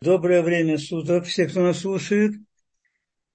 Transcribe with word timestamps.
Доброе 0.00 0.42
время 0.42 0.78
суток, 0.78 1.24
все, 1.24 1.48
кто 1.48 1.60
нас 1.60 1.80
слушает. 1.80 2.34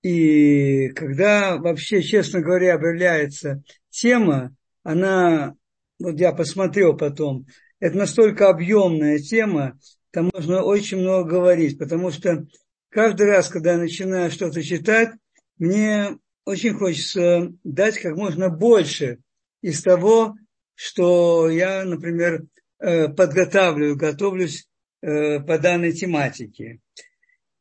И 0.02 0.88
когда 0.96 1.58
вообще, 1.58 2.02
честно 2.02 2.40
говоря, 2.40 2.76
объявляется 2.76 3.64
тема, 3.90 4.56
она, 4.82 5.56
вот 6.00 6.18
я 6.22 6.32
посмотрел 6.32 6.96
потом, 6.96 7.48
это 7.82 7.98
настолько 7.98 8.48
объемная 8.48 9.20
тема, 9.20 9.78
там 10.12 10.30
можно 10.34 10.64
очень 10.64 11.00
много 11.00 11.32
говорить, 11.32 11.78
потому 11.78 12.12
что 12.12 12.46
каждый 12.88 13.28
раз, 13.28 13.50
когда 13.50 13.74
я 13.74 13.78
начинаю 13.78 14.32
что-то 14.32 14.64
читать, 14.64 15.10
мне 15.58 16.18
очень 16.46 16.76
хочется 16.76 17.52
дать 17.66 18.00
как 18.00 18.16
можно 18.16 18.50
больше 18.50 19.20
из 19.62 19.82
того, 19.82 20.36
что 20.76 21.50
я, 21.50 21.84
например, 21.84 22.46
э, 22.80 23.10
подготавливаю, 23.10 23.98
готовлюсь 23.98 24.70
по 25.04 25.60
данной 25.60 25.92
тематике. 25.92 26.80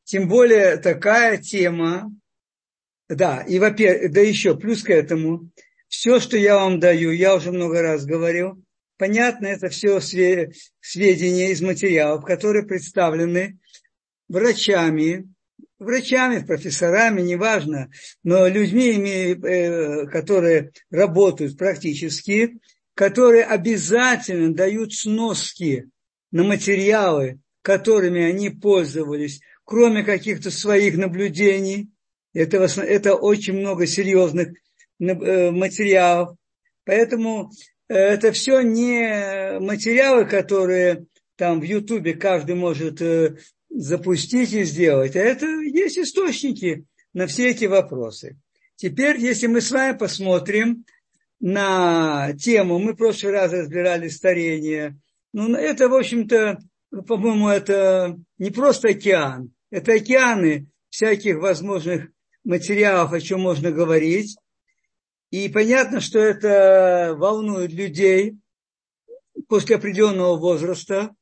Тем 0.05 0.27
более 0.27 0.77
такая 0.77 1.37
тема, 1.37 2.09
да, 3.09 3.41
и 3.41 3.59
во-первых, 3.59 4.11
да 4.11 4.21
еще 4.21 4.57
плюс 4.57 4.83
к 4.83 4.89
этому, 4.89 5.49
все, 5.87 6.19
что 6.19 6.37
я 6.37 6.55
вам 6.55 6.79
даю, 6.79 7.11
я 7.11 7.35
уже 7.35 7.51
много 7.51 7.81
раз 7.81 8.05
говорил, 8.05 8.63
понятно, 8.97 9.47
это 9.47 9.69
все 9.69 9.99
сведения 9.99 11.51
из 11.51 11.61
материалов, 11.61 12.25
которые 12.25 12.65
представлены 12.65 13.57
врачами, 14.29 15.27
врачами, 15.79 16.45
профессорами, 16.45 17.21
неважно, 17.21 17.89
но 18.23 18.47
людьми, 18.47 19.35
э, 19.35 20.07
которые 20.07 20.71
работают 20.89 21.57
практически, 21.57 22.57
которые 22.95 23.43
обязательно 23.43 24.53
дают 24.53 24.93
сноски 24.93 25.89
на 26.33 26.43
материалы, 26.43 27.39
которыми 27.61 28.21
они 28.23 28.49
пользовались, 28.49 29.39
кроме 29.63 30.03
каких-то 30.03 30.49
своих 30.51 30.97
наблюдений. 30.97 31.89
Это, 32.33 32.57
это 32.57 33.13
очень 33.13 33.53
много 33.53 33.85
серьезных 33.85 34.49
э, 34.99 35.51
материалов. 35.51 36.35
Поэтому 36.85 37.51
э, 37.87 37.93
это 37.93 38.31
все 38.31 38.61
не 38.61 39.59
материалы, 39.59 40.25
которые 40.25 41.05
там 41.37 41.61
в 41.61 41.63
Ютубе 41.63 42.15
каждый 42.15 42.55
может 42.55 42.99
э, 43.01 43.37
запустить 43.69 44.53
и 44.53 44.63
сделать, 44.63 45.15
а 45.15 45.19
это 45.19 45.45
есть 45.45 45.99
источники 45.99 46.85
на 47.13 47.27
все 47.27 47.51
эти 47.51 47.65
вопросы. 47.65 48.37
Теперь, 48.75 49.19
если 49.19 49.45
мы 49.45 49.61
с 49.61 49.69
вами 49.69 49.95
посмотрим 49.95 50.85
на 51.39 52.33
тему, 52.33 52.79
мы 52.79 52.93
в 52.93 52.97
прошлый 52.97 53.33
раз 53.33 53.51
разбирали 53.51 54.07
старение, 54.07 54.97
ну, 55.33 55.55
это, 55.55 55.89
в 55.89 55.95
общем-то, 55.95 56.59
по-моему, 57.07 57.49
это 57.49 58.19
не 58.37 58.51
просто 58.51 58.89
океан. 58.89 59.51
Это 59.71 59.93
океаны 59.93 60.67
всяких 60.89 61.37
возможных 61.37 62.09
материалов, 62.43 63.11
о 63.11 63.19
чем 63.19 63.41
можно 63.41 63.71
говорить. 63.71 64.37
И 65.31 65.49
понятно, 65.49 65.99
что 65.99 66.19
это 66.19 67.15
волнует 67.17 67.71
людей 67.71 68.37
после 69.47 69.77
определенного 69.77 70.37
возраста. 70.37 71.15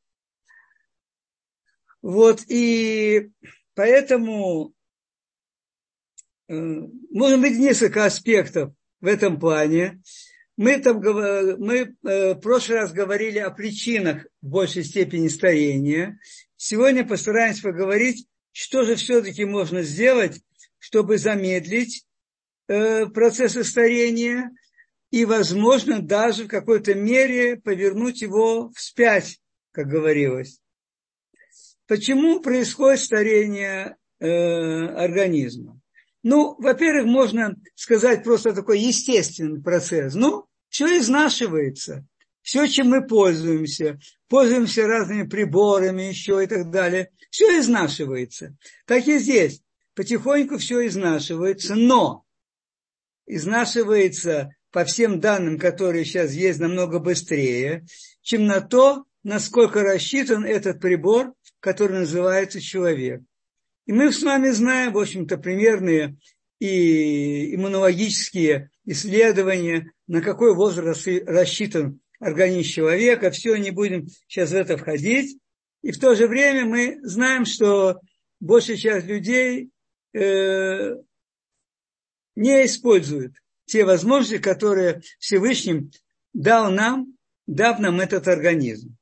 Вот, 2.02 2.42
и 2.50 3.32
поэтому 3.76 4.74
э, 6.50 6.54
может 6.54 7.40
быть 7.40 7.58
несколько 7.58 8.04
аспектов 8.04 8.74
в 9.00 9.06
этом 9.06 9.40
плане. 9.40 10.02
Мы, 10.62 10.78
там, 10.78 11.00
мы 11.00 11.96
э, 12.04 12.36
в 12.36 12.40
прошлый 12.40 12.78
раз 12.78 12.94
говорили 12.94 13.40
о 13.40 13.50
причинах 13.50 14.28
в 14.44 14.48
большей 14.48 14.84
степени 14.84 15.28
старения. 15.28 16.20
Сегодня 16.56 17.04
постараемся 17.04 17.64
поговорить, 17.64 18.28
что 18.52 18.84
же 18.84 18.94
все-таки 18.94 19.44
можно 19.44 19.82
сделать, 19.82 20.40
чтобы 20.78 21.18
замедлить 21.18 22.06
э, 22.68 23.08
процессы 23.08 23.64
старения 23.64 24.52
и, 25.10 25.26
возможно, 25.26 26.00
даже 26.00 26.44
в 26.44 26.48
какой-то 26.48 26.94
мере 26.94 27.56
повернуть 27.56 28.22
его 28.22 28.72
вспять, 28.76 29.40
как 29.72 29.88
говорилось. 29.88 30.62
Почему 31.88 32.40
происходит 32.40 33.00
старение 33.00 33.98
э, 34.20 34.28
организма? 34.28 35.82
Ну, 36.22 36.56
во-первых, 36.60 37.06
можно 37.06 37.56
сказать 37.74 38.24
просто 38.24 38.54
такой 38.54 38.80
естественный 38.80 39.60
процесс. 39.60 40.14
Ну, 40.14 40.46
все 40.72 40.98
изнашивается. 40.98 42.08
Все, 42.42 42.66
чем 42.66 42.90
мы 42.90 43.06
пользуемся, 43.06 44.00
пользуемся 44.28 44.88
разными 44.88 45.28
приборами 45.28 46.04
еще 46.04 46.44
и 46.44 46.48
так 46.48 46.72
далее, 46.72 47.12
все 47.30 47.60
изнашивается. 47.60 48.56
Так 48.88 49.08
и 49.08 49.20
здесь. 49.20 49.62
Потихоньку 49.94 50.58
все 50.58 50.88
изнашивается, 50.88 51.76
но 51.76 52.26
изнашивается 53.28 54.56
по 54.72 54.86
всем 54.86 55.20
данным, 55.20 55.60
которые 55.60 56.06
сейчас 56.06 56.32
есть, 56.32 56.60
намного 56.60 57.00
быстрее, 57.00 57.86
чем 58.22 58.46
на 58.48 58.62
то, 58.62 59.04
насколько 59.22 59.84
рассчитан 59.84 60.46
этот 60.46 60.80
прибор, 60.80 61.34
который 61.60 62.00
называется 62.00 62.62
человек. 62.62 63.22
И 63.86 63.92
мы 63.92 64.12
с 64.12 64.24
вами 64.24 64.50
знаем, 64.50 64.94
в 64.94 64.98
общем-то, 64.98 65.38
примерные 65.38 66.18
и 66.60 67.54
иммунологические 67.54 68.71
исследования, 68.86 69.92
на 70.08 70.22
какой 70.22 70.56
возраст 70.56 71.08
рассчитан 71.26 72.00
организм 72.20 72.70
человека. 72.70 73.32
Все, 73.32 73.56
не 73.58 73.72
будем 73.72 74.08
сейчас 74.28 74.52
в 74.52 74.56
это 74.56 74.78
входить. 74.78 75.38
И 75.82 75.92
в 75.92 76.00
то 76.00 76.16
же 76.16 76.28
время 76.28 76.66
мы 76.66 77.00
знаем, 77.04 77.46
что 77.46 78.00
большая 78.40 78.78
часть 78.78 79.08
людей 79.08 79.72
э, 80.14 80.96
не 82.36 82.66
использует 82.66 83.34
те 83.66 83.86
возможности, 83.86 84.38
которые 84.38 85.02
Всевышний 85.20 85.92
дал 86.34 86.72
нам, 86.72 87.18
дав 87.48 87.80
нам 87.80 88.00
этот 88.00 88.28
организм. 88.28 88.96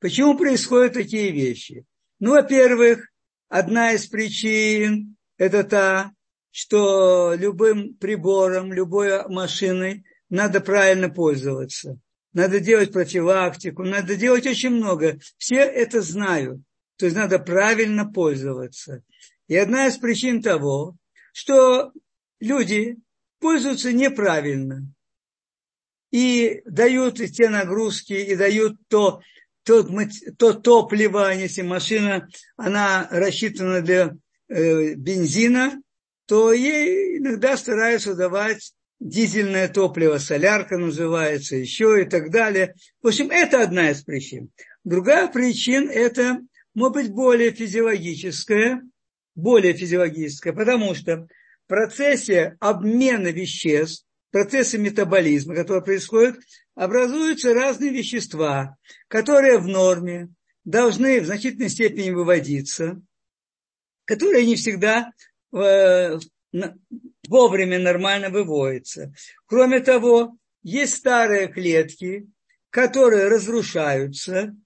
Почему 0.00 0.36
происходят 0.36 0.94
такие 0.94 1.30
вещи? 1.30 1.84
Ну, 2.18 2.32
во-первых, 2.32 3.08
одна 3.48 3.92
из 3.92 4.06
причин– 4.06 5.16
это 5.36 5.62
та, 5.62 6.12
что 6.52 7.34
любым 7.34 7.94
прибором, 7.94 8.72
любой 8.72 9.26
машиной 9.28 10.04
надо 10.28 10.60
правильно 10.60 11.08
пользоваться. 11.08 11.98
Надо 12.32 12.60
делать 12.60 12.92
профилактику, 12.92 13.82
надо 13.82 14.16
делать 14.16 14.46
очень 14.46 14.70
много. 14.70 15.18
Все 15.38 15.56
это 15.56 16.00
знают. 16.02 16.60
То 16.96 17.06
есть 17.06 17.16
надо 17.16 17.38
правильно 17.38 18.10
пользоваться. 18.10 19.02
И 19.48 19.56
одна 19.56 19.88
из 19.88 19.96
причин 19.96 20.40
того, 20.40 20.96
что 21.32 21.92
люди 22.38 22.96
пользуются 23.40 23.92
неправильно. 23.92 24.86
И 26.10 26.62
дают 26.66 27.16
те 27.16 27.48
нагрузки, 27.48 28.12
и 28.12 28.36
дают 28.36 28.76
то, 28.88 29.22
то, 29.64 29.86
то 30.38 30.52
топливо, 30.52 31.34
если 31.34 31.62
машина, 31.62 32.28
она 32.56 33.08
рассчитана 33.10 33.80
для 33.80 34.14
э, 34.48 34.94
бензина, 34.94 35.82
то 36.26 36.52
ей 36.52 37.18
иногда 37.18 37.56
стараются 37.56 38.14
давать 38.14 38.72
дизельное 39.00 39.68
топливо, 39.68 40.18
солярка 40.18 40.78
называется, 40.78 41.56
еще 41.56 42.02
и 42.02 42.04
так 42.04 42.30
далее. 42.30 42.74
В 43.02 43.08
общем, 43.08 43.30
это 43.30 43.62
одна 43.62 43.90
из 43.90 44.02
причин. 44.02 44.50
Другая 44.84 45.28
причина– 45.28 45.90
это, 45.92 46.40
может 46.74 46.94
быть, 46.94 47.10
более 47.10 47.50
физиологическая, 47.50 48.82
более 49.34 49.72
физиологическая, 49.72 50.52
потому 50.52 50.94
что 50.94 51.26
в 51.64 51.68
процессе 51.68 52.56
обмена 52.60 53.28
веществ, 53.28 54.06
в 54.28 54.32
процессе 54.32 54.78
метаболизма, 54.78 55.54
который 55.54 55.82
происходит, 55.82 56.36
образуются 56.74 57.54
разные 57.54 57.90
вещества, 57.90 58.76
которые 59.08 59.58
в 59.58 59.66
норме 59.66 60.28
должны 60.64 61.20
в 61.20 61.26
значительной 61.26 61.68
степени 61.68 62.10
выводиться, 62.10 63.00
которые 64.04 64.46
не 64.46 64.56
всегда 64.56 65.10
вовремя 67.28 67.78
нормально 67.78 68.30
выводится. 68.30 69.12
Кроме 69.46 69.80
того, 69.80 70.36
есть 70.62 70.96
старые 70.96 71.48
клетки, 71.48 72.26
которые 72.70 73.28
разрушаются 73.28 74.56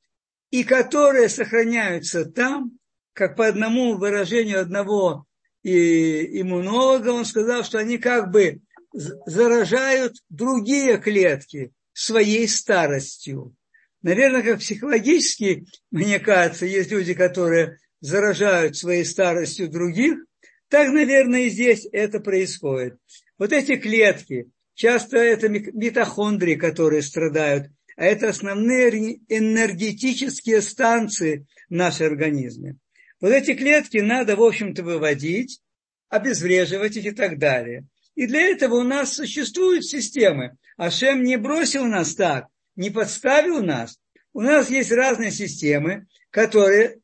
и 0.51 0.63
которые 0.65 1.29
сохраняются 1.29 2.25
там, 2.25 2.79
как 3.13 3.37
по 3.37 3.47
одному 3.47 3.97
выражению 3.97 4.61
одного 4.61 5.27
иммунолога, 5.65 7.09
он 7.09 7.25
сказал, 7.25 7.65
что 7.65 7.79
они 7.79 7.99
как 7.99 8.31
бы 8.31 8.61
заражают 8.93 10.15
другие 10.29 10.99
клетки 10.99 11.73
своей 11.93 12.47
старостью. 12.47 13.55
Наверное, 14.03 14.43
как 14.43 14.61
психологически, 14.61 15.67
мне 15.91 16.21
кажется, 16.21 16.67
есть 16.67 16.93
люди, 16.93 17.15
которые 17.15 17.79
заражают 18.01 18.77
своей 18.77 19.05
старостью 19.05 19.69
других– 19.69 20.19
так, 20.69 20.93
наверное, 20.93 21.43
и 21.43 21.51
здесь 21.51 21.87
это 21.93 22.21
происходит. 22.21 22.99
Вот 23.39 23.53
эти 23.53 23.77
клетки, 23.77 24.51
часто 24.75 25.19
это 25.19 25.49
митохондрии, 25.49 26.55
которые 26.57 27.03
страдают, 27.03 27.71
а 27.97 28.05
это 28.05 28.29
основные 28.29 29.21
энергетические 29.29 30.61
станции 30.61 31.47
в 31.69 31.75
нашем 31.75 32.09
организме. 32.09 32.77
Вот 33.21 33.33
эти 33.33 33.55
клетки 33.55 33.99
надо, 33.99 34.37
в 34.37 34.43
общем-то, 34.43 34.83
выводить, 34.83 35.61
обезвреживать 36.09 36.97
их 36.97 37.07
и 37.07 37.11
так 37.13 37.39
далее. 37.39 37.87
И 38.15 38.27
для 38.27 38.43
этого 38.43 38.77
у 38.77 38.83
нас 38.83 39.15
существуют 39.15 39.85
системы. 39.85 40.57
Ашем 40.77 41.23
не 41.23 41.37
бросил 41.37 41.85
нас 41.85 42.15
так, 42.15 42.49
не 42.75 42.91
подставил 42.91 43.63
нас. 43.63 43.99
У 44.33 44.41
нас 44.41 44.69
есть 44.69 44.93
разные 44.93 45.31
системы, 45.31 46.07
которые 46.31 46.99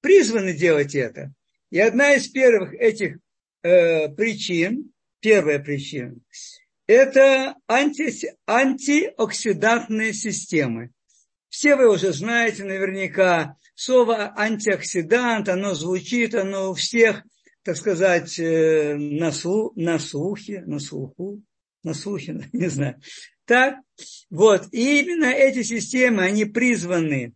призваны 0.00 0.52
делать 0.52 0.94
это. 0.94 1.32
И 1.76 1.78
одна 1.78 2.14
из 2.14 2.26
первых 2.28 2.72
этих 2.72 3.18
э, 3.62 4.08
причин, 4.08 4.94
первая 5.20 5.58
причина, 5.58 6.16
это 6.86 7.54
анти, 7.68 8.34
антиоксидантные 8.46 10.14
системы. 10.14 10.92
Все 11.50 11.76
вы 11.76 11.92
уже 11.92 12.14
знаете 12.14 12.64
наверняка 12.64 13.56
слово 13.74 14.32
антиоксидант, 14.38 15.50
оно 15.50 15.74
звучит, 15.74 16.34
оно 16.34 16.70
у 16.70 16.72
всех, 16.72 17.22
так 17.62 17.76
сказать, 17.76 18.38
э, 18.38 18.94
на, 18.96 19.30
слу, 19.30 19.74
на 19.76 19.98
слухе, 19.98 20.62
на 20.64 20.78
слуху, 20.78 21.42
на 21.82 21.92
слухе, 21.92 22.48
не 22.54 22.70
знаю. 22.70 23.02
Так, 23.44 23.74
вот, 24.30 24.66
и 24.72 25.02
именно 25.02 25.26
эти 25.26 25.62
системы, 25.62 26.22
они 26.22 26.46
призваны 26.46 27.34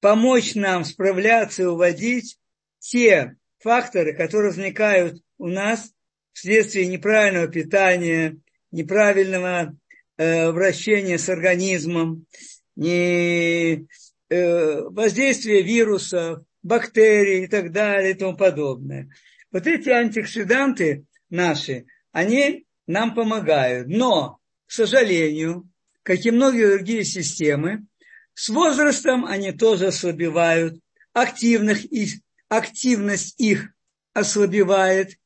помочь 0.00 0.54
нам 0.54 0.82
справляться 0.82 1.64
и 1.64 1.66
уводить 1.66 2.38
те 2.78 3.36
факторы, 3.58 4.14
которые 4.14 4.50
возникают 4.50 5.22
у 5.38 5.48
нас 5.48 5.92
вследствие 6.32 6.86
неправильного 6.86 7.48
питания, 7.48 8.36
неправильного 8.70 9.76
э, 10.16 10.50
вращения 10.50 11.18
с 11.18 11.28
организмом, 11.28 12.26
не 12.74 13.86
э, 14.28 14.80
воздействие 14.82 15.62
вирусов, 15.62 16.42
бактерий 16.62 17.44
и 17.44 17.46
так 17.46 17.72
далее 17.72 18.10
и 18.10 18.14
тому 18.14 18.36
подобное. 18.36 19.08
Вот 19.52 19.66
эти 19.66 19.88
антиоксиданты 19.88 21.04
наши, 21.30 21.86
они 22.12 22.66
нам 22.86 23.14
помогают. 23.14 23.88
Но, 23.88 24.38
к 24.66 24.72
сожалению, 24.72 25.68
как 26.02 26.24
и 26.24 26.30
многие 26.30 26.76
другие 26.76 27.04
системы, 27.04 27.86
с 28.34 28.48
возрастом 28.48 29.24
они 29.24 29.52
тоже 29.52 29.86
ослабевают, 29.86 30.78
активных 31.12 31.84
их, 31.86 32.20
активность 32.48 33.38
их 33.40 33.72
ослабевает, 34.12 35.18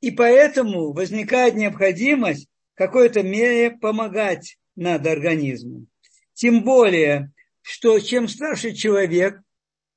и 0.00 0.10
поэтому 0.10 0.92
возникает 0.92 1.54
необходимость 1.54 2.48
в 2.74 2.78
какой-то 2.78 3.22
мере 3.22 3.70
помогать 3.70 4.58
надо 4.76 5.12
организму. 5.12 5.86
Тем 6.34 6.62
более, 6.62 7.32
что 7.60 7.98
чем 7.98 8.28
старше 8.28 8.72
человек, 8.72 9.40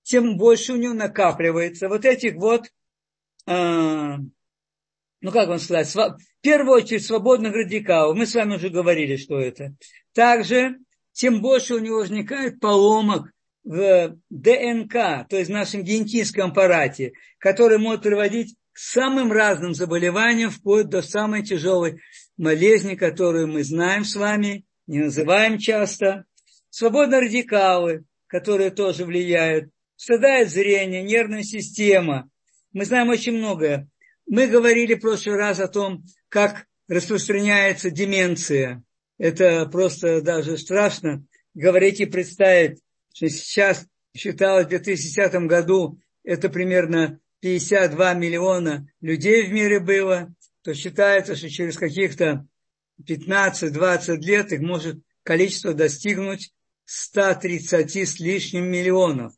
тем 0.03 0.37
больше 0.37 0.73
у 0.73 0.77
него 0.77 0.93
накапливается 0.93 1.87
вот 1.87 2.05
этих 2.05 2.35
вот, 2.35 2.69
э, 3.47 4.17
ну 5.21 5.31
как 5.31 5.47
вам 5.47 5.59
сказать, 5.59 5.87
в 5.93 6.17
первую 6.41 6.81
очередь 6.81 7.05
свободных 7.05 7.53
радикалов. 7.53 8.17
Мы 8.17 8.25
с 8.25 8.35
вами 8.35 8.55
уже 8.55 8.69
говорили, 8.69 9.15
что 9.15 9.39
это. 9.39 9.73
Также, 10.13 10.77
тем 11.13 11.41
больше 11.41 11.75
у 11.75 11.79
него 11.79 11.99
возникает 11.99 12.59
поломок 12.59 13.31
в 13.63 14.17
ДНК, 14.29 15.27
то 15.29 15.37
есть 15.37 15.49
в 15.49 15.53
нашем 15.53 15.83
генетическом 15.83 16.51
аппарате, 16.51 17.13
который 17.39 17.77
может 17.77 18.03
приводить 18.03 18.55
к 18.73 18.77
самым 18.77 19.31
разным 19.31 19.73
заболеваниям, 19.73 20.49
вплоть 20.49 20.89
до 20.89 21.01
самой 21.01 21.43
тяжелой 21.43 22.01
болезни, 22.37 22.95
которую 22.95 23.47
мы 23.47 23.63
знаем 23.63 24.03
с 24.03 24.15
вами, 24.15 24.65
не 24.87 24.99
называем 24.99 25.57
часто. 25.57 26.25
Свободные 26.69 27.21
радикалы, 27.21 28.03
которые 28.27 28.71
тоже 28.71 29.05
влияют. 29.05 29.69
Страдает 29.95 30.49
зрение, 30.49 31.03
нервная 31.03 31.43
система. 31.43 32.29
Мы 32.73 32.85
знаем 32.85 33.09
очень 33.09 33.37
многое. 33.37 33.87
Мы 34.25 34.47
говорили 34.47 34.95
в 34.95 35.01
прошлый 35.01 35.37
раз 35.37 35.59
о 35.59 35.67
том, 35.67 36.03
как 36.29 36.65
распространяется 36.87 37.91
деменция. 37.91 38.83
Это 39.19 39.65
просто 39.67 40.21
даже 40.21 40.57
страшно 40.57 41.23
говорить 41.53 41.99
и 41.99 42.05
представить, 42.05 42.79
что 43.13 43.29
сейчас 43.29 43.87
считалось 44.15 44.65
в 44.65 44.69
2010 44.69 45.33
году 45.47 45.99
это 46.23 46.49
примерно 46.49 47.19
52 47.41 48.13
миллиона 48.15 48.87
людей 49.01 49.47
в 49.47 49.51
мире 49.51 49.79
было, 49.79 50.33
то 50.63 50.73
считается, 50.73 51.35
что 51.35 51.49
через 51.49 51.77
каких-то 51.77 52.45
15-20 53.01 54.17
лет 54.17 54.51
их 54.51 54.61
может 54.61 55.01
количество 55.23 55.73
достигнуть 55.73 56.53
130 56.85 57.95
с 57.95 58.19
лишним 58.19 58.69
миллионов. 58.69 59.33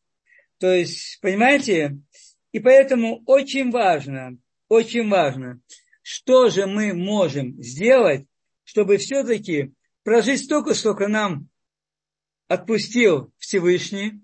То 0.59 0.71
есть, 0.71 1.19
понимаете, 1.21 1.97
и 2.51 2.59
поэтому 2.59 3.23
очень 3.25 3.71
важно, 3.71 4.37
очень 4.69 5.09
важно, 5.09 5.59
что 6.01 6.49
же 6.49 6.67
мы 6.67 6.93
можем 6.93 7.61
сделать, 7.61 8.25
чтобы 8.63 8.97
все-таки 8.97 9.73
прожить 10.03 10.43
столько, 10.43 10.73
сколько 10.73 11.07
нам 11.07 11.49
отпустил 12.47 13.33
Всевышний, 13.37 14.21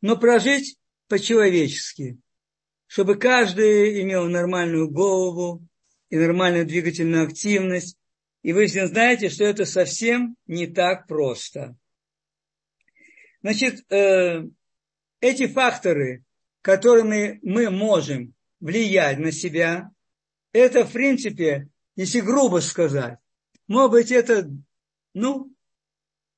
но 0.00 0.16
прожить 0.16 0.78
по-человечески, 1.08 2.18
чтобы 2.86 3.16
каждый 3.16 4.02
имел 4.02 4.26
нормальную 4.28 4.90
голову 4.90 5.66
и 6.10 6.16
нормальную 6.16 6.66
двигательную 6.66 7.24
активность. 7.26 7.96
И 8.42 8.52
вы 8.52 8.68
знаете, 8.68 9.30
что 9.30 9.44
это 9.44 9.64
совсем 9.64 10.36
не 10.46 10.66
так 10.66 11.06
просто. 11.06 11.76
Значит, 13.42 13.90
э, 13.90 14.44
эти 15.20 15.46
факторы, 15.46 16.24
которыми 16.60 17.40
мы 17.42 17.70
можем 17.70 18.34
влиять 18.60 19.18
на 19.18 19.32
себя, 19.32 19.90
это, 20.52 20.84
в 20.84 20.92
принципе, 20.92 21.68
если 21.96 22.20
грубо 22.20 22.60
сказать, 22.60 23.18
может 23.66 23.90
быть, 23.90 24.10
это, 24.10 24.50
ну, 25.14 25.53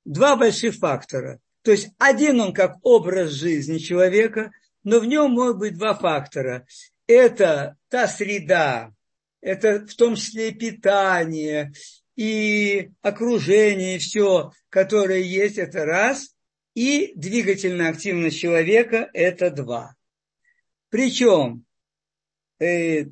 два 0.06 0.36
больших 0.36 0.76
фактора. 0.76 1.40
То 1.62 1.72
есть 1.72 1.88
один 1.98 2.40
он 2.40 2.54
как 2.54 2.76
образ 2.82 3.32
жизни 3.32 3.78
человека, 3.78 4.52
но 4.84 5.00
в 5.00 5.06
нем 5.06 5.32
может 5.32 5.58
быть 5.58 5.76
два 5.76 5.94
фактора. 5.94 6.66
Это 7.06 7.76
та 7.88 8.08
среда, 8.08 8.92
это 9.40 9.86
в 9.86 9.94
том 9.94 10.14
числе 10.14 10.50
и 10.50 10.54
питание, 10.54 11.72
и 12.14 12.90
окружение, 13.02 13.96
и 13.96 13.98
все, 13.98 14.52
которое 14.70 15.20
есть, 15.20 15.58
это 15.58 15.84
раз 15.84 16.34
и 16.74 17.12
двигательная 17.16 17.90
активность 17.90 18.38
человека– 18.38 19.08
это 19.12 19.50
два. 19.50 19.96
Причем 20.90 21.64
э, 22.60 23.06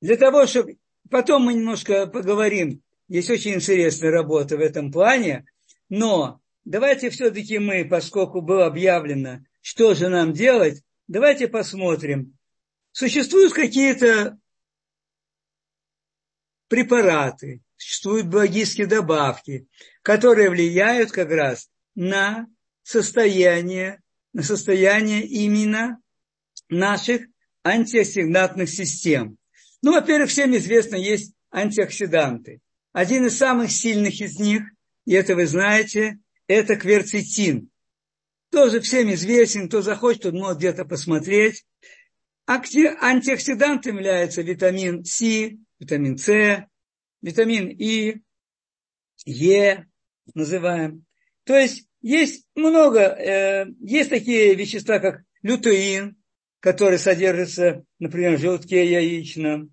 для 0.00 0.16
того, 0.16 0.46
чтобы... 0.46 0.78
Потом 1.10 1.42
мы 1.42 1.54
немножко 1.54 2.06
поговорим, 2.06 2.82
есть 3.10 3.28
очень 3.28 3.54
интересная 3.54 4.12
работа 4.12 4.56
в 4.56 4.60
этом 4.60 4.92
плане, 4.92 5.44
но 5.88 6.40
давайте 6.64 7.10
все-таки 7.10 7.58
мы, 7.58 7.84
поскольку 7.84 8.40
было 8.40 8.66
объявлено, 8.66 9.40
что 9.60 9.94
же 9.94 10.08
нам 10.08 10.32
делать, 10.32 10.84
давайте 11.08 11.48
посмотрим. 11.48 12.38
Существуют 12.92 13.52
какие-то 13.52 14.38
препараты, 16.68 17.62
существуют 17.76 18.28
биологические 18.28 18.86
добавки, 18.86 19.66
которые 20.02 20.48
влияют 20.48 21.10
как 21.10 21.30
раз 21.30 21.68
на 21.96 22.46
состояние, 22.84 24.00
на 24.32 24.44
состояние 24.44 25.26
именно 25.26 26.00
наших 26.68 27.22
антиоксидантных 27.64 28.68
систем. 28.68 29.36
Ну, 29.82 29.94
во-первых, 29.94 30.30
всем 30.30 30.56
известно, 30.56 30.94
есть 30.94 31.34
антиоксиданты. 31.50 32.60
Один 32.92 33.26
из 33.26 33.38
самых 33.38 33.70
сильных 33.70 34.20
из 34.20 34.38
них, 34.38 34.62
и 35.04 35.14
это 35.14 35.34
вы 35.34 35.46
знаете, 35.46 36.18
это 36.46 36.76
кверцетин. 36.76 37.70
Тоже 38.50 38.80
всем 38.80 39.12
известен, 39.14 39.68
кто 39.68 39.80
захочет, 39.80 40.22
тот 40.22 40.34
может 40.34 40.58
где-то 40.58 40.84
посмотреть. 40.84 41.64
Антиоксидантом 42.46 43.96
является 43.96 44.42
витамин 44.42 45.04
С, 45.04 45.20
витамин 45.78 46.18
С, 46.18 46.66
витамин 47.22 47.68
И, 47.68 48.20
Е 49.24 49.86
называем. 50.34 51.04
То 51.44 51.56
есть 51.56 51.86
есть 52.02 52.46
много, 52.54 53.00
э, 53.00 53.66
есть 53.80 54.10
такие 54.10 54.54
вещества, 54.54 54.98
как 54.98 55.22
лютеин, 55.42 56.16
который 56.60 56.98
содержится, 56.98 57.84
например, 57.98 58.36
в 58.36 58.40
желтке 58.40 58.90
яичном. 58.90 59.72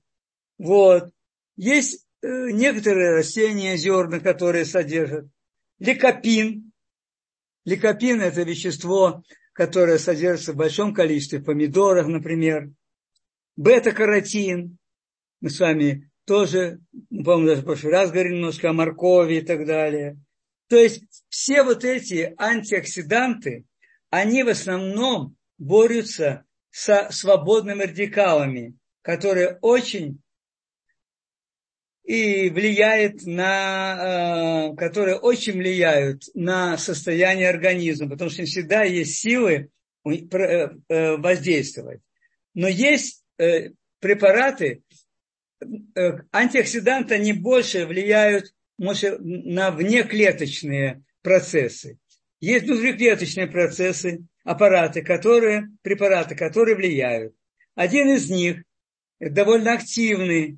Вот. 0.57 1.11
Есть 1.55 2.06
некоторые 2.21 3.11
растения, 3.11 3.77
зерна, 3.77 4.19
которые 4.19 4.65
содержат. 4.65 5.27
Ликопин. 5.79 6.71
Ликопин– 7.65 8.21
это 8.21 8.43
вещество, 8.43 9.23
которое 9.53 9.97
содержится 9.97 10.53
в 10.53 10.57
большом 10.57 10.93
количестве 10.93 11.39
в 11.39 11.43
помидорах, 11.43 12.07
например. 12.07 12.69
Бета-каротин. 13.55 14.77
Мы 15.41 15.49
с 15.49 15.59
вами 15.59 16.09
тоже, 16.25 16.79
по-моему, 17.09 17.47
даже 17.47 17.61
в 17.61 17.65
прошлый 17.65 17.91
раз 17.91 18.11
говорили 18.11 18.35
немножко 18.35 18.69
о 18.69 18.73
моркови 18.73 19.35
и 19.35 19.41
так 19.41 19.65
далее. 19.65 20.19
То 20.67 20.77
есть 20.77 21.03
все 21.29 21.63
вот 21.63 21.83
эти 21.85 22.33
антиоксиданты, 22.37 23.65
они 24.09 24.43
в 24.43 24.49
основном 24.49 25.35
борются 25.57 26.45
со 26.69 27.09
свободными 27.11 27.83
радикалами, 27.83 28.75
которые 29.01 29.57
очень 29.61 30.21
и 32.07 32.49
влияет 32.49 33.25
на, 33.25 34.69
э, 34.71 34.75
которые 34.77 35.17
очень 35.17 35.57
влияют 35.57 36.23
на 36.33 36.77
состояние 36.77 37.49
организма, 37.49 38.09
потому 38.09 38.29
что 38.29 38.43
не 38.43 38.47
всегда 38.47 38.83
есть 38.83 39.15
силы 39.15 39.69
э, 40.05 40.69
э, 40.87 41.17
воздействовать. 41.17 41.99
Но 42.53 42.67
есть 42.67 43.23
препараты, 43.99 44.81
антиоксиданты, 46.31 47.13
они 47.13 47.33
больше 47.33 47.85
влияют 47.85 48.51
может, 48.79 49.19
на 49.19 49.69
внеклеточные 49.69 51.03
процессы. 51.21 51.99
Есть 52.39 52.65
внутриклеточные 52.65 53.45
процессы, 53.45 54.23
аппараты, 54.43 55.03
которые, 55.03 55.67
препараты, 55.83 56.35
которые 56.35 56.75
влияют. 56.75 57.35
Один 57.75 58.09
из 58.09 58.27
них 58.29 58.63
довольно 59.19 59.73
активный 59.73 60.57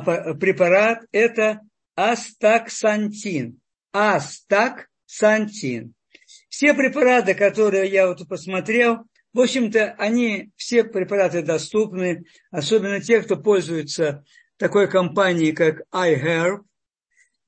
препарат– 0.00 1.04
это 1.12 1.60
астаксантин. 1.94 3.60
Астаксантин. 3.92 5.94
Все 6.48 6.74
препараты, 6.74 7.34
которые 7.34 7.90
я 7.90 8.08
вот 8.08 8.26
посмотрел, 8.28 9.04
в 9.32 9.40
общем-то, 9.40 9.94
они, 9.98 10.50
все 10.56 10.84
препараты 10.84 11.42
доступны, 11.42 12.24
особенно 12.50 13.00
те, 13.00 13.22
кто 13.22 13.36
пользуется 13.36 14.24
такой 14.58 14.88
компанией, 14.88 15.52
как 15.52 15.82
iHerb. 15.92 16.62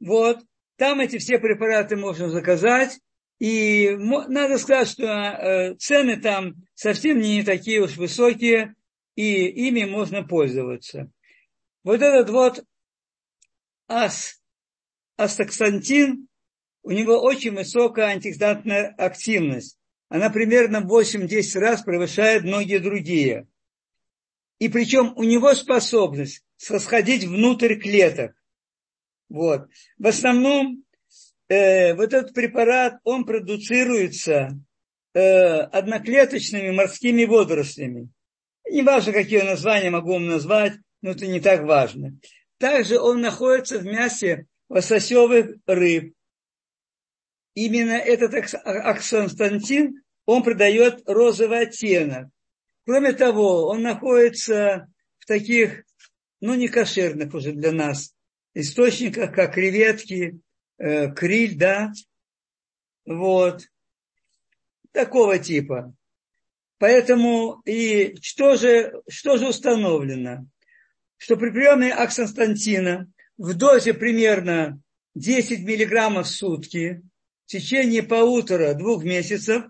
Вот, 0.00 0.38
там 0.76 1.00
эти 1.00 1.18
все 1.18 1.38
препараты 1.38 1.96
можно 1.96 2.30
заказать, 2.30 2.98
и 3.38 3.94
надо 3.98 4.58
сказать, 4.58 4.88
что 4.88 5.04
э, 5.04 5.74
цены 5.76 6.16
там 6.16 6.54
совсем 6.74 7.20
не 7.20 7.42
такие 7.42 7.80
уж 7.80 7.96
высокие, 7.96 8.74
и 9.14 9.46
ими 9.46 9.84
можно 9.84 10.22
пользоваться. 10.22 11.10
Вот 11.84 12.00
этот 12.00 12.30
вот 12.30 12.64
ас, 13.88 14.40
астаксантин, 15.16 16.28
у 16.82 16.90
него 16.90 17.20
очень 17.20 17.54
высокая 17.54 18.06
антиоксидантная 18.06 18.94
активность. 18.96 19.78
Она 20.08 20.30
примерно 20.30 20.78
8-10 20.78 21.58
раз 21.58 21.82
превышает 21.82 22.44
многие 22.44 22.78
другие. 22.78 23.46
И 24.58 24.68
причем 24.68 25.12
у 25.16 25.24
него 25.24 25.54
способность 25.54 26.42
расходить 26.68 27.24
внутрь 27.24 27.76
клеток. 27.76 28.34
Вот. 29.28 29.68
В 29.98 30.06
основном 30.06 30.84
э, 31.48 31.94
вот 31.94 32.14
этот 32.14 32.32
препарат, 32.32 33.00
он 33.04 33.24
продуцируется 33.24 34.58
э, 35.12 35.20
одноклеточными 35.20 36.70
морскими 36.70 37.24
водорослями. 37.24 38.08
Неважно, 38.70 39.12
какие 39.12 39.42
названия 39.42 39.90
могу 39.90 40.12
вам 40.12 40.26
назвать, 40.26 40.74
но 41.04 41.10
это 41.10 41.26
не 41.26 41.38
так 41.38 41.64
важно. 41.64 42.18
Также 42.56 42.98
он 42.98 43.20
находится 43.20 43.78
в 43.78 43.84
мясе 43.84 44.46
лососевых 44.70 45.56
рыб. 45.66 46.14
Именно 47.52 47.92
этот 47.92 48.54
аксонстантин, 48.64 50.02
он 50.24 50.42
придает 50.42 51.02
розовый 51.06 51.60
оттенок. 51.60 52.30
Кроме 52.86 53.12
того, 53.12 53.66
он 53.68 53.82
находится 53.82 54.90
в 55.18 55.26
таких, 55.26 55.84
ну, 56.40 56.54
не 56.54 56.68
кошерных 56.68 57.34
уже 57.34 57.52
для 57.52 57.72
нас, 57.72 58.14
источниках, 58.54 59.34
как 59.34 59.52
креветки, 59.52 60.40
э, 60.78 61.12
криль, 61.12 61.58
да, 61.58 61.92
вот, 63.04 63.60
такого 64.90 65.38
типа. 65.38 65.94
Поэтому 66.78 67.60
и 67.66 68.16
что 68.22 68.56
же, 68.56 69.02
что 69.06 69.36
же 69.36 69.48
установлено? 69.48 70.46
Что 71.24 71.38
при 71.38 71.48
приеме 71.48 71.90
аксонстантина 71.90 73.10
в 73.38 73.54
дозе 73.54 73.94
примерно 73.94 74.78
10 75.14 75.60
миллиграммов 75.60 76.26
в 76.26 76.30
сутки 76.30 77.00
в 77.46 77.50
течение 77.50 78.02
полутора-двух 78.02 79.04
месяцев 79.04 79.64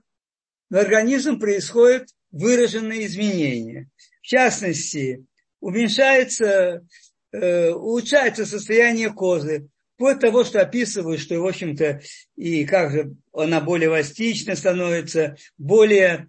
в 0.68 0.76
организм 0.76 1.38
происходят 1.38 2.08
выраженные 2.32 3.06
изменения. 3.06 3.88
В 4.20 4.26
частности, 4.26 5.26
уменьшается, 5.60 6.84
э, 7.30 7.70
улучшается 7.70 8.46
состояние 8.46 9.12
козы, 9.12 9.68
вплоть 9.94 10.18
того, 10.18 10.42
что 10.42 10.60
описывают, 10.60 11.20
что, 11.20 11.38
в 11.38 11.46
общем-то, 11.46 12.00
и 12.34 12.64
как 12.64 12.90
же 12.90 13.14
она 13.32 13.60
более 13.60 13.90
эластична 13.90 14.56
становится, 14.56 15.36
более 15.56 16.28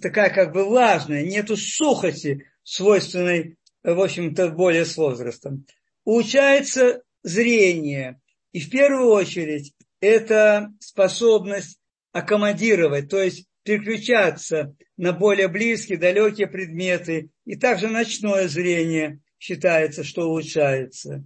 такая 0.00 0.30
как 0.30 0.52
бы 0.52 0.64
влажная, 0.64 1.24
нету 1.24 1.56
сухости, 1.56 2.46
свойственной 2.62 3.56
в 3.94 4.00
общем-то, 4.00 4.50
более 4.50 4.84
с 4.84 4.96
возрастом. 4.96 5.64
Улучшается 6.04 7.02
зрение. 7.22 8.20
И 8.52 8.60
в 8.60 8.70
первую 8.70 9.10
очередь 9.10 9.74
это 10.00 10.72
способность 10.80 11.78
аккомодировать, 12.12 13.08
то 13.08 13.22
есть 13.22 13.46
переключаться 13.62 14.74
на 14.96 15.12
более 15.12 15.48
близкие, 15.48 15.98
далекие 15.98 16.46
предметы. 16.46 17.30
И 17.44 17.56
также 17.56 17.88
ночное 17.88 18.48
зрение 18.48 19.20
считается, 19.38 20.04
что 20.04 20.28
улучшается. 20.28 21.24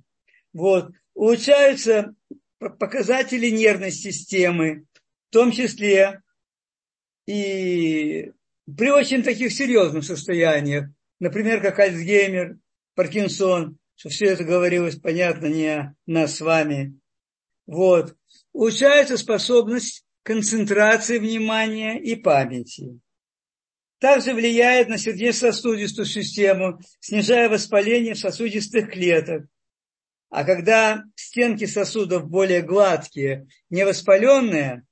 Вот. 0.52 0.90
Улучшаются 1.14 2.14
показатели 2.58 3.50
нервной 3.50 3.92
системы, 3.92 4.84
в 5.28 5.32
том 5.32 5.52
числе 5.52 6.22
и 7.26 8.32
при 8.76 8.90
очень 8.90 9.22
таких 9.22 9.52
серьезных 9.52 10.04
состояниях, 10.04 10.88
например, 11.20 11.60
как 11.60 11.78
Альцгеймер, 11.78 12.58
Паркинсон, 12.96 13.78
что 13.94 14.08
все 14.08 14.26
это 14.26 14.44
говорилось, 14.44 14.96
понятно, 14.96 15.46
не 15.46 15.66
о 15.68 15.94
нас 16.06 16.36
с 16.36 16.40
вами. 16.40 16.98
Вот. 17.66 18.16
Улучшается 18.52 19.16
способность 19.16 20.04
концентрации 20.22 21.18
внимания 21.18 22.00
и 22.00 22.16
памяти. 22.16 22.98
Также 24.00 24.32
влияет 24.32 24.88
на 24.88 24.96
сердечно-сосудистую 24.96 26.06
систему, 26.06 26.80
снижая 27.00 27.50
воспаление 27.50 28.14
сосудистых 28.14 28.90
клеток. 28.90 29.44
А 30.30 30.44
когда 30.44 31.04
стенки 31.14 31.66
сосудов 31.66 32.28
более 32.28 32.62
гладкие, 32.62 33.46
невоспаленные, 33.68 34.84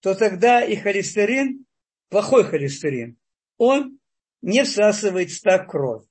то 0.00 0.14
тогда 0.14 0.64
и 0.64 0.74
холестерин, 0.74 1.64
плохой 2.08 2.44
холестерин, 2.44 3.16
он 3.56 4.00
не 4.42 4.64
всасывает 4.64 5.30
стак 5.32 5.70
кровь. 5.70 6.04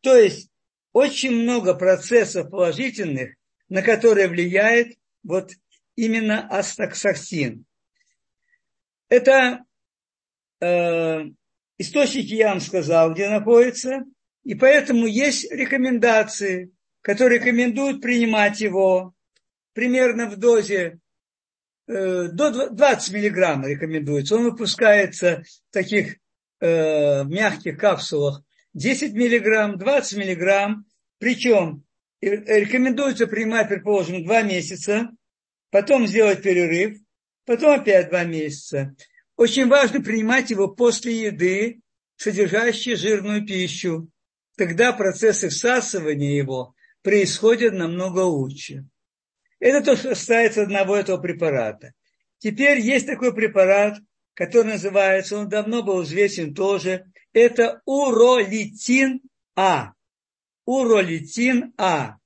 То 0.00 0.16
есть 0.16 0.50
очень 0.92 1.32
много 1.32 1.74
процессов 1.74 2.50
положительных, 2.50 3.34
на 3.68 3.82
которые 3.82 4.28
влияет 4.28 4.96
вот 5.22 5.50
именно 5.96 6.46
астаксаксин. 6.48 7.64
Это 9.08 9.64
э, 10.60 11.20
источники, 11.78 12.34
я 12.34 12.48
вам 12.48 12.60
сказал, 12.60 13.12
где 13.12 13.28
находится, 13.28 14.04
и 14.44 14.54
поэтому 14.54 15.06
есть 15.06 15.50
рекомендации, 15.50 16.72
которые 17.02 17.40
рекомендуют 17.40 18.00
принимать 18.00 18.60
его 18.60 19.14
примерно 19.72 20.28
в 20.30 20.36
дозе 20.36 20.98
э, 21.88 22.28
до 22.28 22.70
20 22.70 23.12
миллиграмм 23.12 23.66
рекомендуется. 23.66 24.36
Он 24.36 24.44
выпускается 24.44 25.42
в 25.68 25.72
таких 25.72 26.16
э, 26.60 27.24
мягких 27.24 27.78
капсулах 27.78 28.42
10 28.74 29.14
миллиграмм, 29.14 29.78
20 29.78 30.18
миллиграмм. 30.18 30.84
Причем 31.18 31.84
рекомендуется 32.20 33.26
принимать, 33.26 33.68
предположим, 33.68 34.24
2 34.24 34.42
месяца, 34.42 35.10
потом 35.70 36.06
сделать 36.06 36.42
перерыв, 36.42 36.98
потом 37.44 37.80
опять 37.80 38.10
2 38.10 38.24
месяца. 38.24 38.94
Очень 39.36 39.68
важно 39.68 40.02
принимать 40.02 40.50
его 40.50 40.68
после 40.68 41.26
еды, 41.26 41.80
содержащей 42.16 42.96
жирную 42.96 43.46
пищу. 43.46 44.08
Тогда 44.56 44.92
процессы 44.92 45.48
всасывания 45.50 46.36
его 46.36 46.74
происходят 47.02 47.74
намного 47.74 48.20
лучше. 48.20 48.86
Это 49.58 49.84
то, 49.84 49.96
что 49.96 50.10
касается 50.10 50.62
одного 50.62 50.96
этого 50.96 51.18
препарата. 51.18 51.92
Теперь 52.38 52.80
есть 52.80 53.06
такой 53.06 53.34
препарат, 53.34 53.98
который 54.36 54.72
называется, 54.72 55.38
он 55.38 55.48
давно 55.48 55.82
был 55.82 56.04
известен 56.04 56.54
тоже, 56.54 57.10
это 57.32 57.80
уролитин 57.86 59.22
А. 59.56 59.94
Уролитин 60.66 61.72
А. 61.78 62.18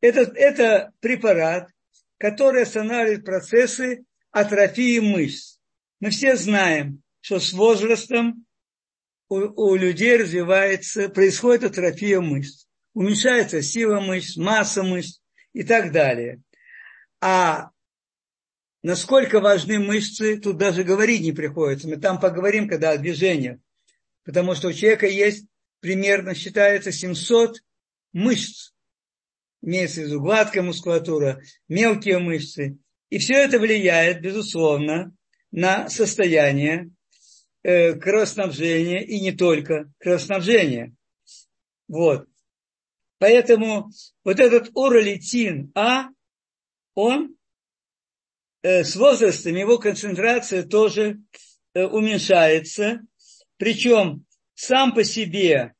Это, 0.00 0.22
это 0.34 0.92
препарат, 0.98 1.70
который 2.18 2.62
останавливает 2.62 3.24
процессы 3.24 4.04
атрофии 4.32 4.98
мышц. 4.98 5.58
Мы 6.00 6.10
все 6.10 6.34
знаем, 6.34 7.02
что 7.20 7.38
с 7.38 7.52
возрастом 7.52 8.44
у, 9.28 9.36
у 9.36 9.76
людей 9.76 10.16
развивается, 10.16 11.08
происходит 11.08 11.62
атрофия 11.64 12.20
мышц. 12.20 12.66
Уменьшается 12.94 13.62
сила 13.62 14.00
мышц, 14.00 14.36
масса 14.36 14.82
мышц 14.82 15.20
и 15.52 15.62
так 15.62 15.92
далее. 15.92 16.42
А 17.20 17.70
насколько 18.82 19.40
важны 19.40 19.78
мышцы, 19.78 20.38
тут 20.38 20.56
даже 20.56 20.84
говорить 20.84 21.22
не 21.22 21.32
приходится. 21.32 21.88
Мы 21.88 21.96
там 21.96 22.20
поговорим, 22.20 22.68
когда 22.68 22.90
о 22.90 22.98
движениях. 22.98 23.58
Потому 24.24 24.54
что 24.54 24.68
у 24.68 24.72
человека 24.72 25.06
есть 25.06 25.46
примерно, 25.80 26.34
считается, 26.34 26.92
700 26.92 27.62
мышц. 28.12 28.72
Имеется 29.62 30.00
в 30.00 30.04
виду 30.04 30.20
гладкая 30.20 30.62
мускулатура, 30.62 31.40
мелкие 31.68 32.18
мышцы. 32.18 32.78
И 33.10 33.18
все 33.18 33.34
это 33.34 33.58
влияет, 33.58 34.22
безусловно, 34.22 35.14
на 35.50 35.88
состояние 35.88 36.90
э, 37.62 37.94
кровоснабжения 37.94 39.00
и 39.00 39.20
не 39.20 39.32
только 39.32 39.92
кровоснабжения. 39.98 40.94
Вот. 41.88 42.26
Поэтому 43.18 43.90
вот 44.24 44.40
этот 44.40 44.70
уролитин 44.74 45.70
А, 45.74 46.08
он 46.94 47.36
с 48.62 48.96
возрастом, 48.96 49.56
его 49.56 49.78
концентрация 49.78 50.62
тоже 50.62 51.20
э, 51.74 51.84
уменьшается. 51.84 53.00
Причем 53.56 54.24
сам 54.54 54.94
по 54.94 55.04
себе, 55.04 55.74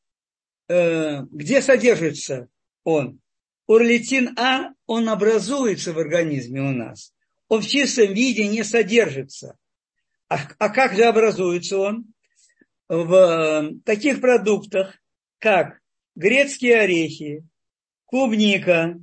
э, 0.68 1.22
где 1.30 1.62
содержится 1.62 2.48
он? 2.84 3.20
Урлитин 3.66 4.36
А, 4.38 4.70
он 4.86 5.08
образуется 5.08 5.92
в 5.92 5.98
организме 5.98 6.60
у 6.60 6.72
нас. 6.72 7.14
Он 7.48 7.62
в 7.62 7.66
чистом 7.66 8.12
виде 8.12 8.48
не 8.48 8.64
содержится. 8.64 9.56
А, 10.28 10.40
а 10.58 10.68
как 10.68 10.94
же 10.94 11.04
образуется 11.04 11.78
он? 11.78 12.06
В 12.88 13.14
э, 13.14 13.70
таких 13.84 14.20
продуктах, 14.20 14.98
как 15.38 15.80
грецкие 16.14 16.80
орехи, 16.80 17.46
клубника, 18.06 18.98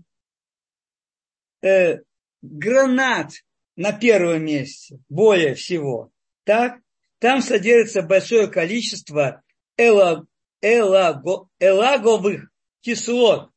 э, 1.62 2.00
гранат 2.42 3.32
на 3.80 3.94
первом 3.94 4.44
месте, 4.44 5.00
более 5.08 5.56
всего. 5.56 6.12
Так, 6.44 6.82
там 7.20 7.42
содержится 7.42 8.02
большое 8.02 8.48
количество 8.48 9.42
элаг, 9.78 10.26
элаго, 10.62 11.48
элаговых 11.60 12.52
кислот. 12.82 13.52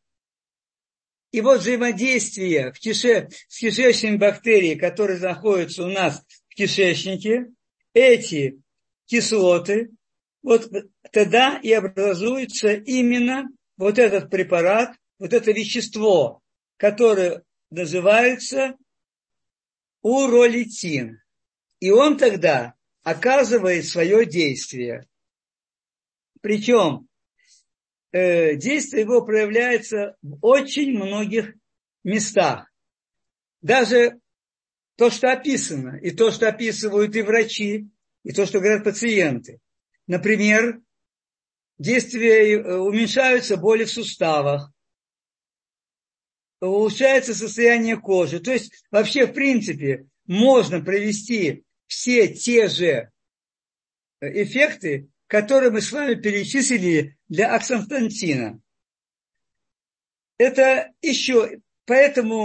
И 1.32 1.40
вот 1.40 1.58
взаимодействие 1.58 2.72
в 2.72 2.78
кише, 2.78 3.30
с 3.48 3.58
кишечными 3.58 4.16
бактериями, 4.16 4.78
которые 4.78 5.18
находятся 5.18 5.82
у 5.82 5.88
нас 5.88 6.22
в 6.48 6.54
кишечнике, 6.54 7.48
эти 7.92 8.60
кислоты, 9.06 9.90
вот 10.40 10.70
тогда 11.10 11.58
и 11.60 11.72
образуется 11.72 12.74
именно 12.74 13.48
вот 13.76 13.98
этот 13.98 14.30
препарат, 14.30 14.94
вот 15.18 15.32
это 15.32 15.50
вещество, 15.50 16.42
которое 16.76 17.42
называется 17.70 18.76
уролитин. 20.02 21.20
И 21.80 21.90
он 21.90 22.16
тогда 22.16 22.74
оказывает 23.02 23.86
свое 23.86 24.26
действие. 24.26 25.08
Причем 26.40 27.08
э, 28.12 28.56
действие 28.56 29.02
его 29.02 29.24
проявляется 29.24 30.16
в 30.22 30.38
очень 30.44 30.96
многих 30.96 31.54
местах. 32.04 32.70
Даже 33.60 34.20
то, 34.96 35.10
что 35.10 35.32
описано, 35.32 35.96
и 35.96 36.10
то, 36.10 36.30
что 36.30 36.48
описывают 36.48 37.14
и 37.16 37.22
врачи, 37.22 37.88
и 38.24 38.32
то, 38.32 38.46
что 38.46 38.60
говорят 38.60 38.84
пациенты. 38.84 39.60
Например, 40.06 40.80
действия 41.78 42.56
э, 42.56 42.76
уменьшаются 42.76 43.56
боли 43.56 43.84
в 43.84 43.90
суставах, 43.90 44.71
улучшается 46.66 47.34
состояние 47.34 47.96
кожи. 47.98 48.40
То 48.40 48.52
есть 48.52 48.84
вообще, 48.90 49.26
в 49.26 49.32
принципе, 49.32 50.06
можно 50.26 50.80
провести 50.80 51.64
все 51.86 52.28
те 52.28 52.68
же 52.68 53.10
эффекты, 54.20 55.08
которые 55.26 55.70
мы 55.70 55.80
с 55.80 55.90
вами 55.90 56.14
перечислили 56.14 57.16
для 57.28 57.54
аксантантина. 57.54 58.60
Это 60.38 60.92
еще, 61.02 61.60
поэтому 61.84 62.36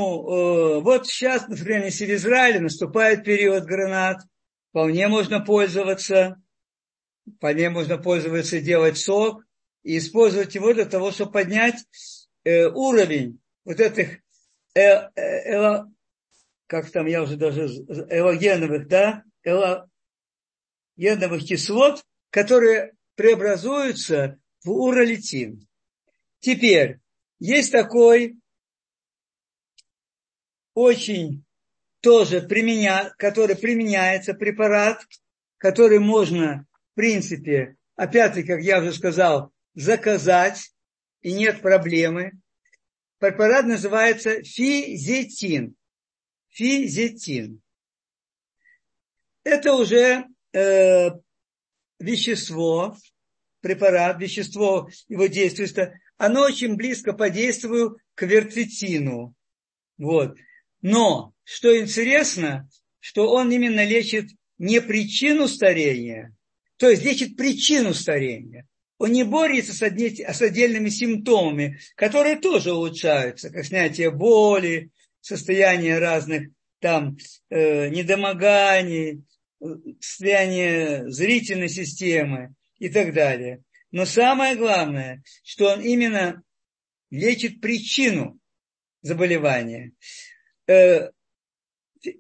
э, 0.78 0.82
вот 0.82 1.08
сейчас, 1.08 1.48
например, 1.48 1.86
если 1.86 2.06
в 2.06 2.12
Израиле 2.16 2.60
наступает 2.60 3.24
период 3.24 3.66
гранат, 3.66 4.22
вполне 4.70 5.08
можно 5.08 5.42
пользоваться, 5.42 6.42
вполне 7.38 7.70
можно 7.70 7.98
пользоваться, 7.98 8.60
делать 8.60 8.98
сок 8.98 9.44
и 9.84 9.98
использовать 9.98 10.56
его 10.56 10.74
для 10.74 10.86
того, 10.86 11.12
чтобы 11.12 11.32
поднять 11.32 11.86
э, 12.44 12.68
уровень 12.68 13.40
вот 13.68 13.80
этих 13.82 14.22
э, 14.76 14.80
э, 14.80 15.12
эло, 15.52 15.92
как 16.68 16.90
там 16.90 17.06
я 17.06 17.22
уже 17.22 17.36
даже 17.36 17.66
элогеновых, 17.66 18.88
да, 18.88 19.26
элогеновых 20.96 21.44
кислот, 21.44 22.06
которые 22.30 22.94
преобразуются 23.16 24.40
в 24.64 24.72
уролитин. 24.72 25.68
Теперь 26.40 27.02
есть 27.40 27.74
такой 27.74 28.40
очень 30.74 31.44
тоже 32.00 32.42
применя, 32.42 33.14
который 33.18 33.58
применяется 33.58 34.34
препарат, 34.34 35.06
который 35.58 36.00
можно, 36.00 36.66
в 36.94 36.96
принципе, 36.96 37.76
опять-таки, 37.98 38.48
как 38.48 38.62
я 38.62 38.80
уже 38.80 38.94
сказал, 38.94 39.52
заказать, 39.74 40.72
и 41.22 41.34
нет 41.34 41.62
проблемы 41.62 42.32
препарат 43.20 43.66
называется 43.66 44.44
физетин. 44.44 45.76
Физетин. 46.50 47.62
Это 49.44 49.74
уже 49.74 50.26
э, 50.54 51.10
вещество, 52.00 52.98
препарат, 53.62 54.20
вещество, 54.20 54.90
его 55.08 55.28
действие, 55.28 56.00
оно 56.18 56.42
очень 56.42 56.76
близко 56.76 57.14
по 57.14 57.30
действию 57.30 57.98
к 58.16 58.24
вертетину. 58.24 59.36
Вот. 59.98 60.36
Но, 60.82 61.34
что 61.44 61.80
интересно, 61.80 62.70
что 63.00 63.32
он 63.32 63.52
именно 63.52 63.86
лечит 63.86 64.30
не 64.58 64.82
причину 64.82 65.48
старения, 65.48 66.36
то 66.78 66.90
есть 66.90 67.04
лечит 67.04 67.36
причину 67.36 67.94
старения 67.94 68.68
он 68.98 69.12
не 69.12 69.24
борется 69.24 69.74
с, 69.74 69.82
одни, 69.82 70.10
с 70.10 70.42
отдельными 70.42 70.90
симптомами, 70.90 71.80
которые 71.96 72.38
тоже 72.38 72.74
улучшаются, 72.74 73.50
как 73.50 73.66
снятие 73.66 74.12
боли, 74.12 74.92
состояние 75.22 76.00
разных 76.00 76.50
там 76.80 77.18
э, 77.50 77.90
недомоганий, 77.90 79.24
состояние 80.00 81.10
зрительной 81.10 81.70
системы 81.70 82.54
и 82.80 82.90
так 82.90 83.14
далее. 83.14 83.64
Но 83.92 84.06
самое 84.06 84.56
главное, 84.56 85.24
что 85.44 85.74
он 85.74 85.82
именно 85.82 86.44
лечит 87.10 87.62
причину 87.62 88.40
заболевания. 89.02 89.92
Э, 90.68 91.12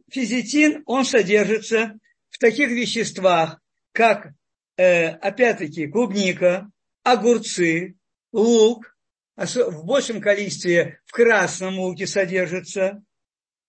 физитин, 0.09 0.83
он 0.85 1.05
содержится 1.05 1.97
в 2.29 2.39
таких 2.39 2.69
веществах, 2.69 3.59
как 3.91 4.33
э, 4.77 5.09
опять-таки, 5.09 5.87
клубника, 5.87 6.69
огурцы, 7.03 7.95
лук, 8.31 8.95
в 9.35 9.85
большем 9.85 10.19
количестве 10.21 10.99
в 11.05 11.11
красном 11.11 11.79
луке 11.79 12.07
содержится, 12.07 13.03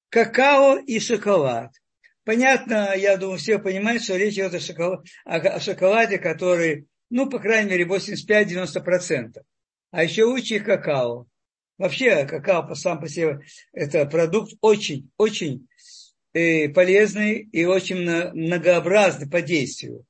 какао 0.09 0.79
и 0.79 0.99
шоколад. 0.99 1.73
Понятно, 2.25 2.95
я 2.95 3.17
думаю, 3.17 3.39
все 3.39 3.59
понимают, 3.59 4.03
что 4.03 4.17
речь 4.17 4.35
идет 4.35 4.55
о, 4.55 4.61
шоколад, 4.61 5.07
о 5.25 5.61
шоколаде, 5.61 6.19
который, 6.19 6.87
ну, 7.11 7.29
по 7.29 7.39
крайней 7.39 7.71
мере, 7.71 7.85
85-90%. 7.85 9.43
А 9.91 10.05
еще 10.05 10.25
лучше 10.25 10.61
какао. 10.61 11.27
Вообще 11.79 12.27
какао 12.27 12.75
сам 12.75 13.01
по 13.01 13.09
себе 13.09 13.41
это 13.73 14.05
продукт 14.05 14.53
очень, 14.61 15.11
очень 15.17 15.69
э, 16.35 16.69
полезный 16.69 17.49
и 17.53 17.65
очень 17.65 18.03
многообразный 18.33 19.29
по 19.29 19.41
действию. 19.41 20.05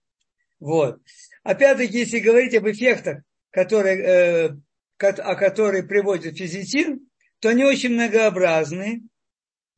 Вот. 0.61 1.01
Опять-таки, 1.43 1.99
если 1.99 2.19
говорить 2.19 2.55
об 2.55 2.69
эффектах, 2.69 3.23
которые, 3.51 4.03
э, 4.03 4.57
о 4.99 5.35
которых 5.37 5.89
приводит 5.89 6.37
физитин, 6.37 7.09
то 7.41 7.51
они 7.51 7.65
очень 7.65 7.91
многообразны. 7.91 9.03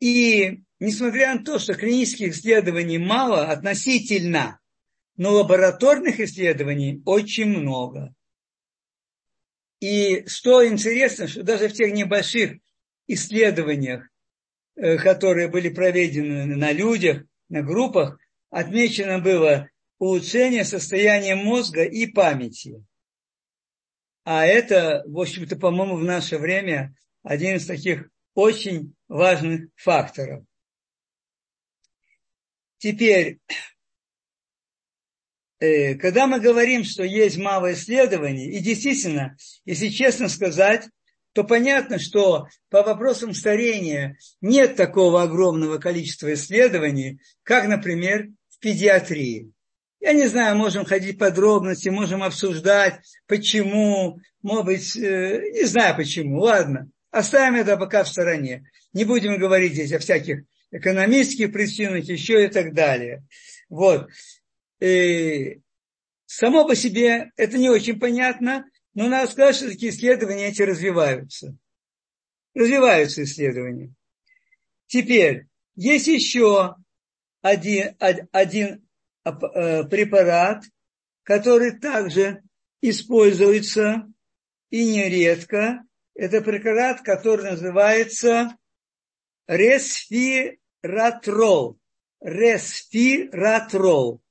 И 0.00 0.62
несмотря 0.78 1.34
на 1.34 1.44
то, 1.44 1.58
что 1.58 1.74
клинических 1.74 2.32
исследований 2.32 2.98
мало 2.98 3.48
относительно, 3.48 4.58
но 5.16 5.32
лабораторных 5.32 6.18
исследований 6.18 7.02
очень 7.04 7.48
много. 7.48 8.14
И 9.80 10.26
что 10.26 10.66
интересно, 10.66 11.28
что 11.28 11.42
даже 11.42 11.68
в 11.68 11.74
тех 11.74 11.92
небольших 11.92 12.58
исследованиях, 13.06 14.08
э, 14.76 14.96
которые 14.96 15.48
были 15.48 15.68
проведены 15.68 16.46
на 16.56 16.72
людях, 16.72 17.24
на 17.50 17.62
группах, 17.62 18.18
отмечено 18.50 19.18
было 19.18 19.68
улучшение 20.00 20.64
состояния 20.64 21.36
мозга 21.36 21.84
и 21.84 22.06
памяти. 22.06 22.82
А 24.24 24.44
это, 24.46 25.04
в 25.06 25.20
общем-то, 25.20 25.56
по-моему, 25.56 25.96
в 25.96 26.04
наше 26.04 26.38
время 26.38 26.94
один 27.22 27.56
из 27.56 27.66
таких 27.66 28.08
очень 28.34 28.94
важных 29.08 29.68
факторов. 29.76 30.44
Теперь, 32.78 33.40
э, 35.58 35.94
когда 35.96 36.26
мы 36.26 36.40
говорим, 36.40 36.82
что 36.84 37.04
есть 37.04 37.36
мало 37.36 37.74
исследований, 37.74 38.50
и 38.50 38.60
действительно, 38.60 39.36
если 39.66 39.88
честно 39.88 40.30
сказать, 40.30 40.88
то 41.34 41.44
понятно, 41.44 41.98
что 41.98 42.46
по 42.70 42.82
вопросам 42.82 43.34
старения 43.34 44.16
нет 44.40 44.76
такого 44.76 45.22
огромного 45.22 45.76
количества 45.76 46.32
исследований, 46.32 47.20
как, 47.42 47.68
например, 47.68 48.28
в 48.48 48.58
педиатрии. 48.60 49.52
Я 50.00 50.14
не 50.14 50.26
знаю, 50.26 50.56
можем 50.56 50.86
ходить 50.86 51.18
подробности, 51.18 51.90
можем 51.90 52.22
обсуждать, 52.22 53.00
почему, 53.26 54.18
может 54.40 54.64
быть, 54.64 54.96
э, 54.96 55.50
не 55.52 55.64
знаю 55.64 55.94
почему, 55.94 56.40
ладно. 56.40 56.90
Оставим 57.10 57.56
это 57.56 57.76
пока 57.76 58.04
в 58.04 58.08
стороне. 58.08 58.70
Не 58.94 59.04
будем 59.04 59.38
говорить 59.38 59.74
здесь 59.74 59.92
о 59.92 59.98
всяких 59.98 60.44
экономических 60.70 61.52
причинах, 61.52 62.04
еще 62.04 62.46
и 62.46 62.48
так 62.48 62.72
далее. 62.72 63.24
Вот. 63.68 64.08
И 64.80 65.60
само 66.24 66.66
по 66.66 66.74
себе 66.74 67.30
это 67.36 67.58
не 67.58 67.68
очень 67.68 67.98
понятно, 67.98 68.64
но 68.94 69.06
надо 69.06 69.30
сказать, 69.30 69.56
что 69.56 69.68
такие 69.68 69.92
исследования 69.92 70.48
эти 70.48 70.62
развиваются. 70.62 71.56
Развиваются 72.54 73.22
исследования. 73.24 73.92
Теперь, 74.86 75.46
есть 75.76 76.06
еще 76.06 76.76
один, 77.42 77.96
один 78.32 78.88
препарат, 79.24 80.64
который 81.22 81.78
также 81.78 82.42
используется 82.80 84.10
и 84.70 84.92
нередко. 84.92 85.84
Это 86.14 86.40
препарат, 86.40 87.02
который 87.02 87.50
называется 87.50 88.56
ресфиратрол. 89.46 91.78
Ресфиратрол. 92.20 94.22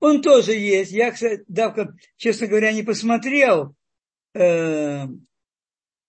Он 0.00 0.22
тоже 0.22 0.54
есть. 0.54 0.90
Я, 0.92 1.10
кстати, 1.12 1.44
честно 2.16 2.46
говоря, 2.46 2.72
не 2.72 2.82
посмотрел 2.82 3.76
э, 4.34 5.04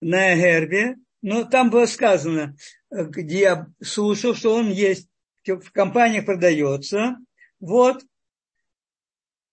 на 0.01 0.35
гербе, 0.35 0.95
но 1.21 1.43
там 1.45 1.69
было 1.69 1.85
сказано, 1.85 2.55
где 2.91 3.39
я 3.39 3.67
слушал, 3.81 4.35
что 4.35 4.55
он 4.55 4.69
есть, 4.69 5.07
в 5.45 5.71
компаниях 5.71 6.25
продается. 6.25 7.15
Вот. 7.59 8.03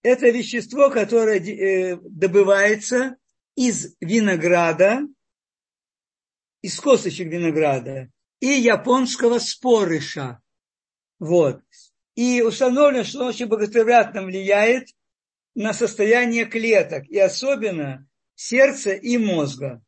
Это 0.02 0.30
вещество, 0.30 0.90
которое 0.90 1.38
э, 1.38 1.96
добывается 2.02 3.16
из 3.54 3.94
винограда, 4.00 5.02
из 6.60 6.78
косточек 6.80 7.28
винограда 7.28 8.10
и 8.40 8.46
японского 8.46 9.38
спорыша. 9.38 10.40
Вот. 11.18 11.62
И 12.16 12.42
установлено, 12.42 13.04
что 13.04 13.20
он 13.20 13.28
очень 13.28 13.46
благоприятно 13.46 14.22
влияет 14.22 14.88
на 15.54 15.72
состояние 15.72 16.46
клеток, 16.46 17.08
и 17.08 17.18
особенно 17.18 18.06
сердца 18.34 18.92
и 18.92 19.18
мозга. 19.18 19.82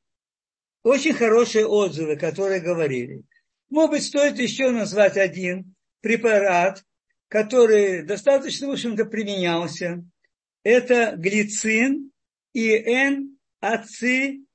Очень 0.82 1.14
хорошие 1.14 1.66
отзывы, 1.66 2.16
которые 2.16 2.60
говорили. 2.60 3.24
Может 3.70 3.90
быть, 3.90 4.04
стоит 4.04 4.38
еще 4.38 4.70
назвать 4.70 5.16
один 5.16 5.74
препарат, 6.00 6.84
который 7.34 8.02
достаточно, 8.04 8.68
в 8.68 8.70
общем-то, 8.70 9.06
применялся. 9.06 10.04
Это 10.62 11.16
глицин 11.16 12.12
и 12.52 12.70
N-ацетил 12.70 14.46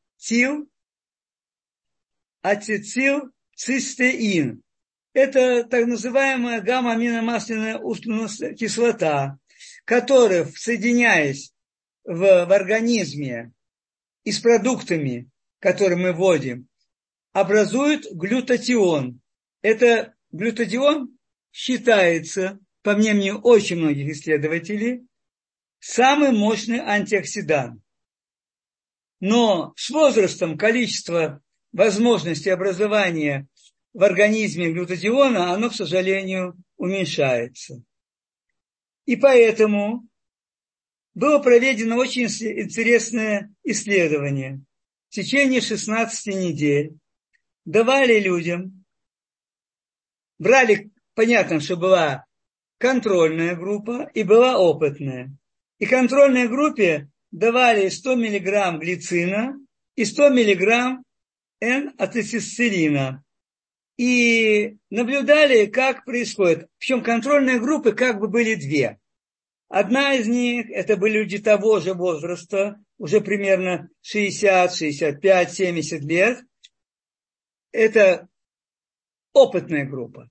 ацетилцистеин. 2.42 4.64
Это 5.12 5.66
так 5.66 5.88
называемая 5.88 6.62
гамма-аминомасляная 6.62 7.80
кислота, 8.56 9.38
которая, 9.84 10.46
соединяясь 10.46 11.52
в, 12.06 12.46
в 12.46 12.52
организме 12.54 13.52
и 14.24 14.32
с 14.32 14.40
продуктами, 14.40 15.30
которые 15.60 15.98
мы 15.98 16.14
вводим, 16.14 16.70
образует 17.34 18.10
глютатион. 18.10 19.20
Это 19.62 20.16
глютатион 20.32 21.20
считается, 21.52 22.58
по 22.82 22.96
мнению 22.96 23.40
очень 23.40 23.78
многих 23.78 24.10
исследователей, 24.10 25.08
самый 25.80 26.32
мощный 26.32 26.80
антиоксидант. 26.80 27.82
Но 29.20 29.74
с 29.76 29.90
возрастом 29.90 30.58
количество 30.58 31.42
возможности 31.72 32.50
образования 32.50 33.48
в 33.94 34.04
организме 34.04 34.72
глютатиона, 34.72 35.52
оно, 35.54 35.70
к 35.70 35.76
сожалению, 35.76 36.56
уменьшается. 36.78 37.84
И 39.06 39.16
поэтому 39.16 40.08
было 41.14 41.40
проведено 41.40 41.98
очень 41.98 42.24
интересное 42.24 43.54
исследование. 43.64 44.62
В 45.10 45.16
течение 45.16 45.60
16 45.60 46.28
недель 46.28 46.98
давали 47.66 48.20
людям, 48.20 48.86
брали, 50.38 50.92
понятно, 51.16 51.60
что 51.60 51.76
была 51.76 52.26
контрольная 52.80 53.56
группа 53.56 54.10
и 54.14 54.24
была 54.24 54.58
опытная. 54.58 55.32
И 55.78 55.86
контрольной 55.86 56.48
группе 56.48 57.10
давали 57.32 57.90
100 57.90 58.16
миллиграмм 58.16 58.80
глицина 58.80 59.56
и 59.96 60.06
100 60.06 60.30
миллиграмм 60.30 61.04
N-ацетилцилина. 61.62 63.24
И 63.98 64.78
наблюдали, 64.90 65.66
как 65.66 66.06
происходит. 66.06 66.68
Причем 66.80 67.04
контрольные 67.04 67.60
группы 67.60 67.92
как 67.92 68.20
бы 68.20 68.30
были 68.30 68.56
две. 68.56 68.98
Одна 69.68 70.16
из 70.16 70.26
них, 70.28 70.70
это 70.72 70.96
были 70.98 71.20
люди 71.20 71.38
того 71.38 71.80
же 71.80 71.94
возраста, 71.94 72.82
уже 72.98 73.22
примерно 73.22 73.90
60, 74.02 74.74
65, 74.74 75.54
70 75.54 76.02
лет. 76.02 76.40
Это 77.72 78.30
опытная 79.34 79.86
группа. 79.86 80.30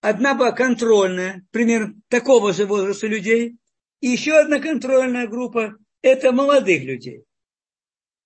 Одна 0.00 0.34
была 0.34 0.52
контрольная, 0.52 1.46
примерно 1.50 1.94
такого 2.08 2.52
же 2.52 2.66
возраста 2.66 3.06
людей. 3.06 3.56
И 4.00 4.08
еще 4.08 4.38
одна 4.38 4.58
контрольная 4.58 5.26
группа– 5.26 5.76
это 6.02 6.32
молодых 6.32 6.82
людей. 6.84 7.24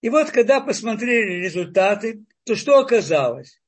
И 0.01 0.09
вот, 0.09 0.31
когда 0.31 0.61
посмотрели 0.61 1.45
результаты, 1.45 2.25
то 2.45 2.55
что 2.55 2.79
оказалось? 2.79 3.61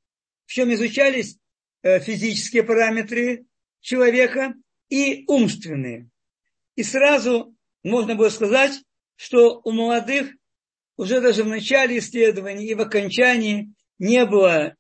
В 0.44 0.52
чем 0.52 0.72
изучались 0.72 1.38
э, 1.82 1.98
физические 1.98 2.62
параметры 2.62 3.46
человека 3.80 4.54
и 4.88 5.24
умственные. 5.26 6.08
И 6.76 6.84
сразу 6.84 7.56
можно 7.82 8.14
было 8.14 8.28
сказать, 8.28 8.82
что 9.16 9.60
у 9.64 9.72
молодых 9.72 10.30
уже 10.96 11.20
даже 11.20 11.42
в 11.42 11.48
начале 11.48 11.98
исследований 11.98 12.66
и 12.66 12.74
в 12.74 12.80
окончании 12.80 13.72
не 13.98 14.24
было 14.26 14.76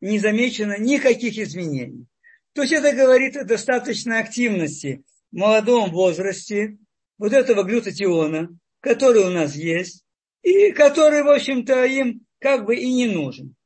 не 0.00 0.18
замечено 0.18 0.78
никаких 0.78 1.38
изменений. 1.38 2.06
То 2.54 2.62
есть 2.62 2.72
это 2.72 2.92
говорит 2.92 3.36
о 3.36 3.44
достаточной 3.44 4.20
активности 4.20 5.04
в 5.32 5.36
молодом 5.36 5.90
возрасте 5.90 6.78
вот 7.18 7.32
этого 7.32 7.64
глютатиона, 7.64 8.48
который 8.80 9.24
у 9.24 9.30
нас 9.30 9.56
есть, 9.56 10.04
и 10.42 10.70
который, 10.70 11.22
в 11.22 11.28
общем-то, 11.28 11.84
им 11.84 12.24
как 12.38 12.64
бы 12.64 12.76
и 12.76 12.92
не 12.92 13.06
нужен. 13.06 13.56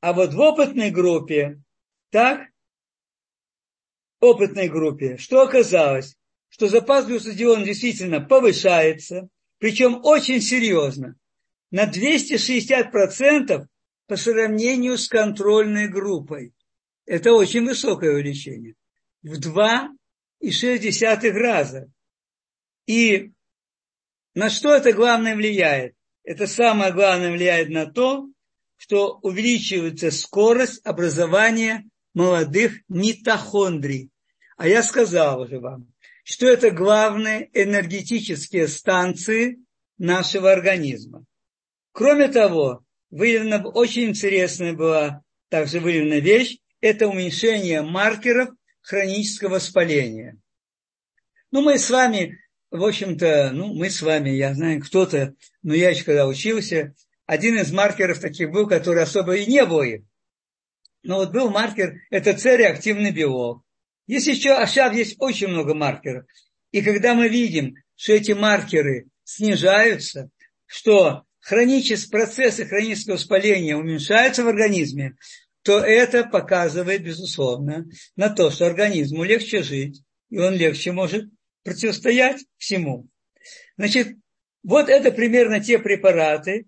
А 0.00 0.14
вот 0.14 0.32
в 0.32 0.40
опытной 0.40 0.90
группе, 0.90 1.60
так, 2.10 2.48
опытной 4.20 4.68
группе, 4.68 5.18
что 5.18 5.42
оказалось? 5.42 6.16
Что 6.48 6.66
запас 6.66 7.06
глюцидиона 7.06 7.64
действительно 7.64 8.20
повышается, 8.20 9.28
причем 9.58 10.00
очень 10.02 10.40
серьезно, 10.40 11.16
на 11.70 11.84
260% 11.84 13.66
по 14.06 14.16
сравнению 14.16 14.96
с 14.96 15.08
контрольной 15.08 15.88
группой. 15.88 16.54
Это 17.10 17.32
очень 17.32 17.64
высокое 17.64 18.12
увеличение. 18.12 18.76
В 19.22 19.40
2,6 19.40 21.30
раза. 21.32 21.90
И 22.86 23.32
на 24.34 24.48
что 24.48 24.72
это 24.72 24.92
главное 24.92 25.34
влияет? 25.34 25.96
это 26.22 26.46
самое 26.46 26.92
главное 26.92 27.32
влияет 27.32 27.70
на 27.70 27.86
то, 27.86 28.28
что 28.76 29.18
увеличивается 29.22 30.12
скорость 30.12 30.80
образования 30.86 31.88
молодых 32.14 32.74
митохондрий. 32.88 34.10
А 34.56 34.68
я 34.68 34.84
сказал 34.84 35.40
уже 35.40 35.58
вам, 35.58 35.92
что 36.22 36.46
это 36.46 36.70
главные 36.70 37.50
энергетические 37.52 38.68
станции 38.68 39.58
нашего 39.98 40.52
организма. 40.52 41.24
Кроме 41.90 42.28
того, 42.28 42.84
выявлена 43.10 43.66
очень 43.66 44.10
интересная 44.10 44.74
была 44.74 45.24
также 45.48 45.80
выявлена 45.80 46.20
вещь, 46.20 46.58
это 46.80 47.08
уменьшение 47.08 47.82
маркеров 47.82 48.50
хронического 48.80 49.54
воспаления. 49.54 50.38
Ну, 51.50 51.62
мы 51.62 51.78
с 51.78 51.90
вами 51.90 52.38
в 52.70 52.84
общем-то, 52.84 53.50
ну, 53.52 53.74
мы 53.74 53.90
с 53.90 54.00
вами, 54.00 54.30
я 54.30 54.54
знаю, 54.54 54.80
кто-то, 54.80 55.34
но 55.62 55.74
я 55.74 55.90
еще 55.90 56.04
когда 56.04 56.26
учился, 56.26 56.94
один 57.26 57.58
из 57.58 57.72
маркеров 57.72 58.20
таких 58.20 58.50
был, 58.50 58.68
который 58.68 59.02
особо 59.02 59.36
и 59.36 59.46
не 59.46 59.64
был. 59.64 59.82
Но 61.02 61.16
вот 61.16 61.32
был 61.32 61.50
маркер, 61.50 62.00
это 62.10 62.36
С-реактивный 62.36 63.10
белок. 63.10 63.62
Есть 64.06 64.28
еще, 64.28 64.52
а 64.52 64.66
сейчас 64.66 64.94
есть 64.94 65.16
очень 65.18 65.48
много 65.48 65.74
маркеров. 65.74 66.26
И 66.70 66.82
когда 66.82 67.14
мы 67.14 67.28
видим, 67.28 67.74
что 67.96 68.12
эти 68.12 68.32
маркеры 68.32 69.06
снижаются, 69.24 70.30
что 70.66 71.24
хронические 71.40 72.10
процессы 72.10 72.66
хронического 72.66 73.14
воспаления 73.14 73.76
уменьшаются 73.76 74.44
в 74.44 74.48
организме, 74.48 75.16
то 75.62 75.78
это 75.78 76.24
показывает, 76.24 77.02
безусловно, 77.02 77.86
на 78.16 78.30
то, 78.30 78.50
что 78.50 78.66
организму 78.66 79.24
легче 79.24 79.62
жить, 79.62 80.02
и 80.30 80.38
он 80.38 80.54
легче 80.54 80.92
может 80.92 81.30
противостоять 81.62 82.44
всему. 82.56 83.08
Значит, 83.76 84.16
вот 84.62 84.88
это 84.88 85.10
примерно 85.10 85.60
те 85.60 85.78
препараты. 85.78 86.66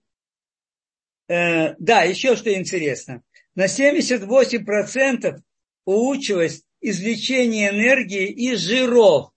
Э, 1.29 1.75
да, 1.79 2.03
еще 2.03 2.37
что 2.37 2.53
интересно. 2.53 3.23
На 3.55 3.67
78% 3.67 5.41
улучшилось 5.85 6.63
извлечение 6.81 7.71
энергии 7.71 8.29
из 8.29 8.61
жиров. 8.61 9.31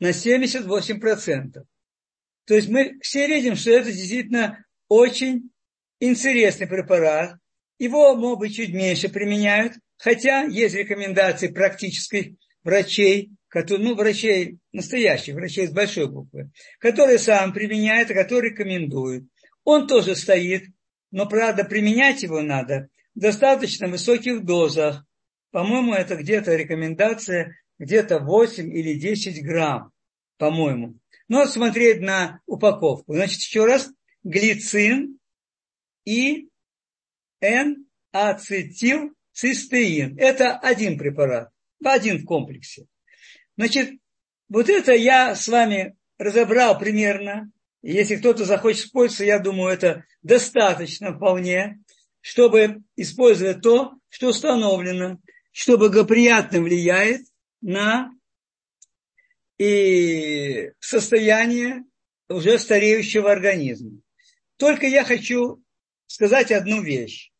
На 0.00 0.10
78%. 0.10 1.64
То 2.46 2.54
есть 2.54 2.68
мы 2.68 2.98
все 3.00 3.26
видим, 3.26 3.56
что 3.56 3.70
это 3.70 3.90
действительно 3.90 4.64
очень 4.88 5.50
интересный 5.98 6.66
препарат. 6.66 7.38
Его, 7.78 8.14
может 8.14 8.38
быть, 8.38 8.56
чуть 8.56 8.72
меньше 8.72 9.08
применяют, 9.08 9.74
хотя 9.96 10.44
есть 10.44 10.74
рекомендации 10.74 11.48
практических 11.48 12.36
врачей, 12.62 13.32
которые, 13.48 13.88
ну, 13.88 13.94
врачей, 13.94 14.58
настоящих 14.72 15.34
врачей 15.34 15.66
с 15.68 15.72
большой 15.72 16.08
буквы, 16.08 16.50
которые 16.78 17.18
сам 17.18 17.52
применяют, 17.52 18.10
а 18.10 18.14
которые 18.14 18.50
рекомендуют. 18.50 19.26
Он 19.64 19.86
тоже 19.86 20.16
стоит, 20.16 20.64
но, 21.10 21.28
правда, 21.28 21.64
применять 21.64 22.22
его 22.22 22.42
надо 22.42 22.88
в 23.14 23.20
достаточно 23.20 23.86
высоких 23.88 24.44
дозах. 24.44 25.04
По-моему, 25.50 25.94
это 25.94 26.16
где-то 26.16 26.54
рекомендация, 26.56 27.56
где-то 27.78 28.18
8 28.18 28.72
или 28.72 28.94
10 28.94 29.44
грамм, 29.44 29.92
по-моему. 30.36 30.96
Но 31.28 31.46
смотреть 31.46 32.00
на 32.00 32.40
упаковку. 32.46 33.14
Значит, 33.14 33.38
еще 33.38 33.64
раз, 33.64 33.90
глицин 34.24 35.18
и 36.04 36.48
N-ацетилцистеин. 37.44 40.18
Это 40.18 40.58
один 40.58 40.98
препарат, 40.98 41.50
один 41.84 42.18
в 42.18 42.24
комплексе. 42.24 42.86
Значит, 43.56 43.92
вот 44.48 44.68
это 44.68 44.92
я 44.92 45.34
с 45.34 45.48
вами 45.48 45.96
разобрал 46.18 46.78
примерно. 46.78 47.50
Если 47.82 48.14
кто-то 48.16 48.44
захочет 48.46 48.86
использовать, 48.86 49.28
я 49.28 49.38
думаю, 49.38 49.74
это 49.74 50.04
достаточно 50.22 51.14
вполне, 51.14 51.80
чтобы 52.20 52.82
использовать 52.96 53.60
то, 53.60 53.92
что 54.08 54.28
установлено, 54.28 55.20
что 55.52 55.76
благоприятно 55.76 56.62
влияет 56.62 57.20
на 57.60 58.10
и 59.58 60.72
состояние 60.80 61.84
уже 62.28 62.58
стареющего 62.58 63.30
организма. 63.30 64.00
Только 64.56 64.86
я 64.86 65.04
хочу 65.04 65.62
сказать 66.06 66.50
одну 66.50 66.82
вещь. 66.82 67.33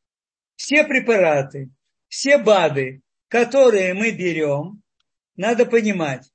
Все 0.57 0.85
препараты, 0.85 1.71
все 2.09 2.39
БАДы, 2.39 3.03
которые 3.29 3.95
мы 3.95 4.13
берем, 4.13 4.83
надо 5.37 5.67
понимать, 5.67 6.31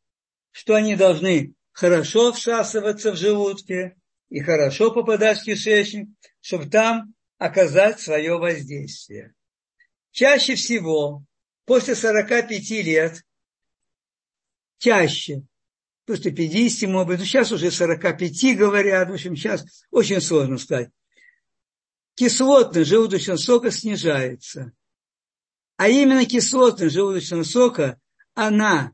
что 0.51 0.75
они 0.75 0.95
должны 0.95 1.53
хорошо 1.71 2.33
всасываться 2.33 3.13
в 3.13 3.15
желудке 3.15 3.95
и 4.29 4.41
хорошо 4.41 4.91
попадать 4.91 5.39
в 5.39 5.43
кишечник, 5.43 6.09
чтобы 6.41 6.69
там 6.69 7.13
оказать 7.37 7.99
свое 8.01 8.37
воздействие. 8.37 9.33
Чаще 10.11 10.55
всего 10.55 11.23
после 11.65 11.95
45 11.95 12.69
лет, 12.83 13.23
чаще, 14.79 15.43
после 16.05 16.31
50, 16.31 16.89
может 16.89 17.07
быть, 17.07 17.19
ну 17.19 17.25
сейчас 17.25 17.51
уже 17.51 17.71
45 17.71 18.57
говорят, 18.57 19.09
в 19.09 19.13
общем, 19.13 19.35
сейчас 19.35 19.85
очень 19.91 20.19
сложно 20.19 20.57
сказать. 20.57 20.89
Кислотность 22.19 22.89
желудочного 22.89 23.37
сока 23.37 23.71
снижается. 23.71 24.73
А 25.77 25.87
именно 25.87 26.25
кислотность 26.25 26.93
желудочного 26.93 27.43
сока 27.43 27.97
она 28.33 28.91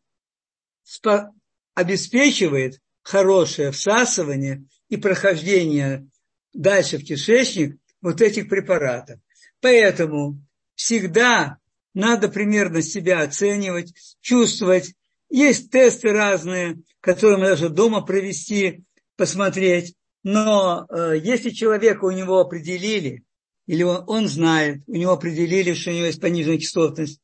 обеспечивает 1.74 2.80
хорошее 3.02 3.72
всасывание 3.72 4.64
и 4.90 4.98
прохождение 4.98 6.08
дальше 6.54 7.00
в 7.00 7.04
кишечник 7.04 7.80
вот 8.00 8.22
этих 8.22 8.48
препаратов. 8.48 9.20
Поэтому 9.60 10.40
всегда 10.76 11.58
надо 11.96 12.30
примерно 12.30 12.84
себя 12.84 13.22
оценивать, 13.24 13.92
чувствовать. 14.22 14.94
Есть 15.32 15.72
тесты 15.72 16.12
разные, 16.12 16.78
которые 17.00 17.40
мы 17.40 17.46
даже 17.48 17.70
дома 17.70 18.06
провести, 18.06 18.84
посмотреть. 19.16 19.96
Но 20.26 20.88
э, 20.90 21.20
если 21.24 21.52
человека 21.52 22.06
у 22.06 22.10
него 22.10 22.40
определили, 22.40 23.24
или 23.68 23.84
он, 23.84 24.04
он 24.08 24.28
знает, 24.28 24.82
у 24.88 24.96
него 24.96 25.12
определили, 25.12 25.74
что 25.74 25.92
у 25.92 25.94
него 25.94 26.08
есть 26.08 26.20
пониженная 26.20 26.58
кислотность, 26.58 27.22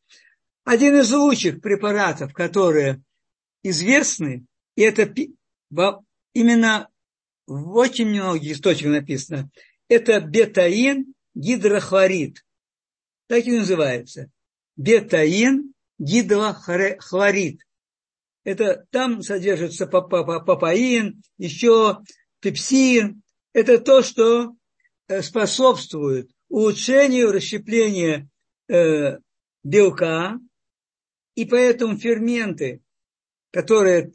один 0.65 0.99
из 0.99 1.11
лучших 1.11 1.61
препаратов, 1.61 2.31
которые 2.31 3.01
известны, 3.63 4.45
и 4.75 4.83
это 4.83 5.11
именно 6.33 6.89
в 7.47 7.75
очень 7.75 8.07
многих 8.07 8.51
источниках 8.51 8.93
написано, 8.93 9.49
это 9.87 10.21
бетаин 10.21 11.15
гидрохлорид. 11.33 12.45
Так 13.25 13.47
и 13.47 13.57
называется. 13.57 14.29
Бетаин 14.77 15.73
гидрохлорид. 15.97 17.61
Это 18.43 18.85
там 18.91 19.23
содержится 19.23 19.87
папаин, 19.87 21.23
еще 21.39 22.03
пепсин. 22.41 23.23
Это 23.53 23.79
то, 23.79 24.01
что 24.01 24.55
э, 25.07 25.21
способствует 25.21 26.29
улучшению 26.49 27.31
расщепления 27.31 28.29
э, 28.67 29.17
белка, 29.63 30.39
и 31.35 31.45
поэтому 31.45 31.97
ферменты, 31.97 32.81
которые 33.51 34.11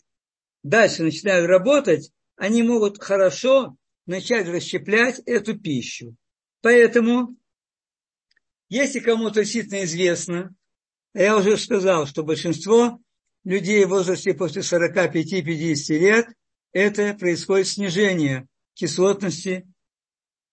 дальше 0.63 1.03
начинают 1.03 1.49
работать, 1.49 2.13
они 2.37 2.63
могут 2.63 3.03
хорошо 3.03 3.77
начать 4.05 4.49
расщеплять 4.49 5.21
эту 5.27 5.59
пищу. 5.59 6.15
Поэтому, 6.61 7.37
если 8.69 9.01
кому-то 9.01 9.43
действительно 9.43 9.85
известно, 9.85 10.55
я 11.15 11.37
уже 11.37 11.57
сказал, 11.57 12.07
что 12.07 12.23
большинство 12.23 13.01
людей 13.45 13.85
в 13.85 13.91
возрасте 13.91 14.35
после 14.35 14.63
45-50 14.63 15.99
лет, 15.99 16.27
это 16.77 17.15
происходит 17.15 17.69
снижение 17.69 18.47
кислотности 18.75 19.67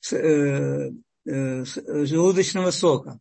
э, 0.10 0.16
э, 0.16 1.66
желудочного 1.66 2.72
сока. 2.72 3.20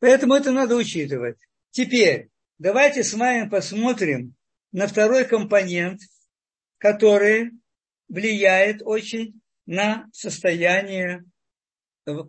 Поэтому 0.00 0.34
это 0.34 0.50
надо 0.50 0.74
учитывать. 0.74 1.38
Теперь 1.70 2.30
давайте 2.58 3.04
с 3.04 3.14
вами 3.14 3.48
посмотрим 3.48 4.34
на 4.72 4.88
второй 4.88 5.24
компонент, 5.24 6.00
который 6.78 7.52
влияет 8.08 8.82
очень 8.82 9.40
на 9.64 10.08
состояние 10.12 11.22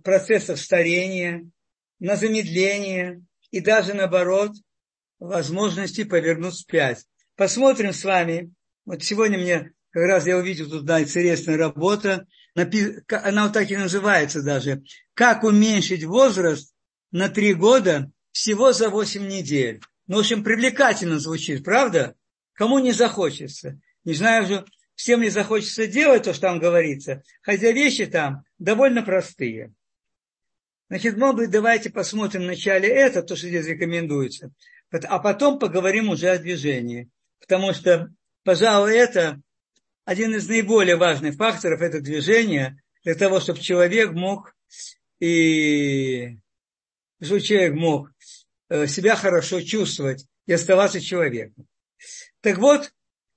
процессов 0.03 0.59
старения, 0.59 1.49
на 1.97 2.15
замедление 2.15 3.23
и 3.49 3.59
даже 3.59 3.95
наоборот 3.95 4.51
возможности 5.17 6.03
повернуть 6.03 6.53
вспять. 6.53 7.07
Посмотрим 7.35 7.91
с 7.91 8.03
вами. 8.03 8.53
Вот 8.91 9.03
сегодня 9.03 9.37
мне 9.37 9.71
как 9.91 10.03
раз 10.03 10.27
я 10.27 10.35
увидел 10.35 10.69
тут 10.69 10.83
да, 10.83 11.01
интересная 11.01 11.55
работа. 11.55 12.27
Она 12.53 13.45
вот 13.45 13.53
так 13.53 13.71
и 13.71 13.77
называется 13.77 14.43
даже. 14.43 14.83
Как 15.13 15.45
уменьшить 15.45 16.03
возраст 16.03 16.75
на 17.09 17.29
три 17.29 17.53
года 17.53 18.11
всего 18.33 18.73
за 18.73 18.89
8 18.89 19.25
недель. 19.25 19.79
Ну, 20.07 20.17
в 20.17 20.19
общем, 20.19 20.43
привлекательно 20.43 21.19
звучит, 21.19 21.63
правда? 21.63 22.15
Кому 22.51 22.79
не 22.79 22.91
захочется? 22.91 23.79
Не 24.03 24.13
знаю 24.13 24.43
уже, 24.43 24.65
всем 24.95 25.21
ли 25.21 25.29
захочется 25.29 25.87
делать 25.87 26.23
то, 26.23 26.33
что 26.33 26.47
там 26.47 26.59
говорится, 26.59 27.23
хотя 27.43 27.71
вещи 27.71 28.07
там 28.07 28.43
довольно 28.59 29.03
простые. 29.03 29.73
Значит, 30.89 31.15
может 31.15 31.37
быть, 31.37 31.49
давайте 31.49 31.91
посмотрим 31.91 32.41
вначале 32.41 32.89
это, 32.89 33.23
то, 33.23 33.37
что 33.37 33.47
здесь 33.47 33.67
рекомендуется, 33.67 34.51
а 34.91 35.19
потом 35.19 35.59
поговорим 35.59 36.09
уже 36.09 36.27
о 36.27 36.37
движении. 36.37 37.09
Потому 37.39 37.73
что, 37.73 38.09
пожалуй, 38.43 38.95
это 38.95 39.41
один 40.05 40.35
из 40.35 40.47
наиболее 40.47 40.95
важных 40.95 41.35
факторов, 41.35 41.81
это 41.81 42.01
движение, 42.01 42.81
для 43.03 43.15
того, 43.15 43.39
чтобы 43.39 43.59
человек 43.59 44.11
мог 44.11 44.55
и 45.19 46.37
чтобы 47.21 47.41
человек 47.41 47.73
мог 47.73 48.09
э, 48.69 48.87
себя 48.87 49.15
хорошо 49.15 49.61
чувствовать 49.61 50.25
и 50.45 50.53
оставаться 50.53 50.99
человеком. 50.99 51.67
Так 52.41 52.57
вот, 52.57 52.91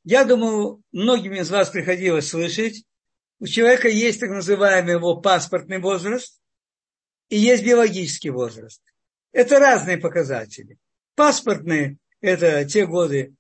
я 0.05 0.25
думаю, 0.25 0.83
многим 0.93 1.35
из 1.35 1.51
вас 1.51 1.71
приходилось 1.71 2.29
слышать, 2.29 2.85
у 3.41 3.47
человека 3.47 3.89
есть 3.89 4.21
так 4.21 4.31
называемый 4.31 4.95
его 4.95 5.21
паспортный 5.21 5.79
возраст 5.79 6.41
и 7.29 7.37
есть 7.37 7.65
биологический 7.65 8.31
возраст. 8.31 8.83
Это 9.33 9.59
разные 9.59 9.99
показатели. 9.99 10.79
Паспортные– 11.15 11.99
это 12.21 12.65
те 12.65 12.87
годы, 12.87 13.35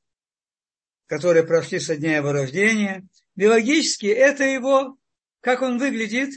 которые 1.07 1.45
прошли 1.45 1.79
со 1.79 1.97
дня 1.97 2.17
его 2.17 2.33
рождения. 2.33 3.07
Биологически– 3.37 4.07
это 4.07 4.45
его, 4.45 4.97
как 5.41 5.63
он 5.63 5.79
выглядит 5.79 6.31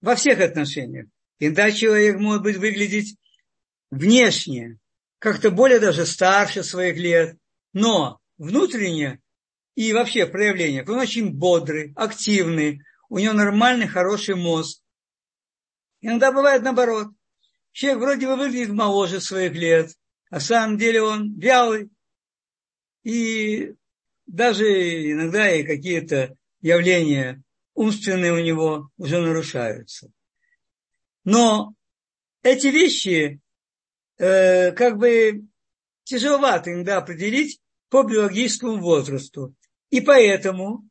во 0.00 0.16
всех 0.16 0.40
отношениях. 0.40 1.06
Иногда 1.38 1.70
человек 1.70 2.18
может 2.18 2.42
быть 2.42 2.56
выглядеть 2.56 3.16
внешне, 3.90 4.78
как-то 5.18 5.50
более 5.50 5.80
даже 5.80 6.06
старше 6.06 6.62
своих 6.62 6.96
лет, 6.96 7.36
но 7.72 8.20
внутренне 8.36 9.20
и 9.74 9.92
вообще 9.92 10.26
проявление, 10.26 10.84
он 10.84 10.98
очень 10.98 11.32
бодрый, 11.32 11.92
активный, 11.96 12.80
у 13.08 13.18
него 13.18 13.32
нормальный, 13.32 13.86
хороший 13.86 14.36
мозг. 14.36 14.82
Иногда 16.00 16.32
бывает 16.32 16.62
наоборот. 16.62 17.08
Человек 17.72 18.02
вроде 18.02 18.26
бы 18.26 18.36
выглядит 18.36 18.70
моложе 18.70 19.20
своих 19.20 19.52
лет, 19.54 19.90
а 20.30 20.36
на 20.36 20.40
самом 20.40 20.78
деле 20.78 21.02
он 21.02 21.38
вялый. 21.38 21.90
И 23.02 23.74
даже 24.26 25.12
иногда 25.12 25.50
и 25.50 25.64
какие-то 25.64 26.36
явления 26.60 27.42
умственные 27.74 28.32
у 28.32 28.38
него 28.38 28.90
уже 28.96 29.20
нарушаются. 29.20 30.10
Но 31.24 31.74
эти 32.42 32.68
вещи 32.68 33.40
э, 34.18 34.72
как 34.72 34.98
бы 34.98 35.44
тяжеловато 36.04 36.72
иногда 36.72 36.98
определить 36.98 37.60
по 37.88 38.02
биологическому 38.02 38.80
возрасту. 38.80 39.54
И 39.90 40.00
поэтому 40.00 40.88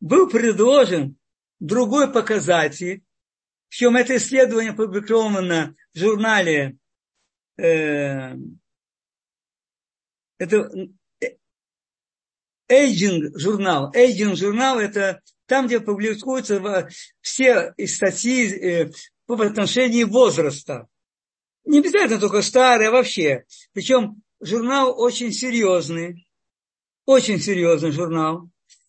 был 0.00 0.28
предложен 0.28 1.16
другой 1.58 2.12
показатель, 2.12 3.02
причем 3.68 3.96
это 3.96 4.16
исследование 4.16 4.72
опубликовано 4.72 5.76
в 5.92 5.98
журнале 5.98 6.76
э, 7.56 8.34
это 10.38 10.70
Эйджинг 12.68 13.38
журнал. 13.38 13.92
Эйджинг 13.94 14.36
журнал 14.36 14.78
это 14.78 15.20
там, 15.46 15.66
где 15.66 15.80
публикуются 15.80 16.88
все 17.20 17.74
статьи 17.86 18.48
э, 18.48 18.90
в 19.26 19.40
отношении 19.40 20.04
возраста. 20.04 20.88
Не 21.64 21.80
обязательно 21.80 22.20
только 22.20 22.42
старые, 22.42 22.88
а 22.88 22.92
вообще. 22.92 23.44
Причем 23.72 24.22
журнал 24.40 24.98
очень 24.98 25.32
серьезный, 25.32 26.26
очень 27.04 27.40
серьезный 27.40 27.92
журнал, 27.92 28.48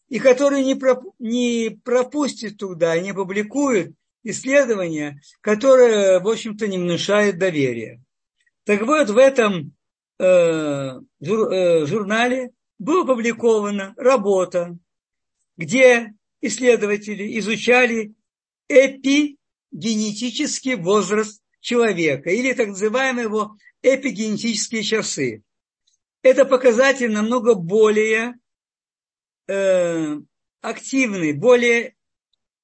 и 0.10 0.20
который 0.20 0.64
не, 0.64 0.76
проп, 0.76 1.14
не 1.20 1.80
пропустит 1.84 2.58
туда 2.58 3.00
не 3.00 3.14
публикует 3.14 3.94
исследования, 4.24 5.22
которые, 5.42 6.20
в 6.20 6.28
общем-то, 6.28 6.68
не 6.68 6.78
внушают 6.78 7.38
доверия. 7.38 8.02
Так 8.66 8.82
вот, 8.82 9.10
в 9.10 9.18
этом 9.18 9.74
э, 10.20 11.00
жур, 11.22 11.52
э, 11.52 11.86
журнале 11.86 12.52
была 12.80 13.04
опубликована 13.04 13.94
работа, 13.98 14.78
где 15.58 16.14
исследователи 16.42 17.38
изучали 17.40 18.14
эпигенетический 18.70 20.76
возраст 20.76 21.42
человека, 21.60 22.30
или 22.30 22.54
так 22.54 22.68
называемые 22.68 23.26
его 23.26 23.58
эпигенетические 23.82 24.84
часы. 24.84 25.44
Это 26.22 26.46
показатель 26.46 27.12
намного 27.12 27.56
более 27.56 28.36
э, 29.48 30.18
активный, 30.62 31.34
более 31.34 31.96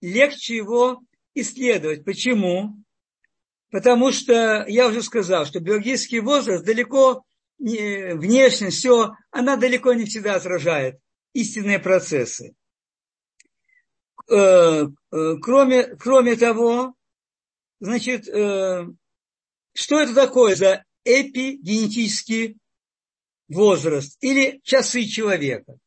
легче 0.02 0.58
его 0.58 1.02
исследовать. 1.34 2.04
Почему? 2.04 2.76
Потому 3.72 4.12
что 4.12 4.66
я 4.68 4.88
уже 4.88 5.02
сказал, 5.02 5.46
что 5.46 5.60
биологический 5.60 6.20
возраст 6.20 6.66
далеко 6.66 7.24
внешность, 7.60 8.78
все, 8.78 9.12
она 9.32 9.56
далеко 9.56 9.94
не 9.94 10.06
всегда 10.06 10.36
отражает 10.36 11.00
истинные 11.34 11.80
процессы. 11.80 12.56
Э, 14.30 14.86
э, 15.12 15.36
кроме, 15.42 15.96
кроме 15.96 16.36
того, 16.36 16.96
значит, 17.80 18.28
э, 18.28 18.88
что 19.74 20.00
это 20.00 20.14
такое 20.14 20.56
за 20.56 20.86
эпигенетический 21.04 22.58
возраст 23.50 24.18
или 24.22 24.62
часы 24.64 25.06
человека? 25.06 25.78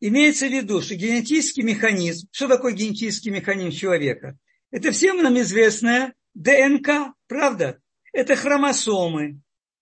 Имеется 0.00 0.46
в 0.46 0.52
виду, 0.52 0.80
что 0.80 0.94
генетический 0.94 1.62
механизм, 1.62 2.28
что 2.30 2.46
такое 2.46 2.72
генетический 2.72 3.30
механизм 3.30 3.76
человека? 3.76 4.38
Это 4.70 4.92
всем 4.92 5.22
нам 5.22 5.38
известная 5.40 6.14
ДНК, 6.34 7.14
правда? 7.26 7.80
Это 8.12 8.36
хромосомы. 8.36 9.40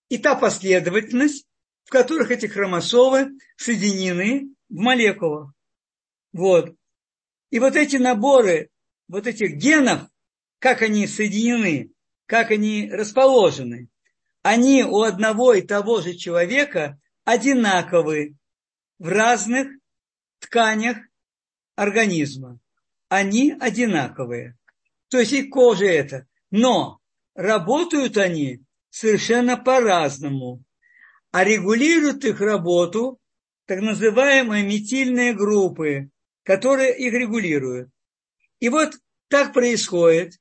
И 0.08 0.18
та 0.18 0.34
последовательность, 0.34 1.46
в 1.84 1.90
которых 1.90 2.30
эти 2.30 2.46
хромосомы 2.46 3.38
соединены 3.56 4.48
в 4.68 4.74
молекулах. 4.74 5.52
Вот. 6.32 6.74
И 7.50 7.58
вот 7.58 7.76
эти 7.76 7.96
наборы 7.96 8.70
вот 9.08 9.26
этих 9.26 9.56
генов, 9.56 10.08
как 10.58 10.82
они 10.82 11.06
соединены, 11.06 11.92
как 12.26 12.50
они 12.50 12.90
расположены, 12.90 13.88
они 14.42 14.84
у 14.84 15.02
одного 15.02 15.54
и 15.54 15.62
того 15.62 16.00
же 16.00 16.14
человека 16.14 17.00
одинаковы 17.24 18.36
в 18.98 19.08
разных 19.08 19.68
тканях 20.38 20.98
организма. 21.74 22.58
Они 23.08 23.54
одинаковые. 23.58 24.56
То 25.08 25.18
есть 25.18 25.32
и 25.32 25.44
кожа 25.48 25.86
это. 25.86 26.26
Но 26.50 27.00
работают 27.34 28.16
они 28.16 28.60
совершенно 28.90 29.56
по-разному. 29.56 30.62
А 31.30 31.44
регулируют 31.44 32.24
их 32.24 32.40
работу 32.40 33.20
так 33.66 33.80
называемые 33.80 34.64
метильные 34.64 35.34
группы, 35.34 36.10
которые 36.44 36.96
их 36.96 37.12
регулируют. 37.12 37.90
И 38.60 38.68
вот 38.68 38.94
так 39.28 39.52
происходит. 39.52 40.40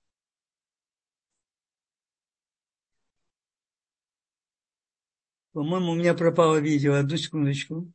По-моему, 5.51 5.91
у 5.91 5.95
меня 5.95 6.13
пропало 6.13 6.57
видео. 6.57 6.93
Одну 6.93 7.17
секундочку. 7.17 7.91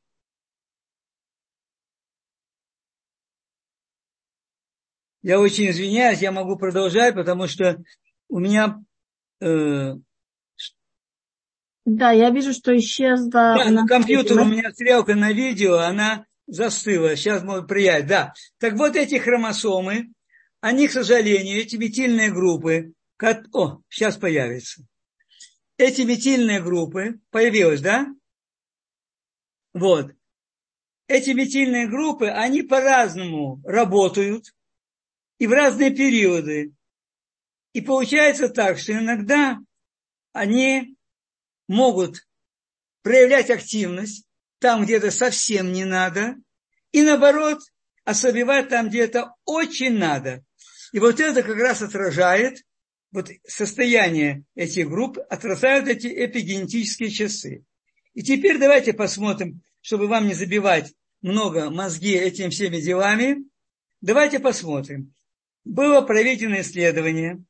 Я 5.23 5.39
очень 5.39 5.69
извиняюсь, 5.69 6.23
я 6.23 6.33
могу 6.33 6.57
продолжать, 6.57 7.15
потому 7.15 7.47
что 7.47 7.83
у 8.29 8.39
меня... 8.39 8.83
Э... 9.41 9.95
Да, 11.85 12.11
я 12.11 12.31
вижу, 12.31 12.53
что 12.53 12.77
исчезла... 12.77 13.29
Да, 13.31 13.71
на 13.71 13.87
компьютер 13.87 14.41
у 14.41 14.45
меня 14.45 14.71
стрелка 14.73 15.15
на 15.15 15.33
видео, 15.33 15.79
она 15.79 16.27
застыла. 16.47 17.17
Сейчас 17.17 17.43
может 17.43 17.69
приять. 17.69 18.07
Да. 18.07 18.35
Так 18.59 18.75
вот 18.75 18.97
эти 18.97 19.17
хромосомы, 19.17 20.13
они, 20.61 20.89
к 20.89 20.93
сожалению, 20.93 21.59
эти 21.59 21.77
метильные 21.77 22.31
группы... 22.31 22.93
О, 23.53 23.81
сейчас 23.89 24.17
появится. 24.17 24.83
Эти 25.77 26.03
метильные 26.03 26.61
группы, 26.61 27.21
появилось, 27.31 27.81
да? 27.81 28.07
Вот. 29.73 30.13
Эти 31.09 31.31
метильные 31.31 31.89
группы, 31.89 32.29
они 32.29 32.63
по-разному 32.63 33.61
работают– 33.65 34.45
и 35.41 35.47
в 35.47 35.53
разные 35.53 35.91
периоды. 35.91 36.73
И 37.73 37.81
получается 37.81 38.49
так, 38.49 38.79
что 38.79 38.93
иногда 38.93 39.59
они 40.33 40.97
могут 41.71 42.27
проявлять 43.03 43.49
активность 43.49 44.27
там, 44.59 44.83
где 44.83 44.97
это 44.97 45.11
совсем 45.11 45.73
не 45.73 45.85
надо, 45.85 46.35
и 46.93 47.03
наоборот, 47.03 47.61
ослабевать 48.05 48.69
там, 48.69 48.89
где 48.89 49.05
это 49.05 49.35
очень 49.45 49.93
надо. 49.93 50.45
И 50.93 50.99
вот 50.99 51.21
это 51.21 51.43
как 51.43 51.57
раз 51.57 51.81
отражает 51.81 52.59
вот 53.13 53.31
состояние 53.47 54.43
этих 54.57 54.89
групп, 54.89 55.19
отражают 55.31 55.87
эти 55.87 56.09
эпигенетические 56.09 57.11
часы. 57.11 57.65
И 58.15 58.23
теперь 58.23 58.59
давайте 58.59 58.93
посмотрим, 58.93 59.63
чтобы 59.81 60.09
вам 60.09 60.27
не 60.27 60.35
забивать 60.35 60.93
много 61.23 61.71
мозги 61.71 62.13
этими 62.13 62.51
всеми 62.51 62.81
делами, 62.81 63.45
давайте 64.01 64.41
посмотрим 64.41 65.15
было 65.65 66.01
проведено 66.01 66.61
исследование 66.61 67.45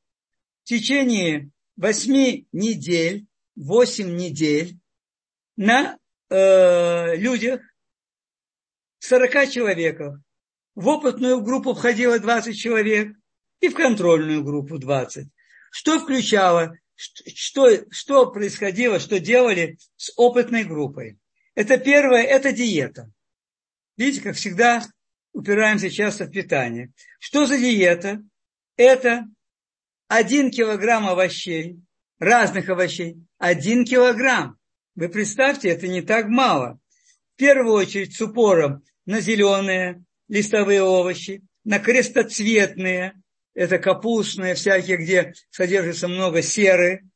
в 0.63 0.65
течение 0.65 1.51
8 1.77 2.45
недель, 2.53 3.27
8 3.57 4.17
недель 4.17 4.79
на 5.57 5.99
э, 6.29 7.17
людях, 7.17 7.61
40 9.01 9.51
человеков. 9.51 10.17
В 10.75 10.89
опытную 10.89 11.41
группу 11.41 11.75
входило 11.75 12.19
20 12.19 12.57
человек 12.57 13.15
и 13.61 13.69
в 13.69 13.75
контрольную 13.75 14.43
группу 14.45 14.79
20. 14.79 15.29
Что 15.71 15.99
включало, 15.99 16.77
что, 16.95 17.91
что 17.91 18.31
происходило, 18.31 18.99
что 18.99 19.21
делали 19.21 19.79
с 19.97 20.13
опытной 20.17 20.65
группой? 20.65 21.19
Это 21.55 21.79
первое, 21.79 22.23
это 22.23 22.53
диета. 22.53 23.11
Видите, 23.97 24.23
как 24.23 24.37
всегда, 24.37 24.83
упираемся 25.33 25.91
часто 25.91 26.25
в 26.25 26.31
питание. 26.31 26.93
Что 27.19 27.47
за 27.47 27.59
диета? 27.59 28.23
Это 28.77 29.27
один 30.09 30.51
килограмм 30.51 31.09
овощей, 31.09 31.79
разных 32.21 32.69
овощей, 32.69 33.17
один 33.39 33.85
килограмм. 33.85 34.57
Вы 34.95 35.09
представьте, 35.09 35.71
это 35.71 35.89
не 35.89 36.03
так 36.03 36.29
мало. 36.29 36.79
В 37.35 37.37
первую 37.37 37.75
очередь 37.75 38.15
с 38.15 38.21
упором 38.21 38.85
на 39.07 39.21
зеленые 39.21 40.05
листовые 40.29 40.83
овощи, 40.83 41.43
на 41.65 41.81
крестоцветные, 41.81 43.21
это 43.55 43.79
капустные 43.79 44.55
всякие, 44.55 44.99
где 44.99 45.35
содержится 45.51 46.07
много 46.07 46.43
серы, 46.43 47.09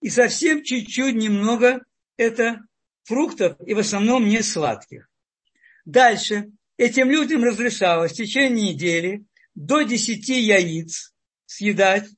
и 0.00 0.08
совсем 0.08 0.64
чуть-чуть 0.64 1.14
немного 1.14 1.84
это 2.16 2.60
фруктов, 3.04 3.56
и 3.64 3.74
в 3.74 3.78
основном 3.78 4.26
не 4.26 4.42
сладких. 4.42 5.08
Дальше 5.84 6.50
этим 6.76 7.10
людям 7.10 7.44
разрешалось 7.44 8.12
в 8.12 8.16
течение 8.16 8.72
недели 8.72 9.24
до 9.54 9.82
10 9.82 10.28
яиц 10.28 11.12
съедать, 11.44 12.08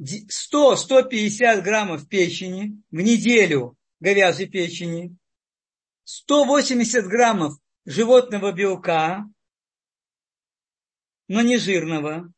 100-150 0.00 1.60
граммов 1.62 2.08
печени 2.08 2.82
в 2.90 3.00
неделю 3.00 3.76
говяжьей 4.00 4.48
печени, 4.48 5.16
180 6.04 7.06
граммов 7.06 7.54
животного 7.86 8.52
белка, 8.52 9.24
но 11.28 11.40
не 11.42 11.56
жирного. 11.56 12.32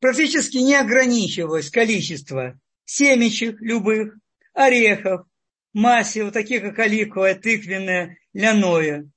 Практически 0.00 0.58
не 0.58 0.74
ограничивалось 0.76 1.70
количество 1.70 2.58
семечек 2.84 3.60
любых, 3.60 4.14
орехов, 4.54 5.26
масел, 5.72 6.30
таких 6.30 6.62
как 6.62 6.78
оливковое, 6.78 7.34
тыквенное, 7.34 8.18
ляное. 8.32 9.10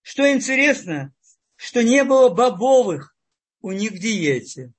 Что 0.00 0.30
интересно, 0.32 1.12
что 1.56 1.82
не 1.82 2.02
было 2.02 2.30
бобовых 2.30 3.14
у 3.60 3.72
них 3.72 3.92
в 3.92 3.98
диете. 3.98 4.72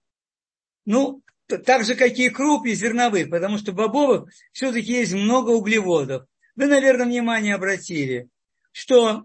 Ну, 0.86 1.24
так 1.48 1.84
же, 1.84 1.96
как 1.96 2.18
и 2.18 2.30
круп 2.30 2.66
и 2.66 2.74
зерновых, 2.74 3.30
потому 3.30 3.58
что 3.58 3.72
в 3.72 3.76
бобовых 3.76 4.32
все-таки 4.52 4.94
есть 4.94 5.14
много 5.14 5.52
углеводов. 5.52 6.26
Вы, 6.56 6.68
наверное, 6.68 7.06
внимание 7.06 7.56
обратили, 7.56 8.30
что 8.72 9.24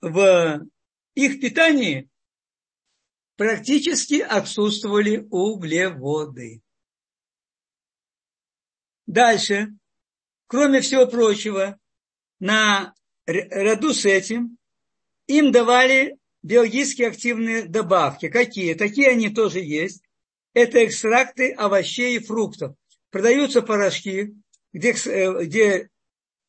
в 0.00 0.66
их 1.14 1.40
питании 1.40 2.08
практически 3.36 4.20
отсутствовали 4.20 5.26
углеводы. 5.30 6.62
Дальше, 9.06 9.74
кроме 10.46 10.80
всего 10.80 11.06
прочего, 11.06 11.78
на 12.38 12.94
ряду 13.26 13.92
с 13.92 14.04
этим 14.04 14.56
им 15.26 15.52
давали 15.52 16.16
биологически 16.42 17.02
активные 17.02 17.64
добавки. 17.64 18.28
Какие? 18.28 18.74
Такие 18.74 19.08
они 19.08 19.30
тоже 19.30 19.60
есть. 19.60 20.02
Это 20.52 20.84
экстракты 20.84 21.52
овощей 21.52 22.16
и 22.16 22.24
фруктов. 22.24 22.74
Продаются 23.10 23.62
порошки, 23.62 24.34
где, 24.72 24.92
э, 24.92 25.44
где 25.44 25.88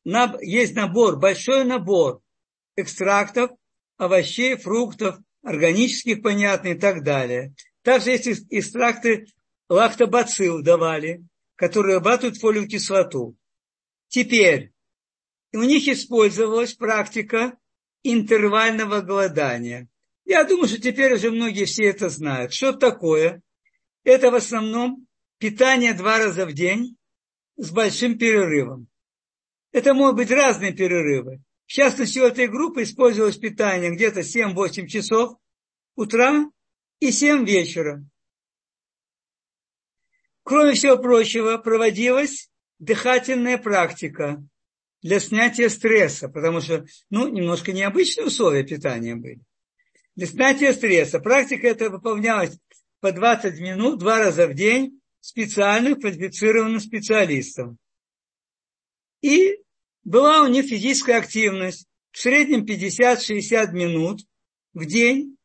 есть 0.04 0.74
набор, 0.74 1.18
большой 1.18 1.64
набор 1.64 2.20
экстрактов 2.76 3.50
овощей, 3.96 4.56
фруктов, 4.56 5.18
органических, 5.42 6.22
понятно, 6.22 6.68
и 6.68 6.74
так 6.74 7.04
далее. 7.04 7.54
Также 7.82 8.10
есть 8.10 8.46
экстракты 8.50 9.26
лактобацилл 9.68 10.62
давали, 10.62 11.24
которые 11.56 11.98
вырабатывают 11.98 12.38
фолиевую 12.38 12.68
кислоту. 12.68 13.36
Теперь 14.08 14.72
у 15.52 15.62
них 15.62 15.86
использовалась 15.88 16.74
практика 16.74 17.56
интервального 18.02 19.00
голодания. 19.00 19.88
Я 20.24 20.44
думаю, 20.44 20.68
что 20.68 20.80
теперь 20.80 21.14
уже 21.14 21.30
многие 21.30 21.64
все 21.64 21.84
это 21.84 22.08
знают. 22.08 22.52
Что 22.52 22.72
такое? 22.72 23.42
Это 24.04 24.30
в 24.30 24.34
основном 24.34 25.06
питание 25.38 25.94
два 25.94 26.18
раза 26.18 26.46
в 26.46 26.52
день 26.52 26.96
с 27.56 27.70
большим 27.70 28.18
перерывом. 28.18 28.88
Это 29.72 29.94
могут 29.94 30.16
быть 30.16 30.30
разные 30.30 30.72
перерывы. 30.72 31.42
В 31.66 31.72
частности, 31.72 32.18
у 32.18 32.24
этой 32.24 32.48
группы 32.48 32.82
использовалось 32.82 33.38
питание 33.38 33.94
где-то 33.94 34.20
7-8 34.20 34.86
часов 34.86 35.38
утра 35.94 36.50
и 37.00 37.10
7 37.10 37.46
вечера. 37.46 38.04
Кроме 40.42 40.74
всего 40.74 40.98
прочего, 40.98 41.56
проводилась 41.58 42.50
дыхательная 42.78 43.58
практика 43.58 44.44
для 45.00 45.20
снятия 45.20 45.68
стресса, 45.68 46.28
потому 46.28 46.60
что, 46.60 46.84
ну, 47.10 47.28
немножко 47.28 47.72
необычные 47.72 48.26
условия 48.26 48.64
питания 48.64 49.14
были. 49.14 49.40
Для 50.16 50.26
снятия 50.26 50.72
стресса. 50.72 51.20
Практика 51.20 51.68
эта 51.68 51.88
выполнялась 51.90 52.58
по 53.02 53.10
20 53.10 53.58
минут 53.60 53.98
два 53.98 54.20
раза 54.20 54.46
в 54.46 54.54
день 54.54 55.00
специальным 55.20 56.00
квалифицированным 56.00 56.78
специалистом. 56.78 57.76
И 59.20 59.58
была 60.04 60.42
у 60.42 60.46
них 60.46 60.66
физическая 60.66 61.18
активность 61.18 61.88
в 62.12 62.20
среднем 62.20 62.64
50-60 62.64 63.72
минут 63.72 64.20
в 64.72 64.86
день 64.86 65.36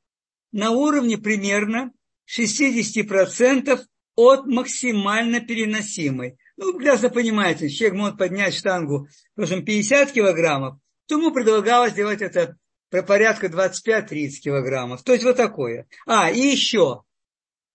на 0.52 0.70
уровне 0.70 1.18
примерно 1.18 1.92
60% 2.32 3.82
от 4.16 4.46
максимально 4.46 5.40
переносимой. 5.40 6.38
Ну, 6.58 6.78
прекрасно 6.78 7.10
понимаете, 7.10 7.70
человек 7.70 7.98
может 7.98 8.18
поднять 8.20 8.54
штангу, 8.54 9.08
скажем, 9.34 9.66
50 9.66 10.12
килограммов, 10.12 10.80
то 11.08 11.18
ему 11.18 11.32
предлагалось 11.32 11.94
делать 11.94 12.22
это 12.22 12.56
про 12.92 13.02
порядка 13.02 13.48
25-30 13.48 14.30
килограммов. 14.44 15.02
То 15.04 15.14
есть 15.14 15.24
вот 15.24 15.38
такое. 15.38 15.88
А, 16.06 16.30
и 16.30 16.40
еще. 16.40 17.04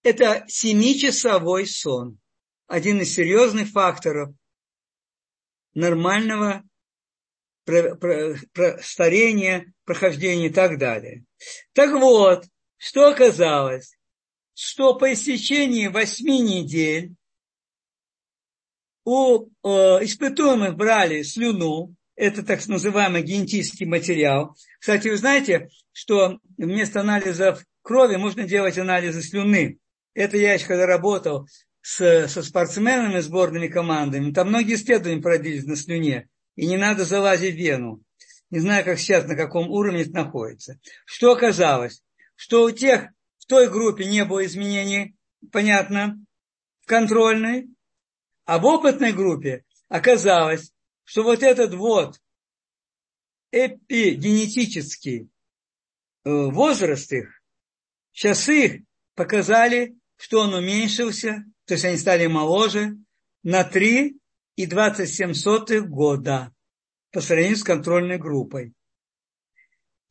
Это 0.02 0.44
семичасовой 0.48 1.66
сон. 1.66 2.18
Один 2.66 3.00
из 3.00 3.14
серьезных 3.14 3.68
факторов 3.68 4.34
нормального 5.74 6.62
про, 7.64 7.94
про, 7.94 8.36
про 8.52 8.82
старения, 8.82 9.72
прохождения 9.84 10.46
и 10.46 10.52
так 10.52 10.78
далее. 10.78 11.24
Так 11.72 11.92
вот, 11.92 12.46
что 12.76 13.08
оказалось? 13.08 13.96
Что 14.54 14.94
по 14.94 15.12
истечении 15.12 15.86
восьми 15.86 16.40
недель 16.40 17.14
у 19.04 19.46
э, 19.46 19.68
испытуемых 20.04 20.76
брали 20.76 21.22
слюну, 21.22 21.94
это 22.16 22.44
так 22.44 22.66
называемый 22.66 23.22
генетический 23.22 23.86
материал. 23.86 24.56
Кстати, 24.78 25.08
вы 25.08 25.16
знаете, 25.16 25.68
что 25.92 26.38
вместо 26.56 27.00
анализов 27.00 27.64
крови 27.82 28.16
можно 28.16 28.44
делать 28.44 28.78
анализы 28.78 29.22
слюны. 29.22 29.78
Это 30.14 30.36
я 30.36 30.54
еще 30.54 30.66
когда 30.66 30.86
работал 30.86 31.48
с, 31.80 32.28
со 32.28 32.42
спортсменами, 32.42 33.20
сборными 33.20 33.68
командами, 33.68 34.32
там 34.32 34.48
многие 34.48 34.74
исследования 34.74 35.20
проводились 35.20 35.64
на 35.64 35.76
слюне, 35.76 36.28
и 36.56 36.66
не 36.66 36.76
надо 36.76 37.04
залазить 37.04 37.54
в 37.54 37.58
вену. 37.58 38.02
Не 38.50 38.58
знаю, 38.60 38.84
как 38.84 38.98
сейчас, 38.98 39.26
на 39.26 39.34
каком 39.34 39.70
уровне 39.70 40.02
это 40.02 40.12
находится. 40.12 40.78
Что 41.06 41.32
оказалось? 41.32 42.02
Что 42.36 42.64
у 42.64 42.70
тех, 42.70 43.08
в 43.38 43.46
той 43.46 43.70
группе 43.70 44.04
не 44.04 44.24
было 44.24 44.44
изменений, 44.44 45.16
понятно, 45.50 46.22
в 46.82 46.86
контрольной, 46.86 47.68
а 48.44 48.58
в 48.58 48.66
опытной 48.66 49.12
группе 49.12 49.64
оказалось, 49.88 50.72
что 51.04 51.22
вот 51.22 51.42
этот 51.42 51.74
вот 51.74 52.20
эпигенетический 53.50 55.28
э, 56.24 56.30
возраст 56.30 57.10
их, 57.12 57.42
часы 58.12 58.84
показали, 59.14 59.96
что 60.22 60.38
он 60.38 60.54
уменьшился, 60.54 61.44
то 61.64 61.74
есть 61.74 61.84
они 61.84 61.96
стали 61.96 62.28
моложе, 62.28 62.96
на 63.42 63.68
3,27 63.68 65.80
года 65.80 66.52
по 67.10 67.20
сравнению 67.20 67.56
с 67.56 67.64
контрольной 67.64 68.18
группой. 68.18 68.72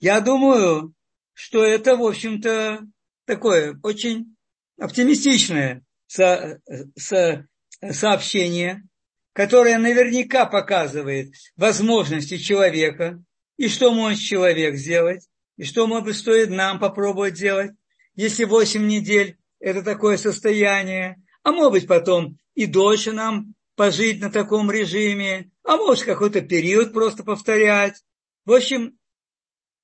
Я 0.01 0.19
думаю, 0.19 0.93
что 1.31 1.63
это, 1.63 1.95
в 1.95 2.03
общем-то, 2.03 2.81
такое 3.23 3.79
очень 3.83 4.35
оптимистичное 4.77 5.81
со, 6.07 6.59
со, 6.97 7.47
сообщение, 7.91 8.83
которое 9.31 9.77
наверняка 9.77 10.45
показывает 10.45 11.33
возможности 11.55 12.35
человека 12.35 13.23
и 13.55 13.69
что 13.69 13.93
может 13.93 14.19
человек 14.19 14.75
сделать, 14.75 15.25
и 15.55 15.63
что, 15.63 15.87
может 15.87 16.03
быть, 16.03 16.17
стоит 16.17 16.49
нам 16.49 16.79
попробовать 16.79 17.37
сделать, 17.37 17.71
если 18.15 18.43
8 18.43 18.85
недель 18.85 19.37
это 19.61 19.83
такое 19.83 20.17
состояние, 20.17 21.23
а 21.43 21.51
может 21.51 21.71
быть 21.71 21.87
потом 21.87 22.37
и 22.55 22.65
дольше 22.65 23.13
нам 23.13 23.53
пожить 23.75 24.19
на 24.19 24.29
таком 24.29 24.69
режиме, 24.69 25.51
а 25.63 25.77
может 25.77 26.03
какой-то 26.03 26.41
период 26.41 26.91
просто 26.91 27.23
повторять. 27.23 28.03
В 28.45 28.51
общем, 28.51 28.97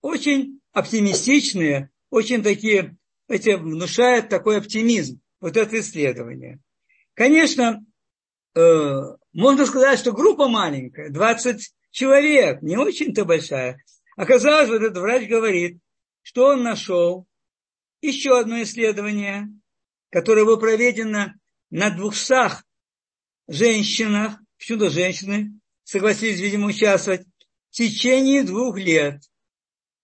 очень 0.01 0.59
оптимистичные, 0.73 1.89
очень 2.09 2.43
такие, 2.43 2.97
эти 3.27 3.51
внушают 3.51 4.29
такой 4.29 4.57
оптимизм, 4.57 5.21
вот 5.39 5.55
это 5.57 5.79
исследование. 5.79 6.59
Конечно, 7.13 7.85
э, 8.55 9.01
можно 9.33 9.65
сказать, 9.65 9.99
что 9.99 10.11
группа 10.11 10.47
маленькая, 10.47 11.09
20 11.09 11.73
человек, 11.91 12.61
не 12.61 12.77
очень-то 12.77 13.25
большая. 13.25 13.83
Оказалось, 14.15 14.69
вот 14.69 14.81
этот 14.81 14.97
врач 14.97 15.27
говорит, 15.27 15.79
что 16.23 16.47
он 16.47 16.63
нашел 16.63 17.27
еще 18.01 18.39
одно 18.39 18.61
исследование, 18.61 19.49
которое 20.17 20.45
было 20.45 20.55
проведено 20.55 21.35
на 21.69 21.91
200 21.91 22.63
женщинах 23.47 24.39
почему-то 24.57 24.89
женщины 24.89 25.51
согласились, 25.83 26.39
видимо, 26.39 26.69
участвовать, 26.69 27.27
в 27.69 27.75
течение 27.75 28.41
двух 28.41 28.79
лет. 28.79 29.21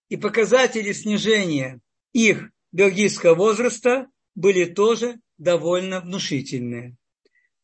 И 0.09 0.17
показатели 0.17 0.93
снижения 0.93 1.79
их 2.11 2.51
биологического 2.71 3.33
возраста 3.33 4.07
были 4.35 4.65
тоже 4.65 5.19
довольно 5.39 5.99
внушительные. 5.99 6.95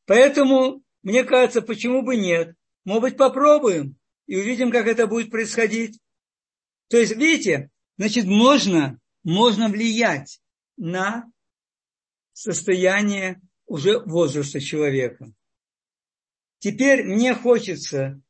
Поэтому, 0.07 0.81
мне 1.03 1.23
кажется, 1.23 1.61
почему 1.61 2.01
бы 2.01 2.15
нет? 2.15 2.55
Может 2.83 3.01
быть, 3.03 3.17
попробуем 3.17 3.95
и 4.25 4.37
увидим, 4.37 4.71
как 4.71 4.87
это 4.87 5.05
будет 5.05 5.29
происходить. 5.29 5.99
То 6.87 6.97
есть, 6.97 7.15
видите, 7.15 7.69
значит, 7.99 8.25
можно, 8.25 8.99
можно 9.23 9.69
влиять 9.69 10.41
на 10.75 11.31
состояние 12.39 13.41
уже 13.65 13.99
возраста 13.99 14.61
человека. 14.61 15.29
Теперь 16.59 17.03
мне 17.03 17.35
хочется, 17.35 18.21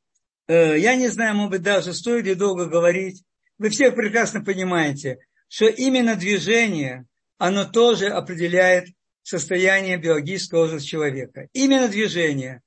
э, 0.48 0.80
я 0.80 0.96
не 0.96 1.10
знаю, 1.10 1.36
может 1.36 1.52
быть, 1.52 1.62
даже 1.62 1.94
стоит 1.94 2.26
ли 2.26 2.34
долго 2.34 2.66
говорить, 2.66 3.24
вы 3.60 3.70
все 3.70 3.92
прекрасно 3.92 4.44
понимаете, 4.44 5.20
что 5.48 5.68
именно 5.68 6.16
движение, 6.16 7.06
оно 7.38 7.66
тоже 7.66 8.08
определяет 8.08 8.88
состояние 9.22 9.98
биологического 9.98 10.62
возраста 10.62 10.88
человека. 10.88 11.48
Именно 11.54 11.88
движение. 11.88 12.62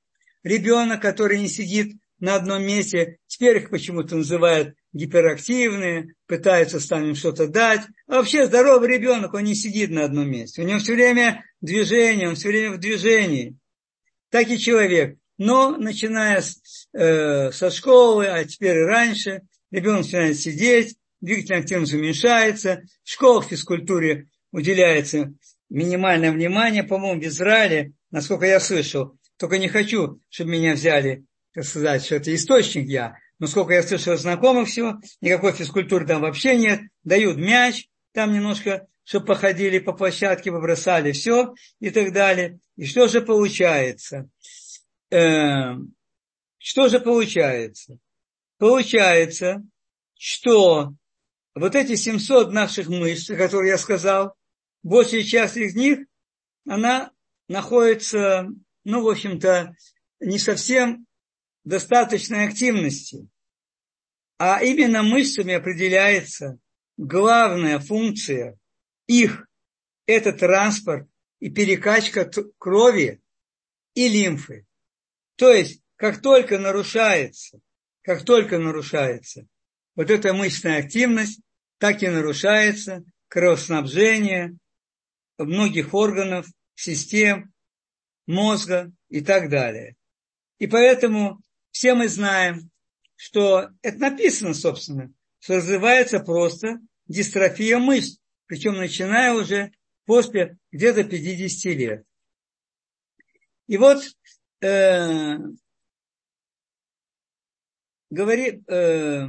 Ребенок, 0.44 1.02
который 1.02 1.40
не 1.40 1.48
сидит 1.48 1.96
на 2.20 2.36
одном 2.36 2.64
месте, 2.64 3.18
теперь 3.26 3.56
их 3.56 3.70
почему-то 3.70 4.14
называют 4.14 4.76
гиперактивные, 4.92 6.14
пытаются 6.26 6.86
там 6.86 7.14
что-то 7.14 7.48
дать. 7.48 7.82
А 8.06 8.16
вообще 8.16 8.46
здоровый 8.46 8.88
ребенок, 8.88 9.34
он 9.34 9.44
не 9.44 9.54
сидит 9.54 9.90
на 9.90 10.04
одном 10.04 10.30
месте. 10.30 10.62
У 10.62 10.66
него 10.66 10.78
все 10.78 10.94
время 10.94 11.44
движение, 11.60 12.28
он 12.28 12.34
все 12.34 12.48
время 12.48 12.72
в 12.72 12.78
движении. 12.78 13.56
Так 14.30 14.48
и 14.48 14.58
человек. 14.58 15.16
Но 15.38 15.76
начиная 15.76 16.40
с, 16.40 16.86
э, 16.92 17.50
со 17.52 17.70
школы, 17.70 18.26
а 18.26 18.44
теперь 18.44 18.76
и 18.76 18.82
раньше, 18.82 19.42
ребенок 19.70 20.04
начинает 20.04 20.38
сидеть, 20.38 20.96
двигательная 21.20 21.60
активность 21.62 21.94
уменьшается, 21.94 22.82
в 23.02 23.10
школах 23.10 23.46
физкультуре 23.46 24.28
уделяется 24.52 25.32
минимальное 25.70 26.32
внимание, 26.32 26.84
по-моему, 26.84 27.20
в 27.20 27.24
Израиле, 27.24 27.92
насколько 28.10 28.44
я 28.44 28.60
слышал, 28.60 29.16
только 29.38 29.58
не 29.58 29.68
хочу, 29.68 30.20
чтобы 30.28 30.50
меня 30.50 30.74
взяли, 30.74 31.24
так 31.54 31.64
сказать, 31.64 32.04
что 32.04 32.16
это 32.16 32.34
источник 32.34 32.88
я, 32.88 33.16
но 33.42 33.48
сколько 33.48 33.72
я 33.72 33.82
слышал 33.82 34.16
знакомых 34.16 34.68
всего, 34.68 35.00
никакой 35.20 35.50
физкультуры 35.50 36.06
там 36.06 36.22
вообще 36.22 36.54
нет, 36.54 36.82
дают 37.02 37.38
мяч, 37.38 37.88
там 38.12 38.32
немножко, 38.32 38.86
чтобы 39.02 39.26
походили 39.26 39.80
по 39.80 39.92
площадке, 39.92 40.52
побросали 40.52 41.10
все 41.10 41.52
и 41.80 41.90
так 41.90 42.12
далее. 42.12 42.60
И 42.76 42.86
что 42.86 43.08
же 43.08 43.20
получается? 43.20 44.28
Э, 45.10 45.72
что 46.56 46.88
же 46.88 47.00
получается? 47.00 47.98
Получается, 48.58 49.64
что 50.16 50.92
вот 51.56 51.74
эти 51.74 51.96
700 51.96 52.52
наших 52.52 52.86
мышц, 52.86 53.26
которые 53.26 53.70
я 53.70 53.78
сказал, 53.78 54.36
большая 54.84 55.24
часть 55.24 55.56
из 55.56 55.74
них, 55.74 55.98
она 56.64 57.10
находится, 57.48 58.46
ну, 58.84 59.02
в 59.02 59.08
общем-то, 59.08 59.74
не 60.20 60.38
совсем 60.38 61.08
достаточной 61.64 62.46
активности. 62.46 63.28
А 64.38 64.62
именно 64.62 65.02
мышцами 65.02 65.54
определяется 65.54 66.58
главная 66.96 67.78
функция 67.78 68.58
их– 69.06 69.46
это 70.06 70.32
транспорт 70.32 71.08
и 71.40 71.50
перекачка 71.50 72.30
крови 72.58 73.20
и 73.94 74.08
лимфы. 74.08 74.66
То 75.36 75.52
есть, 75.52 75.82
как 75.96 76.20
только 76.20 76.58
нарушается, 76.58 77.60
как 78.02 78.24
только 78.24 78.58
нарушается 78.58 79.46
вот 79.94 80.10
эта 80.10 80.32
мышечная 80.32 80.78
активность, 80.78 81.40
так 81.78 82.02
и 82.02 82.08
нарушается 82.08 83.04
кровоснабжение 83.28 84.56
многих 85.38 85.94
органов, 85.94 86.46
систем, 86.74 87.52
мозга 88.26 88.92
и 89.08 89.20
так 89.20 89.50
далее. 89.50 89.96
И 90.58 90.66
поэтому 90.66 91.40
все 91.72 91.94
мы 91.94 92.08
знаем, 92.08 92.70
что 93.16 93.70
это 93.82 93.98
написано, 93.98 94.54
собственно, 94.54 95.12
что 95.40 95.56
развивается 95.56 96.20
просто 96.20 96.78
дистрофия 97.08 97.78
мышц, 97.78 98.18
причем 98.46 98.74
начиная 98.74 99.32
уже 99.32 99.72
после 100.04 100.58
где-то 100.70 101.04
50 101.04 101.64
лет. 101.74 102.04
И 103.66 103.76
вот 103.78 104.02
э, 104.60 105.38
говорит, 108.10 108.68
э, 108.68 109.26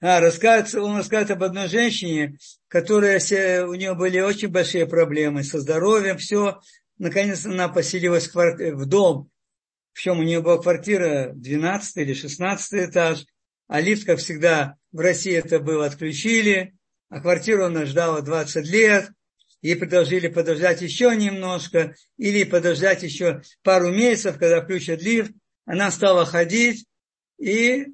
а, 0.00 0.20
рассказывает, 0.20 0.74
он 0.74 0.96
рассказывает 0.96 1.30
об 1.30 1.42
одной 1.42 1.68
женщине, 1.68 2.38
которая, 2.68 3.18
у 3.66 3.74
нее 3.74 3.94
были 3.94 4.20
очень 4.20 4.48
большие 4.48 4.86
проблемы 4.86 5.42
со 5.42 5.58
здоровьем, 5.58 6.18
все. 6.18 6.60
Наконец 6.98 7.46
она 7.46 7.68
поселилась 7.68 8.32
в 8.32 8.86
дом, 8.86 9.30
причем 9.98 10.20
у 10.20 10.22
нее 10.22 10.40
была 10.40 10.58
квартира 10.58 11.32
12 11.34 11.96
или 11.96 12.14
16 12.14 12.88
этаж, 12.88 13.26
а 13.66 13.80
лифт, 13.80 14.06
как 14.06 14.20
всегда, 14.20 14.76
в 14.92 15.00
России 15.00 15.32
это 15.32 15.58
было, 15.58 15.86
отключили, 15.86 16.76
а 17.08 17.20
квартиру 17.20 17.64
она 17.64 17.84
ждала 17.84 18.20
20 18.20 18.64
лет, 18.68 19.10
ей 19.60 19.74
предложили 19.74 20.28
подождать 20.28 20.82
еще 20.82 21.16
немножко, 21.16 21.96
или 22.16 22.44
подождать 22.44 23.02
еще 23.02 23.42
пару 23.64 23.90
месяцев, 23.90 24.38
когда 24.38 24.62
включат 24.62 25.02
лифт. 25.02 25.32
Она 25.64 25.90
стала 25.90 26.24
ходить, 26.24 26.86
и 27.36 27.88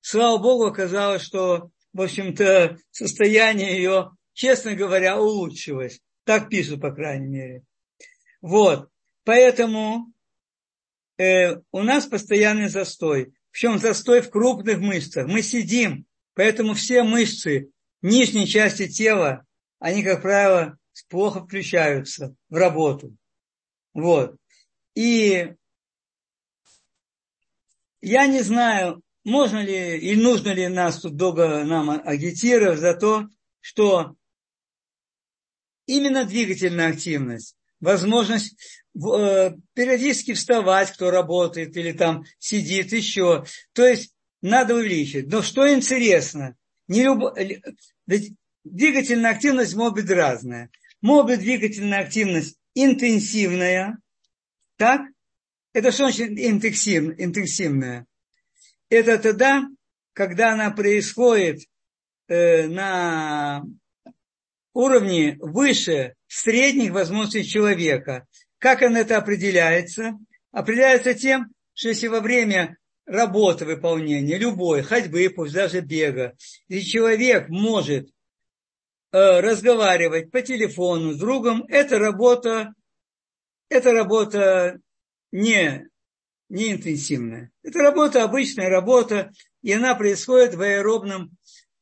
слава 0.00 0.38
Богу, 0.42 0.64
оказалось, 0.64 1.22
что, 1.22 1.70
в 1.92 2.02
общем-то, 2.02 2.78
состояние 2.90 3.76
ее, 3.76 4.10
честно 4.32 4.74
говоря, 4.74 5.20
улучшилось. 5.20 6.00
Так 6.24 6.48
пишут, 6.48 6.80
по 6.80 6.90
крайней 6.90 7.28
мере. 7.28 7.62
Вот. 8.40 8.88
Поэтому 9.22 10.12
э, 11.18 11.56
у 11.72 11.82
нас 11.82 12.06
постоянный 12.06 12.68
застой. 12.68 13.34
Причем 13.50 13.78
застой 13.78 14.20
в 14.20 14.30
крупных 14.30 14.78
мышцах. 14.78 15.26
Мы 15.28 15.42
сидим, 15.42 16.06
поэтому 16.34 16.74
все 16.74 17.02
мышцы 17.02 17.70
нижней 18.02 18.46
части 18.46 18.88
тела, 18.88 19.46
они, 19.78 20.02
как 20.02 20.22
правило, 20.22 20.78
плохо 21.08 21.44
включаются 21.44 22.34
в 22.48 22.56
работу. 22.56 23.16
Вот. 23.92 24.36
И 24.94 25.54
я 28.00 28.26
не 28.26 28.42
знаю, 28.42 29.02
можно 29.24 29.64
ли 29.64 29.98
и 29.98 30.16
нужно 30.16 30.50
ли 30.50 30.68
нас 30.68 31.00
тут 31.00 31.16
долго 31.16 31.64
нам 31.64 31.90
агитировать 31.90 32.78
за 32.78 32.94
то, 32.94 33.28
что 33.60 34.14
именно 35.86 36.24
двигательная 36.24 36.90
активность, 36.90 37.56
возможность 37.84 38.56
э, 38.94 39.52
периодически 39.74 40.32
вставать, 40.32 40.90
кто 40.92 41.10
работает 41.10 41.76
или 41.76 41.92
там 41.92 42.24
сидит 42.38 42.92
еще. 42.92 43.44
То 43.72 43.86
есть 43.86 44.14
надо 44.42 44.74
увеличить. 44.74 45.28
Но 45.28 45.42
что 45.42 45.72
интересно, 45.72 46.56
не. 46.88 47.06
Ведь 48.06 48.34
двигательная 48.64 49.30
активность 49.30 49.74
может 49.74 49.94
быть 49.94 50.10
разная. 50.10 50.70
Может 51.00 51.26
быть 51.26 51.40
двигательная 51.40 52.00
активность 52.00 52.58
интенсивная, 52.74 53.98
так? 54.76 55.02
Это 55.72 55.92
что 55.92 56.04
значит 56.10 56.30
интенсив, 56.30 57.14
интенсивная? 57.18 58.06
это 58.90 59.18
тогда, 59.18 59.66
когда 60.12 60.52
она 60.52 60.70
происходит 60.70 61.62
э, 62.28 62.68
на 62.68 63.64
уровне 64.74 65.38
выше 65.40 66.14
средних 66.26 66.92
возможностей 66.92 67.44
человека. 67.44 68.26
Как 68.58 68.82
он 68.82 68.96
это 68.96 69.16
определяется? 69.16 70.18
Определяется 70.52 71.14
тем, 71.14 71.50
что 71.72 71.88
если 71.88 72.08
во 72.08 72.20
время 72.20 72.76
работы 73.06 73.64
выполнения, 73.64 74.36
любой, 74.36 74.82
ходьбы, 74.82 75.32
пусть 75.34 75.54
даже 75.54 75.80
бега, 75.80 76.34
и 76.68 76.80
человек 76.80 77.48
может 77.48 78.08
э, 79.12 79.40
разговаривать 79.40 80.30
по 80.30 80.42
телефону 80.42 81.12
с 81.12 81.18
другом, 81.18 81.64
это 81.68 81.98
работа, 81.98 82.74
это 83.68 83.92
работа 83.92 84.80
не 85.32 85.88
не 86.48 86.72
интенсивная. 86.72 87.50
Это 87.62 87.80
работа, 87.80 88.22
обычная 88.22 88.68
работа, 88.68 89.32
и 89.62 89.72
она 89.72 89.94
происходит 89.94 90.54
в 90.54 90.60
аэробном 90.60 91.30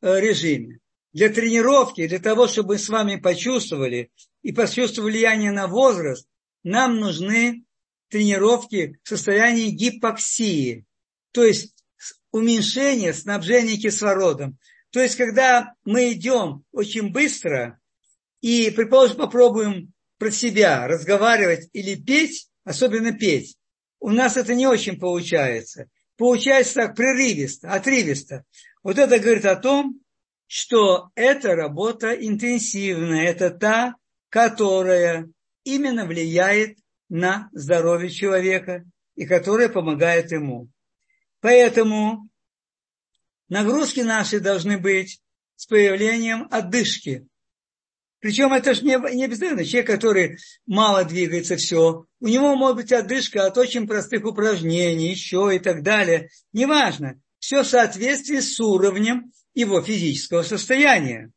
э, 0.01 0.20
режиме. 0.20 0.78
Для 1.12 1.28
тренировки, 1.28 2.06
для 2.06 2.18
того, 2.18 2.48
чтобы 2.48 2.74
мы 2.74 2.78
с 2.78 2.88
вами 2.88 3.16
почувствовали 3.16 4.10
и 4.42 4.52
почувствовали 4.52 5.12
влияние 5.12 5.52
на 5.52 5.66
возраст, 5.66 6.26
нам 6.62 6.98
нужны 6.98 7.64
тренировки 8.08 8.98
в 9.02 9.08
состоянии 9.08 9.70
гипоксии, 9.70 10.86
то 11.32 11.44
есть 11.44 11.74
уменьшение 12.30 13.12
снабжения 13.12 13.76
кислородом. 13.76 14.58
То 14.90 15.00
есть, 15.00 15.16
когда 15.16 15.74
мы 15.84 16.12
идем 16.12 16.64
очень 16.72 17.10
быстро 17.12 17.78
и, 18.40 18.70
предположим, 18.70 19.16
попробуем 19.16 19.92
про 20.18 20.30
себя 20.30 20.86
разговаривать 20.86 21.68
или 21.72 21.94
петь, 21.94 22.48
особенно 22.64 23.12
петь, 23.12 23.56
у 24.00 24.10
нас 24.10 24.36
это 24.36 24.54
не 24.54 24.66
очень 24.66 24.98
получается. 24.98 25.88
Получается 26.16 26.74
так 26.74 26.96
прерывисто, 26.96 27.70
отрывисто. 27.70 28.44
Вот 28.82 28.98
это 28.98 29.18
говорит 29.18 29.46
о 29.46 29.56
том, 29.56 30.01
что 30.55 31.09
эта 31.14 31.57
работа 31.57 32.12
интенсивная, 32.12 33.24
это 33.24 33.48
та, 33.48 33.96
которая 34.28 35.30
именно 35.64 36.05
влияет 36.05 36.76
на 37.09 37.48
здоровье 37.53 38.11
человека 38.11 38.84
и 39.14 39.24
которая 39.24 39.70
помогает 39.70 40.30
ему. 40.30 40.68
Поэтому 41.40 42.28
нагрузки 43.48 44.00
наши 44.00 44.40
должны 44.40 44.76
быть 44.76 45.22
с 45.57 45.64
появлением 45.64 46.48
отдышки. 46.50 47.26
Причем 48.18 48.53
это 48.53 48.74
же 48.74 48.82
не, 48.82 48.98
не 49.14 49.24
обязательно 49.24 49.64
человек, 49.64 49.86
который 49.86 50.38
мало 50.66 51.07
двигается, 51.07 51.57
все. 51.57 52.05
У 52.20 52.28
него 52.28 52.57
может 52.57 52.76
быть 52.76 52.92
отдышка 52.92 53.46
от 53.46 53.57
очень 53.57 53.86
простых 53.86 54.26
упражнений, 54.26 55.12
еще 55.12 55.50
и 55.57 55.59
так 55.59 55.82
далее. 55.82 56.28
Неважно. 56.53 57.18
Все 57.38 57.62
в 57.62 57.66
соответствии 57.66 58.40
с 58.40 58.61
уровнем 58.61 59.32
его 59.55 59.82
физического 59.82 60.42
состояния. 60.42 61.30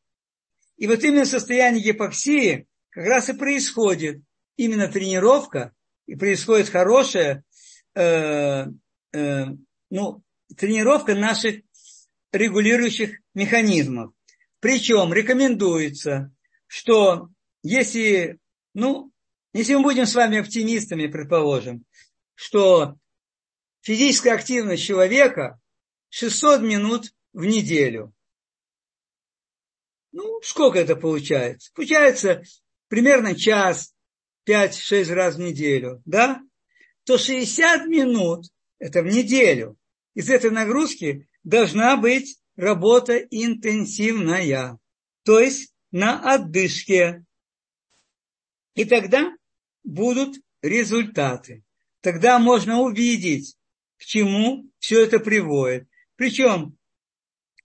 И 0.78 0.88
вот 0.88 1.03
именно 1.03 1.26
состояние 1.26 1.84
гипоксии 1.84 2.68
как 2.89 3.05
раз 3.05 3.30
и 3.30 3.34
происходит. 3.34 4.22
Именно 4.57 4.88
тренировка, 4.88 5.74
и 6.05 6.16
происходит 6.16 6.70
хорошая 6.70 7.43
э, 7.93 8.68
э, 9.11 9.45
ну, 9.89 10.24
тренировка 10.55 11.13
наших 11.13 11.61
регулирующих 12.32 13.20
механизмов. 13.34 14.13
Причем 14.61 15.13
рекомендуется 15.13 16.32
что 16.68 17.30
если, 17.63 18.38
ну, 18.74 19.11
если 19.53 19.76
мы 19.76 19.84
будем 19.84 20.05
с 20.05 20.16
вами 20.16 20.39
оптимистами, 20.39 21.07
предположим, 21.07 21.86
что 22.34 22.97
физическая 23.82 24.34
активность 24.34 24.84
человека 24.84 25.59
600 26.09 26.61
минут 26.61 27.13
в 27.36 27.46
неделю. 27.46 28.14
Ну, 30.14 30.40
сколько 30.42 30.80
это 30.80 30.96
получается? 30.96 31.70
Получается 31.76 32.44
примерно 32.88 33.36
час, 33.36 33.94
5-6 34.48 35.14
раз 35.14 35.36
в 35.36 35.40
неделю, 35.40 36.02
да? 36.06 36.42
То 37.04 37.18
60 37.18 37.88
минут, 37.88 38.46
это 38.80 39.02
в 39.02 39.08
неделю, 39.08 39.78
из 40.14 40.30
этой 40.30 40.50
нагрузки 40.50 41.28
должна 41.44 41.98
быть 41.98 42.40
работа 42.56 43.18
интенсивная. 43.18 44.80
То 45.24 45.40
есть 45.40 45.76
на 45.92 46.34
отдышке. 46.34 47.26
И 48.76 48.86
тогда 48.86 49.36
будут 49.84 50.38
результаты. 50.62 51.64
Тогда 52.00 52.40
можно 52.40 52.80
увидеть, 52.80 53.58
к 53.98 54.06
чему 54.06 54.70
все 54.80 55.04
это 55.04 55.20
приводит. 55.20 55.88
Причем, 56.16 56.74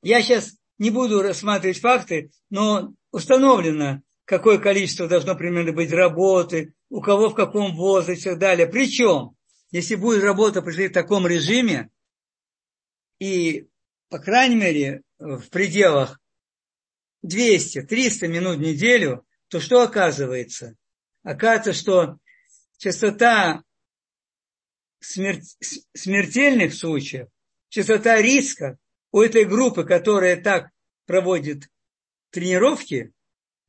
я 0.03 0.23
сейчас 0.23 0.57
не 0.79 0.91
буду 0.91 1.23
рассматривать 1.23 1.81
факты, 1.81 2.31
но 2.49 2.95
установлено, 3.11 4.03
какое 4.25 4.59
количество 4.59 5.09
должно 5.09 5.35
примерно 5.35 5.73
быть 5.73 5.93
работы, 5.93 6.75
у 6.89 7.01
кого 7.01 7.31
в 7.31 7.35
каком 7.35 7.77
возрасте 7.77 8.31
и 8.31 8.33
так 8.33 8.39
далее. 8.39 8.67
Причем, 8.67 9.37
если 9.71 9.95
будет 9.95 10.23
работа 10.23 10.63
при 10.63 10.89
таком 10.89 11.27
режиме, 11.27 11.91
и, 13.19 13.69
по 14.09 14.19
крайней 14.19 14.57
мере, 14.57 15.03
в 15.19 15.49
пределах 15.51 16.19
200-300 17.25 18.29
минут 18.29 18.57
в 18.57 18.61
неделю, 18.61 19.27
то 19.49 19.61
что 19.61 19.83
оказывается? 19.83 20.77
Оказывается, 21.23 21.73
что 21.75 22.19
частота 22.79 23.63
смер... 25.01 25.41
смертельных 25.95 26.75
случаев, 26.75 27.29
частота 27.69 28.21
риска 28.23 28.79
у 29.13 29.21
этой 29.21 29.45
группы, 29.45 29.85
которая 29.85 30.41
так 30.41 30.71
проводит 31.07 31.69
тренировки, 32.31 33.13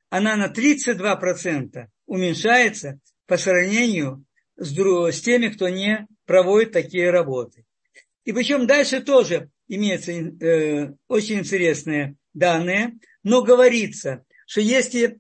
она 0.10 0.36
на 0.36 0.52
32% 0.52 1.88
уменьшается 2.06 3.00
по 3.26 3.38
сравнению 3.38 4.26
с, 4.58 4.72
с 4.72 5.22
теми, 5.22 5.48
кто 5.48 5.70
не 5.70 6.08
проводит 6.26 6.74
такие 6.74 7.10
работы. 7.10 7.66
И 8.26 8.34
причем 8.34 8.68
дальше 8.68 9.02
тоже 9.02 9.50
имеются 9.68 10.12
э, 10.12 10.94
очень 11.08 11.40
интересные 11.40 12.16
данные, 12.34 13.00
но 13.24 13.42
говорится, 13.42 14.26
что 14.46 14.62
если 14.62 15.20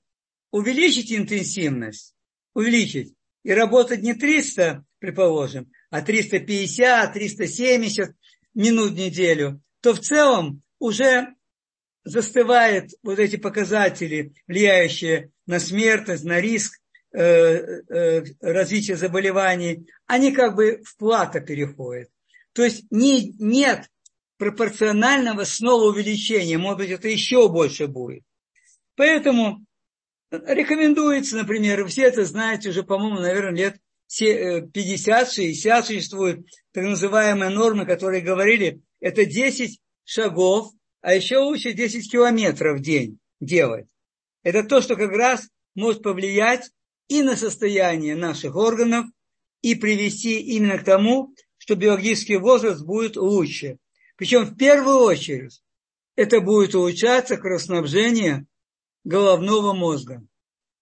увеличить 0.51 1.11
интенсивность, 1.11 2.13
увеличить, 2.53 3.15
и 3.43 3.51
работать 3.53 4.01
не 4.01 4.13
300, 4.13 4.85
предположим, 4.99 5.71
а 5.89 6.01
350, 6.01 7.13
370 7.13 8.15
минут 8.53 8.91
в 8.91 8.95
неделю, 8.95 9.61
то 9.81 9.93
в 9.93 9.99
целом 9.99 10.61
уже 10.79 11.35
застывают 12.03 12.91
вот 13.03 13.19
эти 13.19 13.35
показатели, 13.35 14.33
влияющие 14.47 15.31
на 15.45 15.59
смертность, 15.59 16.23
на 16.23 16.39
риск 16.39 16.79
э, 17.11 17.21
э, 17.21 18.23
развития 18.41 18.95
заболеваний, 18.95 19.87
они 20.07 20.31
как 20.31 20.55
бы 20.55 20.81
в 20.83 20.97
плато 20.97 21.41
переходят. 21.41 22.09
То 22.53 22.63
есть 22.63 22.85
не, 22.89 23.33
нет 23.39 23.87
пропорционального 24.37 25.43
снова 25.43 25.89
увеличения. 25.89 26.57
Может 26.57 26.79
быть, 26.79 26.89
это 26.89 27.07
еще 27.07 27.47
больше 27.49 27.87
будет. 27.87 28.23
Поэтому 28.95 29.63
рекомендуется, 30.31 31.37
например, 31.37 31.85
все 31.87 32.03
это 32.03 32.25
знаете 32.25 32.69
уже, 32.69 32.83
по-моему, 32.83 33.19
наверное, 33.19 33.51
лет 33.51 33.77
50-60 34.09 34.71
э, 34.73 35.83
существуют 35.83 36.45
так 36.71 36.83
называемые 36.83 37.49
нормы, 37.49 37.85
которые 37.85 38.21
говорили, 38.21 38.81
это 39.01 39.25
10 39.25 39.81
шагов, 40.05 40.71
а 41.01 41.13
еще 41.13 41.39
лучше 41.39 41.73
10 41.73 42.09
километров 42.09 42.79
в 42.79 42.81
день 42.81 43.19
делать. 43.41 43.87
Это 44.43 44.63
то, 44.63 44.81
что 44.81 44.95
как 44.95 45.11
раз 45.11 45.49
может 45.75 46.01
повлиять 46.03 46.71
и 47.09 47.21
на 47.21 47.35
состояние 47.35 48.15
наших 48.15 48.55
органов, 48.55 49.05
и 49.61 49.75
привести 49.75 50.39
именно 50.39 50.77
к 50.77 50.83
тому, 50.83 51.35
что 51.57 51.75
биологический 51.75 52.37
возраст 52.37 52.83
будет 52.83 53.15
лучше. 53.15 53.77
Причем 54.15 54.45
в 54.45 54.55
первую 54.57 54.99
очередь 54.99 55.61
это 56.15 56.41
будет 56.41 56.73
улучшаться 56.75 57.37
кровоснабжение 57.37 58.45
головного 59.03 59.73
мозга. 59.73 60.23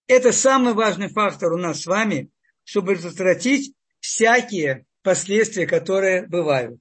Это 0.07 0.31
самый 0.31 0.73
важный 0.73 1.09
фактор 1.09 1.53
у 1.53 1.57
нас 1.57 1.81
с 1.81 1.85
вами, 1.85 2.31
чтобы 2.63 2.95
предотвратить 2.95 3.73
всякие 3.99 4.85
последствия, 5.03 5.67
которые 5.67 6.27
бывают. 6.27 6.79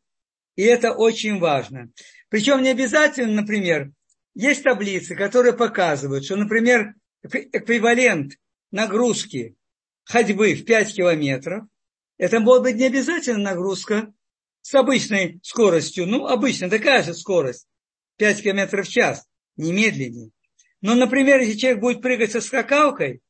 И 0.59 0.63
это 0.65 0.91
очень 0.93 1.39
важно. 1.39 1.93
Причем 2.31 2.65
не 2.65 2.71
обязательно, 2.71 3.43
например, 3.43 3.93
есть 4.35 4.65
таблицы, 4.65 5.15
которые 5.15 5.53
показывают, 5.53 6.25
что, 6.25 6.35
например, 6.35 6.95
эквивалент 7.23 8.33
нагрузки 8.73 9.55
ходьбы 10.03 10.55
в 10.55 10.65
5 10.65 10.95
километров, 10.97 11.67
это 12.17 12.41
может 12.41 12.65
быть 12.65 12.75
не 12.75 12.87
обязательно 12.87 13.39
нагрузка 13.39 14.13
с 14.63 14.75
обычной 14.75 15.39
скоростью, 15.45 16.09
ну, 16.09 16.27
обычно 16.27 16.69
такая 16.69 17.05
же 17.05 17.15
скорость, 17.15 17.69
5 18.17 18.43
км 18.43 18.83
в 18.83 18.89
час, 18.89 19.29
не 19.57 19.71
медленнее. 19.73 20.33
Но, 20.81 20.97
например, 20.97 21.39
если 21.39 21.57
человек 21.57 21.81
будет 21.81 22.03
прыгать 22.03 22.33
со 22.33 22.41
скакалкой, 22.41 23.21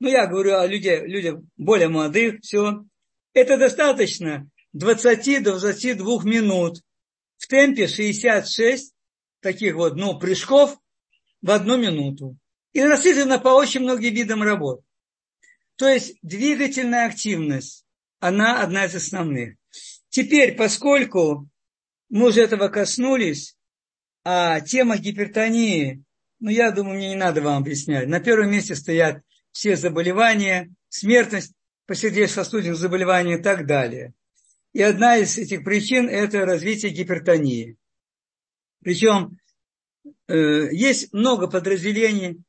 ну, 0.00 0.08
я 0.10 0.26
говорю 0.26 0.56
о 0.56 0.66
людях, 0.66 1.02
людях 1.06 1.40
более 1.56 1.88
молодых, 1.88 2.40
все, 2.42 2.84
это 3.32 3.56
достаточно 3.56 4.50
20 4.72 5.42
до 5.42 5.58
22 5.58 6.24
минут 6.24 6.82
в 7.36 7.46
темпе 7.46 7.86
66 7.86 8.94
таких 9.40 9.74
вот, 9.74 9.96
ну, 9.96 10.18
прыжков 10.18 10.76
в 11.40 11.50
одну 11.50 11.76
минуту. 11.76 12.36
И 12.72 12.82
рассчитано 12.82 13.38
по 13.38 13.48
очень 13.48 13.80
многим 13.80 14.14
видам 14.14 14.42
работ. 14.42 14.82
То 15.76 15.88
есть 15.88 16.16
двигательная 16.22 17.06
активность, 17.06 17.86
она 18.18 18.62
одна 18.62 18.84
из 18.84 18.94
основных. 18.94 19.56
Теперь, 20.08 20.56
поскольку 20.56 21.48
мы 22.08 22.28
уже 22.28 22.42
этого 22.42 22.68
коснулись, 22.68 23.56
а 24.24 24.60
тема 24.60 24.98
гипертонии, 24.98 26.02
ну, 26.40 26.50
я 26.50 26.70
думаю, 26.70 26.96
мне 26.96 27.10
не 27.10 27.16
надо 27.16 27.40
вам 27.42 27.62
объяснять. 27.62 28.08
На 28.08 28.20
первом 28.20 28.50
месте 28.50 28.74
стоят 28.74 29.22
все 29.52 29.76
заболевания, 29.76 30.70
смертность 30.88 31.52
по 31.86 31.94
сердечно-сосудистым 31.94 32.76
заболеваниям 32.76 33.40
и 33.40 33.42
так 33.42 33.66
далее. 33.66 34.14
И 34.72 34.82
одна 34.82 35.16
из 35.16 35.38
этих 35.38 35.64
причин– 35.64 36.08
это 36.10 36.44
развитие 36.44 36.92
гипертонии. 36.92 37.76
Причем 38.80 39.38
э, 40.28 40.68
есть 40.72 41.12
много 41.12 41.48
подразделений. 41.48 42.42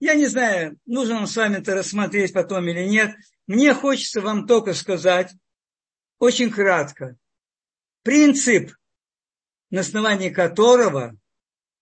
Я 0.00 0.14
не 0.14 0.26
знаю, 0.26 0.78
нужно 0.86 1.14
нам 1.14 1.26
с 1.26 1.36
вами 1.36 1.56
это 1.56 1.74
рассмотреть 1.74 2.32
потом 2.32 2.68
или 2.68 2.84
нет. 2.84 3.14
Мне 3.46 3.74
хочется 3.74 4.20
вам 4.20 4.46
только 4.46 4.74
сказать, 4.74 5.32
очень 6.18 6.50
кратко. 6.50 7.16
Принцип, 8.02 8.72
на 9.70 9.80
основании 9.80 10.30
которого 10.30 11.16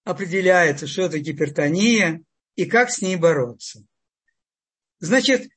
определяется, 0.04 0.86
что 0.86 1.02
это 1.02 1.18
гипертония 1.18 2.22
и 2.56 2.66
как 2.66 2.90
с 2.90 3.02
ней 3.02 3.16
бороться. 3.16 3.84
Значит, 4.98 5.48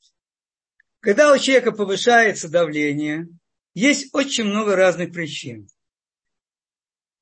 когда 0.99 1.31
у 1.31 1.38
человека 1.38 1.71
повышается 1.71 2.49
давление, 2.49 3.27
Есть 3.76 4.09
очень 4.13 4.45
много 4.45 4.76
разных 4.76 5.11
причин. 5.11 5.67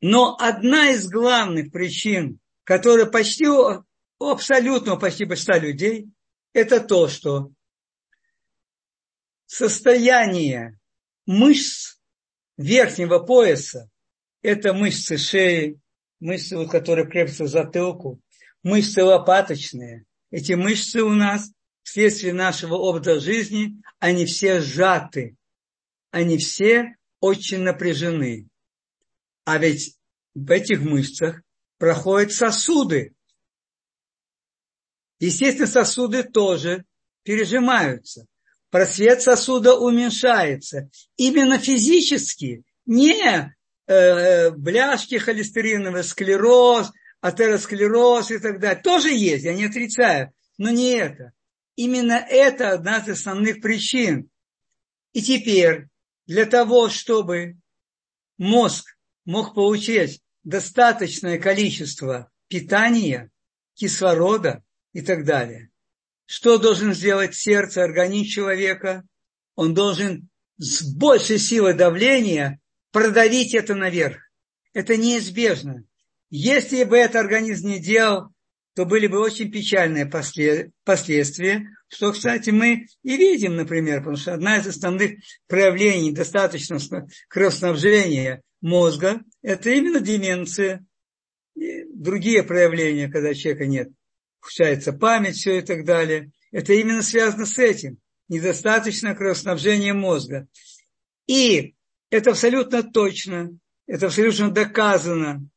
Но 0.01 0.38
одна 0.39 0.91
из 0.91 1.10
главных 1.10 1.72
причин, 1.72 2.39
которая 2.64 3.08
почти 3.08 3.47
у 3.47 3.84
абсолютного 4.20 4.97
почти 4.97 5.26
большинства 5.26 5.58
людей, 5.58 6.08
это 6.54 6.80
то, 6.80 7.08
что 7.08 7.51
состояние 9.47 10.80
мышц 11.26 11.97
верхнего 12.58 13.18
пояса, 13.18 13.89
это 14.43 14.74
мышцы 14.74 15.18
шеи, 15.18 15.80
мышцы, 16.20 16.68
которые 16.68 17.10
крепятся 17.10 17.45
к 17.45 17.49
затылку, 17.49 18.22
мышцы 18.62 19.04
лопаточные. 19.04 20.06
Эти 20.30 20.54
мышцы 20.54 21.01
у 21.01 21.14
нас 21.14 21.51
вследствие 21.82 22.34
нашего 22.34 22.76
образа 22.76 23.20
жизни, 23.20 23.82
они 23.99 24.28
все 24.28 24.62
сжаты, 24.62 25.36
они 26.14 26.38
все 26.38 26.95
очень 27.20 27.61
напряжены. 27.61 28.47
А 29.45 29.57
ведь 29.57 29.97
в 30.36 30.51
этих 30.51 30.82
мышцах 30.82 31.41
проходят 31.80 32.32
сосуды. 32.32 33.16
Естественно, 35.20 35.68
сосуды 35.68 36.24
тоже 36.24 36.86
пережимаются. 37.24 38.28
Просвет 38.70 39.24
сосуда 39.24 39.76
уменьшается. 39.76 40.91
Именно 41.18 41.57
физически, 41.57 42.64
не 42.86 43.51
э, 43.88 44.51
бляшки 44.51 45.18
холестериновый, 45.18 46.03
склероз, 46.03 46.91
атеросклероз 47.22 48.30
и 48.30 48.38
так 48.38 48.59
далее. 48.59 48.84
Тоже 48.84 49.09
есть, 49.11 49.45
я 49.45 49.55
не 49.55 49.66
отрицаю, 49.66 50.32
но 50.59 50.70
не 50.70 50.91
это. 50.91 51.32
Именно 51.76 52.24
это 52.30 52.70
одна 52.70 52.99
из 52.99 53.09
основных 53.09 53.61
причин. 53.61 54.30
И 55.14 55.24
теперь 55.24 55.88
для 56.26 56.46
того, 56.46 56.90
чтобы 56.90 57.58
мозг 58.38 58.86
мог 59.26 59.54
получить 59.54 60.22
достаточное 60.44 61.40
количество 61.40 62.30
питания, 62.48 63.30
кислорода 63.76 64.64
и 64.94 65.02
так 65.02 65.26
далее, 65.26 65.72
что 66.26 66.58
должен 66.58 66.94
сделать 66.94 67.36
сердце, 67.36 67.84
организм 67.84 68.30
человека? 68.30 69.04
Он 69.56 69.74
должен 69.74 70.30
с 70.58 70.84
большей 70.96 71.38
силой 71.38 71.74
давления 71.74 72.60
продавить 72.92 73.54
это 73.54 73.76
наверх. 73.76 74.20
Это 74.74 74.98
неизбежно. 74.98 75.84
Если 76.30 76.84
бы 76.84 76.98
это 76.98 77.20
организм 77.20 77.68
не 77.68 77.80
делал, 77.80 78.33
то 78.76 78.86
были 78.86 79.08
бы 79.08 79.20
очень 79.20 79.52
печальные 79.52 80.06
последствия, 80.06 81.70
что, 81.88 82.12
кстати, 82.12 82.50
мы 82.50 82.88
и 83.04 83.18
видим, 83.18 83.56
например, 83.56 84.00
потому 84.00 84.18
что 84.18 84.34
одна 84.34 84.58
из 84.58 84.68
основных 84.68 85.20
проявлений 85.48 86.12
достаточного 86.12 87.08
кровоснабжения 87.28 88.42
мозга– 88.62 89.22
это 89.44 89.70
именно 89.70 90.00
деменция. 90.00 90.86
И 91.56 91.84
другие 91.94 92.42
проявления, 92.42 93.10
когда 93.10 93.36
человека 93.36 93.68
нет, 93.68 93.90
ухудшается 94.42 94.92
память, 94.92 95.36
все 95.36 95.60
и 95.60 95.62
так 95.62 95.86
далее. 95.86 96.32
Это 96.52 96.74
именно 96.74 97.04
связано 97.04 97.46
с 97.46 97.60
этим. 97.60 98.00
Недостаточное 98.28 99.14
кровоснабжение 99.14 99.94
мозга. 99.94 100.48
И 101.28 101.76
это 102.10 102.32
абсолютно 102.32 102.82
точно, 102.82 103.56
это 103.86 104.08
абсолютно 104.08 104.50
доказано, 104.50 105.48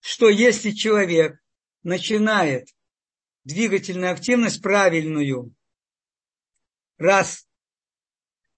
что 0.00 0.28
если 0.28 0.72
человек 0.72 1.38
начинает 1.84 2.68
двигательную 3.44 4.12
активность 4.12 4.60
правильную, 4.60 5.54
раз. 6.98 7.46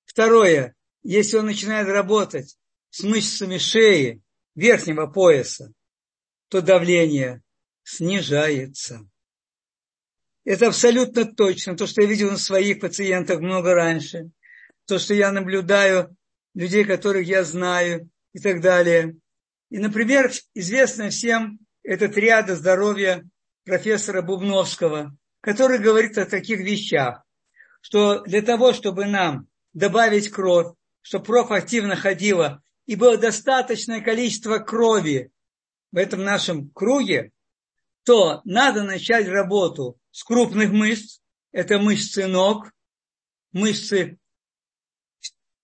Второе, 0.05 0.75
если 1.03 1.37
он 1.37 1.47
начинает 1.47 1.89
работать 1.89 2.57
с 2.91 3.03
мышцами 3.03 3.59
шеи, 3.59 4.23
верхнего 4.55 5.07
пояса, 5.07 5.73
то 6.49 6.63
давление 6.63 7.43
снижается. 7.83 9.07
Это 10.45 10.69
абсолютно 10.69 11.27
точно. 11.27 11.77
То, 11.77 11.87
что 11.87 12.03
я 12.03 12.09
видел 12.09 12.31
на 12.31 12.39
своих 12.39 12.81
пациентах 12.81 13.41
много 13.41 13.75
раньше. 13.75 14.31
То, 14.87 14.99
что 14.99 15.13
я 15.13 15.33
наблюдаю 15.33 16.17
людей, 16.55 16.85
которых 16.85 17.27
я 17.27 17.45
знаю 17.45 18.09
и 18.33 18.39
так 18.39 18.61
далее. 18.61 19.17
И, 19.71 19.79
например, 19.79 20.31
известно 20.55 21.11
всем 21.11 21.59
этот 21.87 22.17
ряд 22.17 22.49
здоровья 22.51 23.25
профессора 23.65 24.21
Бубновского, 24.21 25.17
который 25.41 25.79
говорит 25.79 26.19
о 26.19 26.27
таких 26.27 26.59
вещах, 26.59 27.23
что 27.81 28.23
для 28.23 28.43
того, 28.43 28.73
чтобы 28.73 29.07
нам 29.07 29.47
добавить 29.73 30.29
кровь, 30.29 30.75
чтобы 31.01 31.25
кровь 31.25 31.51
активно 31.53 31.95
ходила, 31.95 32.61
и 32.87 32.97
было 32.97 33.17
достаточное 33.17 34.01
количество 34.01 34.59
крови 34.59 35.31
в 35.93 35.97
этом 35.97 36.25
нашем 36.25 36.71
круге, 36.71 37.31
то 38.05 38.41
надо 38.45 38.83
начать 38.83 39.29
работу 39.29 39.97
с 40.11 40.25
крупных 40.25 40.73
мышц, 40.73 41.21
это 41.53 41.79
мышцы 41.79 42.27
ног, 42.27 42.73
мышцы 43.53 44.19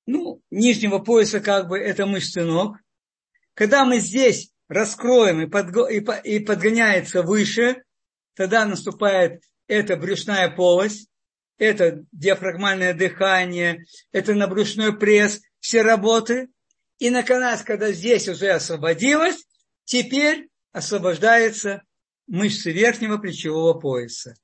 ну, 0.07 0.41
нижнего 0.51 0.99
пояса, 1.01 1.41
как 1.41 1.68
бы, 1.68 1.79
это 1.79 2.07
мышцы 2.07 2.45
ног. 2.45 2.77
Когда 3.55 3.85
мы 3.85 3.99
здесь 3.99 4.52
раскроем 4.73 5.41
и, 5.43 5.47
подго, 5.47 5.87
и, 5.87 6.05
и 6.25 6.39
подгоняется 6.41 7.23
выше, 7.23 7.83
тогда 8.35 8.64
наступает 8.64 9.43
эта 9.66 9.97
брюшная 9.97 10.51
полость, 10.51 11.09
это 11.59 12.05
диафрагмальное 12.12 12.95
дыхание, 12.95 13.85
это 14.11 14.35
набрюшной 14.35 14.97
пресс, 14.97 15.41
все 15.61 15.83
работы. 15.83 16.49
И, 16.99 17.11
наконец, 17.11 17.62
когда 17.62 17.93
здесь 17.93 18.29
уже 18.29 18.51
освободилось, 18.51 19.45
теперь 19.85 20.49
освобождается 20.73 21.83
мышцы 22.27 22.73
верхнего 22.73 23.18
плечевого 23.18 23.79
пояса. 23.79 24.35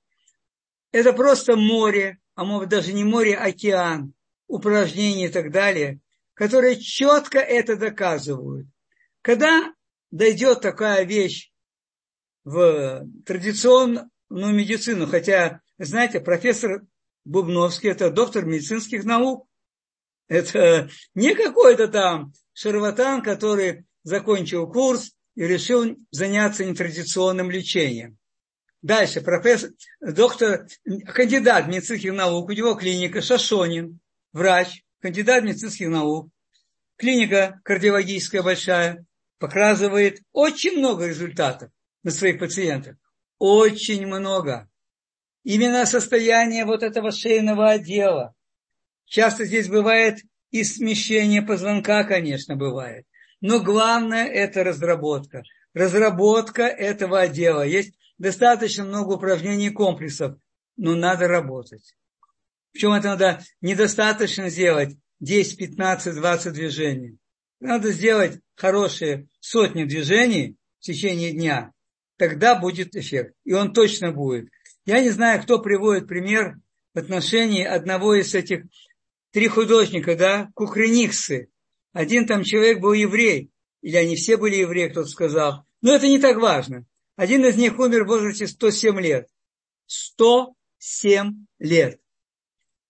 Это 0.93 1.13
просто 1.13 1.57
море, 1.57 2.19
а 2.35 2.45
может 2.45 2.69
даже 2.69 2.93
не 2.93 3.05
море, 3.05 3.35
а 3.35 3.47
океан, 3.47 4.15
упражнения 4.47 5.27
и 5.27 5.31
так 5.31 5.51
далее, 5.51 6.01
которые 6.35 6.81
четко 6.81 7.39
это 7.39 7.77
доказывают. 7.77 8.67
Когда 9.23 9.73
дойдет 10.11 10.61
такая 10.61 11.05
вещь 11.05 11.51
в 12.45 13.07
традиционную 13.27 14.09
медицину, 14.31 15.07
хотя, 15.07 15.61
знаете, 15.79 16.21
профессор 16.21 16.83
Бубновский– 17.25 17.91
это 17.91 18.11
доктор 18.11 18.45
медицинских 18.47 19.05
наук, 19.05 19.47
это 20.29 20.89
не 21.15 21.35
какой-то 21.35 21.89
там 21.89 22.33
шарлатан, 22.53 23.23
который 23.23 23.85
закончил 24.03 24.71
курс 24.71 25.13
и 25.35 25.43
решил 25.43 25.97
заняться 26.11 26.65
нетрадиционным 26.65 27.51
лечением. 27.51 28.19
Дальше, 28.81 29.21
профессор, 29.21 29.71
доктор, 30.01 30.69
кандидат 31.13 31.67
медицинских 31.67 32.13
наук, 32.13 32.49
у 32.49 32.53
него 32.53 32.75
клиника 32.75 33.21
Шашонин, 33.21 33.99
врач, 34.33 34.85
кандидат 35.01 35.45
медицинских 35.45 35.89
наук, 35.89 36.31
клиника 36.97 37.61
кардиологическая 37.65 38.43
большая, 38.43 39.05
показывает 39.39 40.21
очень 40.33 40.79
много 40.79 41.07
результатов 41.07 41.71
на 42.03 42.11
своих 42.11 42.39
пациентах. 42.39 42.97
Очень 43.39 44.07
много. 44.07 44.69
Именно 45.45 45.87
состояние 45.87 46.65
вот 46.65 46.83
этого 46.83 47.11
шейного 47.13 47.71
отдела. 47.71 48.35
Часто 49.07 49.45
здесь 49.45 49.69
бывает 49.69 50.19
и 50.51 50.65
смещение 50.65 51.43
позвонка, 51.43 52.05
конечно, 52.05 52.57
бывает. 52.57 53.07
Но 53.41 53.61
главное– 53.61 54.27
это 54.27 54.65
разработка. 54.65 55.43
Разработка 55.73 56.65
этого 56.65 57.21
отдела. 57.21 57.63
Есть 57.63 57.95
достаточно 58.19 58.85
много 58.85 59.15
упражнений 59.15 59.69
и 59.69 59.73
комплексов, 59.73 60.37
но 60.77 60.95
надо 60.95 61.29
работать. 61.29 61.95
Причем 62.73 62.93
это 62.93 63.09
надо 63.09 63.41
недостаточно 63.61 64.51
сделать 64.51 64.97
10, 65.21 65.57
15, 65.59 66.15
20 66.17 66.53
движений. 66.53 67.19
Надо 67.61 67.93
сделать 67.93 68.41
хорошие 68.59 69.29
сотни 69.39 69.85
движений 69.85 70.57
в 70.81 70.85
течение 70.85 71.33
дня. 71.33 71.73
Тогда 72.17 72.57
будет 72.57 72.97
эффект. 72.97 73.35
И 73.45 73.53
он 73.53 73.73
точно 73.73 74.11
будет. 74.13 74.51
Я 74.85 75.01
не 75.01 75.11
знаю, 75.11 75.41
кто 75.43 75.61
приводит 75.61 76.09
пример 76.09 76.57
в 76.93 76.99
отношении 76.99 77.65
одного 77.65 78.15
из 78.15 78.35
этих 78.35 78.65
три 79.31 79.47
художника, 79.47 80.17
да, 80.17 80.51
Кухрениксы. 80.55 81.51
Один 81.93 82.27
там 82.27 82.43
человек 82.43 82.81
был 82.81 82.93
еврей, 82.93 83.51
или 83.81 83.97
они 83.97 84.17
все 84.17 84.37
были 84.37 84.57
евреи, 84.57 84.89
кто-то 84.89 85.09
сказал. 85.09 85.65
Но 85.81 85.95
это 85.95 86.09
не 86.09 86.19
так 86.19 86.39
важно. 86.39 86.85
Один 87.15 87.45
из 87.45 87.57
них 87.57 87.79
умер 87.79 88.05
в 88.05 88.09
возрасте 88.09 88.49
107 88.49 89.01
лет. 89.01 89.29
107 89.87 91.47
лет. 91.61 92.01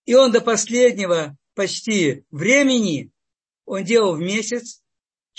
И 0.05 0.15
он 0.15 0.31
до 0.31 0.41
последнего 0.41 1.37
почти 1.53 2.23
времени 2.31 3.11
он 3.65 3.83
делал 3.83 4.15
в 4.15 4.19
месяц 4.19 4.78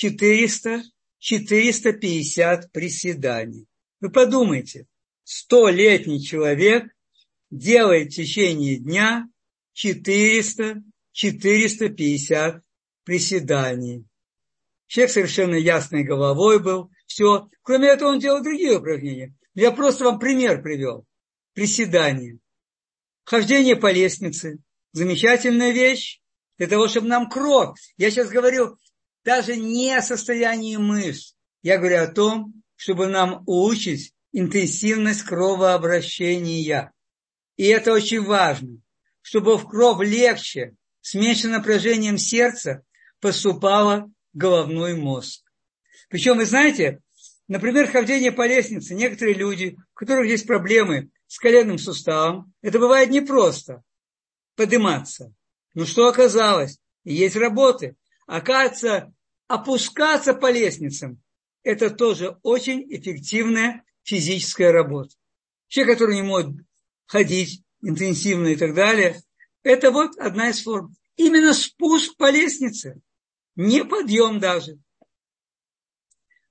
400, 0.01 0.83
450 1.19 2.73
приседаний. 2.73 3.67
Вы 4.01 4.11
подумайте, 4.11 4.87
столетний 5.25 6.23
человек 6.23 6.91
делает 7.51 8.11
в 8.11 8.17
течение 8.17 8.79
дня 8.79 9.29
400, 9.75 10.83
450 11.13 12.63
приседаний. 13.05 14.07
Человек 14.87 15.13
совершенно 15.13 15.57
ясной 15.57 16.03
головой 16.03 16.63
был. 16.63 16.91
Все. 17.07 17.51
Кроме 17.61 17.89
этого, 17.89 18.13
он 18.13 18.21
делал 18.21 18.43
другие 18.43 18.79
упражнения. 18.79 19.35
Я 19.53 19.71
просто 19.71 20.05
вам 20.05 20.19
пример 20.19 20.63
привел. 20.63 21.05
Приседание. 21.53 22.39
Хождение 23.25 23.77
по 23.77 23.93
лестнице. 23.93 24.61
Замечательная 24.93 25.73
вещь. 25.73 26.23
Для 26.57 26.69
того, 26.69 26.89
чтобы 26.89 27.09
нам 27.09 27.29
кровь. 27.29 27.79
Я 27.99 28.11
сейчас 28.11 28.31
говорю 28.31 28.79
даже 29.25 29.57
не 29.57 29.93
о 29.93 30.03
состоянии 30.03 30.77
мышц. 30.77 31.35
Я 31.63 31.79
говорю 31.79 32.03
о 32.03 32.09
том, 32.09 32.63
чтобы 32.77 33.07
нам 33.07 33.43
улучшить 33.47 34.15
интенсивность 34.33 35.23
кровообращения. 35.23 36.93
И 37.57 37.67
это 37.67 37.93
очень 37.93 38.23
важно, 38.23 38.79
чтобы 39.21 39.59
в 39.59 39.69
кровь 39.69 40.07
легче, 40.07 40.75
с 41.03 41.15
меньшим 41.15 41.53
напряжением 41.53 42.19
сердца 42.19 42.83
поступала 43.21 44.11
головной 44.33 44.95
мозг. 44.95 45.43
Причем, 46.09 46.39
вы 46.39 46.47
знаете, 46.47 47.01
например, 47.49 47.91
хождение 47.91 48.33
по 48.33 48.47
лестнице. 48.47 48.95
Некоторые 48.95 49.35
люди, 49.35 49.77
у 49.79 49.95
которых 49.95 50.31
есть 50.31 50.47
проблемы 50.47 51.11
с 51.27 51.39
коленным 51.39 51.79
суставом, 51.79 52.53
это 52.63 52.79
бывает 52.79 53.11
непросто 53.11 53.83
подниматься. 54.57 55.33
Но 55.75 55.85
что 55.85 56.09
оказалось? 56.09 56.79
Есть 57.05 57.37
работы. 57.37 57.97
Оказывается, 58.31 59.13
опускаться 59.49 60.35
по 60.35 60.53
лестницам– 60.53 61.21
это 61.65 61.91
тоже 61.91 62.39
очень 62.45 62.87
эффективная 62.89 63.83
физическая 64.05 64.71
работа. 64.71 65.17
Человек, 65.67 65.99
который 65.99 66.15
не 66.15 66.23
может 66.23 66.55
ходить 67.07 67.65
интенсивно 67.83 68.47
и 68.47 68.57
так 68.57 68.73
далее, 68.73 69.21
это 69.65 69.91
вот 69.91 70.17
одна 70.17 70.51
из 70.51 70.63
форм. 70.63 70.95
Именно 71.17 71.53
спуск 71.53 72.17
по 72.17 72.31
лестнице, 72.31 73.01
не 73.57 73.85
подъем 73.85 74.39
даже. 74.39 74.79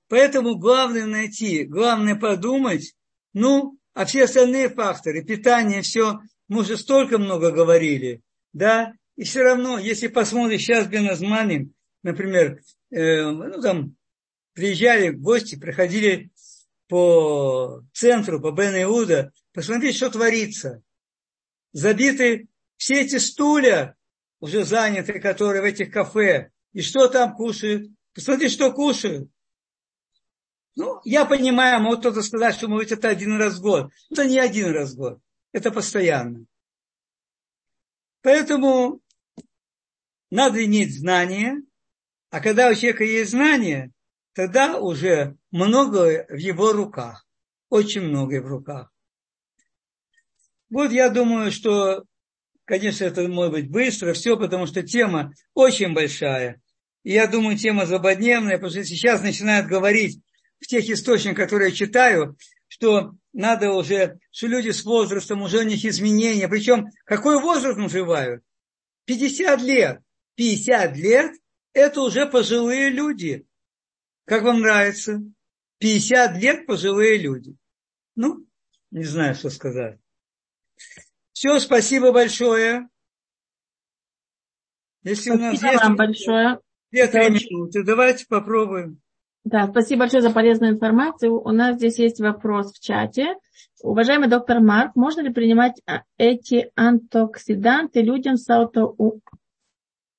Поэтому 0.08 0.56
главное 0.56 1.06
найти, 1.06 1.64
главное 1.64 2.14
подумать, 2.14 2.94
ну, 3.32 3.78
а 3.94 4.04
все 4.04 4.24
остальные 4.24 4.68
факторы, 4.68 5.24
питание, 5.24 5.80
все, 5.80 6.20
мы 6.46 6.60
уже 6.60 6.76
столько 6.76 7.16
много 7.16 7.50
говорили, 7.50 8.20
да, 8.52 8.92
и 9.20 9.24
все 9.24 9.42
равно, 9.42 9.78
если 9.78 10.06
посмотришь 10.06 10.62
сейчас 10.62 10.86
Беназманим, 10.86 11.74
например, 12.02 12.62
э, 12.90 13.22
ну, 13.22 13.60
там, 13.60 13.94
приезжали 14.54 15.10
гости, 15.10 15.58
проходили 15.58 16.30
по 16.88 17.82
центру, 17.92 18.40
по 18.40 18.50
Бен 18.50 18.82
Иуда, 18.82 19.30
посмотреть, 19.52 19.96
что 19.96 20.08
творится. 20.08 20.82
Забиты 21.72 22.48
все 22.78 23.02
эти 23.02 23.16
стулья, 23.16 23.94
уже 24.40 24.64
заняты, 24.64 25.20
которые 25.20 25.60
в 25.60 25.66
этих 25.66 25.92
кафе, 25.92 26.50
и 26.72 26.80
что 26.80 27.06
там 27.06 27.34
кушают. 27.34 27.90
Посмотри, 28.14 28.48
что 28.48 28.72
кушают. 28.72 29.28
Ну, 30.76 30.98
я 31.04 31.26
понимаю, 31.26 31.82
может 31.82 32.00
кто-то 32.00 32.22
сказать, 32.22 32.54
что, 32.54 32.68
может, 32.68 32.92
это 32.92 33.10
один 33.10 33.36
раз 33.36 33.58
в 33.58 33.60
год. 33.60 33.92
Это 34.10 34.24
не 34.24 34.38
один 34.38 34.72
раз 34.72 34.92
в 34.94 34.96
год, 34.96 35.18
это 35.52 35.70
постоянно. 35.70 36.46
Поэтому 38.22 39.02
надо 40.30 40.64
иметь 40.64 40.96
знания, 40.96 41.60
а 42.30 42.40
когда 42.40 42.70
у 42.70 42.74
человека 42.74 43.04
есть 43.04 43.32
знания, 43.32 43.90
тогда 44.34 44.78
уже 44.78 45.36
многое 45.50 46.26
в 46.28 46.36
его 46.36 46.72
руках. 46.72 47.26
Очень 47.68 48.02
многое 48.02 48.40
в 48.40 48.46
руках. 48.46 48.92
Вот 50.70 50.92
я 50.92 51.08
думаю, 51.08 51.50
что, 51.50 52.04
конечно, 52.64 53.04
это 53.04 53.26
может 53.28 53.52
быть 53.52 53.70
быстро, 53.70 54.12
все, 54.12 54.36
потому 54.36 54.66
что 54.66 54.82
тема 54.82 55.32
очень 55.54 55.92
большая. 55.92 56.60
И 57.02 57.12
я 57.12 57.26
думаю, 57.26 57.56
тема 57.56 57.86
злободневная, 57.86 58.54
потому 58.54 58.70
что 58.70 58.84
сейчас 58.84 59.22
начинают 59.22 59.66
говорить 59.66 60.20
в 60.60 60.66
тех 60.66 60.88
источниках, 60.88 61.44
которые 61.44 61.70
я 61.70 61.74
читаю, 61.74 62.36
что 62.68 63.12
надо 63.32 63.72
уже, 63.72 64.18
что 64.30 64.46
люди 64.46 64.70
с 64.70 64.84
возрастом, 64.84 65.42
уже 65.42 65.58
у 65.58 65.62
них 65.62 65.84
изменения. 65.84 66.48
Причем, 66.48 66.86
какой 67.04 67.40
возраст 67.40 67.78
называют? 67.78 68.44
50 69.06 69.62
лет. 69.62 70.00
50 70.40 70.96
лет– 70.96 71.36
это 71.74 72.00
уже 72.00 72.24
пожилые 72.24 72.88
люди. 72.88 73.46
Как 74.24 74.42
вам 74.42 74.60
нравится? 74.60 75.22
50 75.80 76.38
лет 76.38 76.66
пожилые 76.66 77.18
люди. 77.18 77.56
Ну, 78.16 78.46
не 78.90 79.04
знаю, 79.04 79.34
что 79.34 79.50
сказать. 79.50 79.98
Все, 81.32 81.58
спасибо 81.58 82.10
большое. 82.12 82.88
Если 85.02 85.28
спасибо 85.30 85.34
у 85.34 85.44
нас 85.44 85.62
есть 85.62 85.84
вам 85.84 85.96
большое. 85.96 86.60
Две-три 86.90 87.28
минуты, 87.28 87.84
давайте 87.84 88.24
попробуем. 88.26 88.98
Да, 89.44 89.68
спасибо 89.68 90.00
большое 90.00 90.22
за 90.22 90.30
полезную 90.30 90.72
информацию. 90.72 91.38
У 91.38 91.50
нас 91.50 91.76
здесь 91.76 91.98
есть 91.98 92.18
вопрос 92.18 92.72
в 92.72 92.80
чате. 92.80 93.34
Уважаемый 93.82 94.30
доктор 94.30 94.60
Марк, 94.60 94.96
можно 94.96 95.20
ли 95.20 95.30
принимать 95.30 95.82
а, 95.84 96.02
эти 96.16 96.70
антиоксиданты 96.76 98.00
людям 98.00 98.38
с 98.38 98.48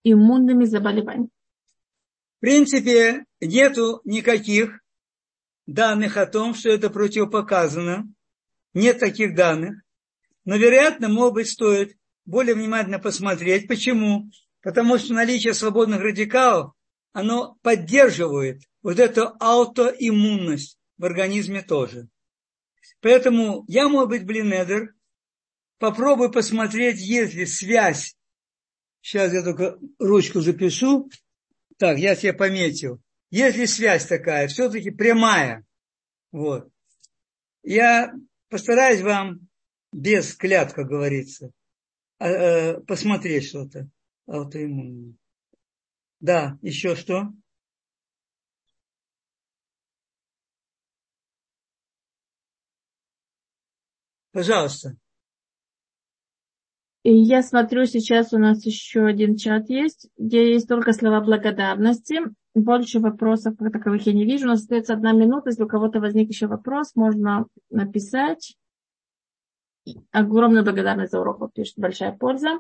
аутоиммунными 0.03 0.65
заболеваниями? 0.65 1.29
В 2.37 2.41
принципе, 2.41 3.25
нету 3.39 4.01
никаких 4.03 4.81
данных 5.67 6.17
о 6.17 6.25
том, 6.25 6.53
что 6.53 6.69
это 6.69 6.89
противопоказано. 6.89 8.11
Нет 8.73 8.99
таких 8.99 9.35
данных. 9.35 9.83
Но, 10.45 10.55
вероятно, 10.55 11.07
может 11.07 11.35
быть, 11.35 11.49
стоит 11.49 11.95
более 12.25 12.55
внимательно 12.55 12.99
посмотреть. 12.99 13.67
Почему? 13.67 14.31
Потому 14.61 14.97
что 14.97 15.13
наличие 15.13 15.53
свободных 15.53 16.01
радикалов, 16.01 16.73
оно 17.13 17.57
поддерживает 17.61 18.63
вот 18.81 18.99
эту 18.99 19.33
аутоиммунность 19.39 20.77
в 20.97 21.05
организме 21.05 21.61
тоже. 21.61 22.07
Поэтому 23.01 23.65
я, 23.67 23.87
может 23.87 24.09
быть, 24.09 24.25
блинедер, 24.25 24.95
попробую 25.77 26.31
посмотреть, 26.31 26.99
есть 26.99 27.33
ли 27.33 27.45
связь. 27.45 28.15
Сейчас 29.01 29.33
я 29.33 29.43
только 29.43 29.79
ручку 29.99 30.41
запишу. 30.41 31.09
Так, 31.77 31.97
я 31.97 32.15
себе 32.15 32.33
пометил. 32.33 33.01
Есть 33.31 33.57
ли 33.57 33.65
связь 33.65 34.05
такая, 34.05 34.47
все-таки 34.47 34.91
прямая. 34.91 35.65
Вот. 36.31 36.69
Я 37.63 38.13
постараюсь 38.49 39.01
вам 39.01 39.47
без 39.91 40.35
клят, 40.35 40.73
как 40.73 40.87
говорится, 40.87 41.51
а, 42.19 42.27
э, 42.27 42.79
посмотреть 42.81 43.47
что-то 43.47 43.89
аутоиммунное. 44.27 45.15
Да, 46.19 46.57
еще 46.61 46.95
что? 46.95 47.33
Пожалуйста. 54.31 55.00
И 57.03 57.13
я 57.13 57.41
смотрю, 57.41 57.85
сейчас 57.85 58.31
у 58.31 58.37
нас 58.37 58.63
еще 58.65 59.05
один 59.05 59.35
чат 59.35 59.69
есть, 59.69 60.07
где 60.17 60.53
есть 60.53 60.67
только 60.67 60.93
слова 60.93 61.19
благодарности. 61.21 62.19
Больше 62.53 62.99
вопросов 62.99 63.57
как 63.57 63.73
таковых 63.73 64.05
я 64.05 64.13
не 64.13 64.25
вижу. 64.25 64.45
У 64.45 64.49
нас 64.49 64.61
остается 64.61 64.93
одна 64.93 65.11
минута. 65.11 65.49
Если 65.49 65.63
у 65.63 65.67
кого-то 65.67 65.99
возник 65.99 66.29
еще 66.29 66.45
вопрос, 66.45 66.95
можно 66.95 67.47
написать. 67.71 68.55
Огромная 70.11 70.63
благодарность 70.63 71.11
за 71.11 71.21
урок, 71.21 71.51
пишет, 71.53 71.73
большая 71.77 72.11
польза. 72.11 72.59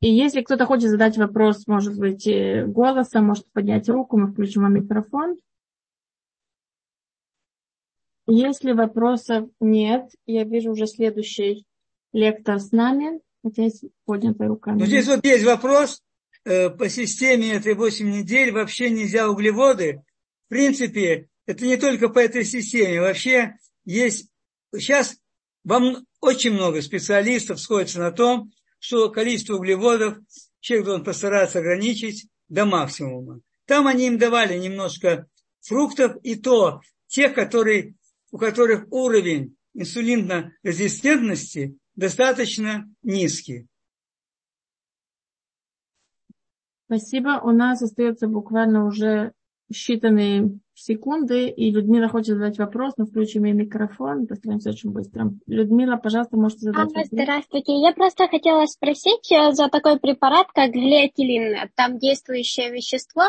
И 0.00 0.10
если 0.10 0.42
кто-то 0.42 0.66
хочет 0.66 0.90
задать 0.90 1.16
вопрос, 1.16 1.66
может 1.66 1.98
быть, 1.98 2.26
э, 2.26 2.66
голосом, 2.66 3.26
может 3.26 3.50
поднять 3.52 3.88
руку, 3.88 4.18
мы 4.18 4.30
включим 4.30 4.62
вам 4.62 4.74
микрофон. 4.74 5.38
Если 8.26 8.72
вопросов 8.72 9.48
нет, 9.60 10.10
я 10.26 10.44
вижу 10.44 10.72
уже 10.72 10.86
следующий 10.86 11.64
лектор 12.12 12.60
с 12.60 12.70
нами. 12.70 13.22
Хотя 13.48 13.64
есть 13.64 13.84
поднятая 14.04 14.48
рука. 14.48 14.74
Ну, 14.74 14.84
здесь 14.84 15.06
вот 15.06 15.24
есть 15.24 15.44
вопрос. 15.44 16.02
Э, 16.44 16.68
по 16.70 16.88
системе 16.88 17.54
этой 17.54 17.74
8 17.74 18.10
недель 18.10 18.52
вообще 18.52 18.90
нельзя 18.90 19.28
углеводы. 19.28 20.02
В 20.46 20.50
принципе, 20.50 21.28
это 21.46 21.64
не 21.64 21.76
только 21.78 22.10
по 22.10 22.18
этой 22.18 22.44
системе. 22.44 23.00
Вообще 23.00 23.54
есть... 23.84 24.28
Сейчас 24.74 25.16
вам 25.64 26.04
очень 26.20 26.52
много 26.52 26.82
специалистов 26.82 27.58
сходятся 27.60 28.00
на 28.00 28.10
том, 28.12 28.52
что 28.80 29.08
количество 29.08 29.54
углеводов 29.54 30.18
человек 30.60 30.86
должен 30.86 31.04
постараться 31.04 31.60
ограничить 31.60 32.28
до 32.48 32.66
максимума. 32.66 33.40
Там 33.66 33.86
они 33.86 34.08
им 34.08 34.18
давали 34.18 34.58
немножко 34.58 35.26
фруктов, 35.60 36.16
и 36.22 36.34
то 36.34 36.82
тех, 37.06 37.34
которые 37.34 37.94
у 38.30 38.36
которых 38.36 38.84
уровень 38.90 39.56
инсулинно-резистентности 39.74 41.78
достаточно 41.98 42.88
низкий. 43.02 43.66
Спасибо. 46.86 47.40
У 47.42 47.50
нас 47.50 47.82
остается 47.82 48.28
буквально 48.28 48.86
уже 48.86 49.32
считанные 49.70 50.58
секунды, 50.74 51.48
и 51.48 51.70
Людмила 51.70 52.08
хочет 52.08 52.36
задать 52.36 52.56
вопрос, 52.56 52.94
но 52.96 53.04
включим 53.04 53.44
ей 53.44 53.52
микрофон, 53.52 54.26
постараемся 54.26 54.70
очень 54.70 54.90
быстро. 54.90 55.32
Людмила, 55.46 55.96
пожалуйста, 55.96 56.36
можете 56.36 56.60
задать 56.66 56.84
а, 56.84 56.86
вопрос. 56.86 57.08
Здравствуйте. 57.10 57.72
Я 57.78 57.92
просто 57.92 58.28
хотела 58.28 58.64
спросить 58.66 59.30
э, 59.32 59.52
за 59.52 59.68
такой 59.68 59.98
препарат, 59.98 60.46
как 60.54 60.70
глиотилин. 60.70 61.68
Там 61.74 61.98
действующее 61.98 62.70
вещество 62.70 63.24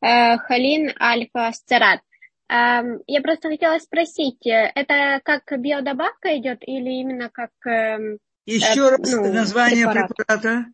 э, 0.00 0.38
холин 0.38 0.90
альфа-сцерат. 0.98 2.00
Э, 2.48 2.82
я 3.06 3.20
просто 3.22 3.48
хотела 3.48 3.78
спросить, 3.78 4.46
э, 4.46 4.70
это 4.74 5.20
как 5.24 5.42
биодобавка 5.58 6.36
идет 6.38 6.58
или 6.66 7.00
именно 7.00 7.30
как... 7.30 7.50
Э, 7.66 8.18
Еще 8.46 8.88
раз 8.90 9.00
ну, 9.10 9.32
название 9.32 9.86
препарат? 9.86 10.10
препарата. 10.14 10.66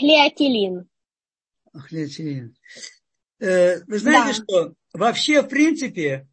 Глиотилин. 0.00 0.88
Ахлетин. 1.72 2.56
Э, 3.40 3.80
Вы 3.86 3.98
знаете, 3.98 4.28
Да. 4.28 4.44
что 4.44 4.74
вообще, 4.92 5.42
в 5.42 5.48
принципе, 5.48 6.26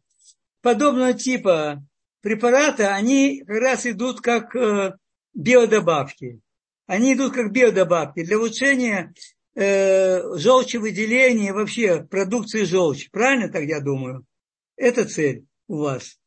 подобного 0.62 1.12
типа 1.14 1.82
препараты, 2.20 2.84
они 2.84 3.42
как 3.44 3.58
раз 3.58 3.86
идут 3.86 4.20
как 4.20 4.54
э, 4.54 4.94
биодобавки. 5.34 6.40
Они 6.86 7.14
идут 7.14 7.32
как 7.32 7.52
биодобавки 7.52 8.24
для 8.24 8.38
улучшения 8.38 9.12
э, 9.54 10.36
желчевыделения, 10.36 11.52
вообще 11.52 12.04
продукции 12.04 12.64
желчи. 12.64 13.08
Правильно 13.10 13.50
так 13.50 13.62
я 13.64 13.80
думаю? 13.80 14.24
Это 14.82 15.04
цель 15.04 15.46
у 15.68 15.76
вас. 15.76 16.18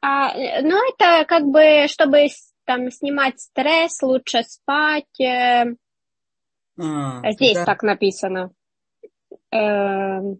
А, 0.00 0.30
э, 0.30 0.62
ну, 0.62 0.76
это 0.94 1.24
как 1.26 1.44
бы, 1.46 1.88
чтобы 1.88 2.28
там 2.64 2.88
снимать 2.92 3.40
стресс, 3.40 4.00
лучше 4.00 4.44
спать. 4.44 5.20
э, 5.20 5.74
А, 6.78 7.32
Здесь 7.32 7.54
да. 7.54 7.64
так 7.64 7.82
написано. 7.82 8.52
Эм, 9.50 10.38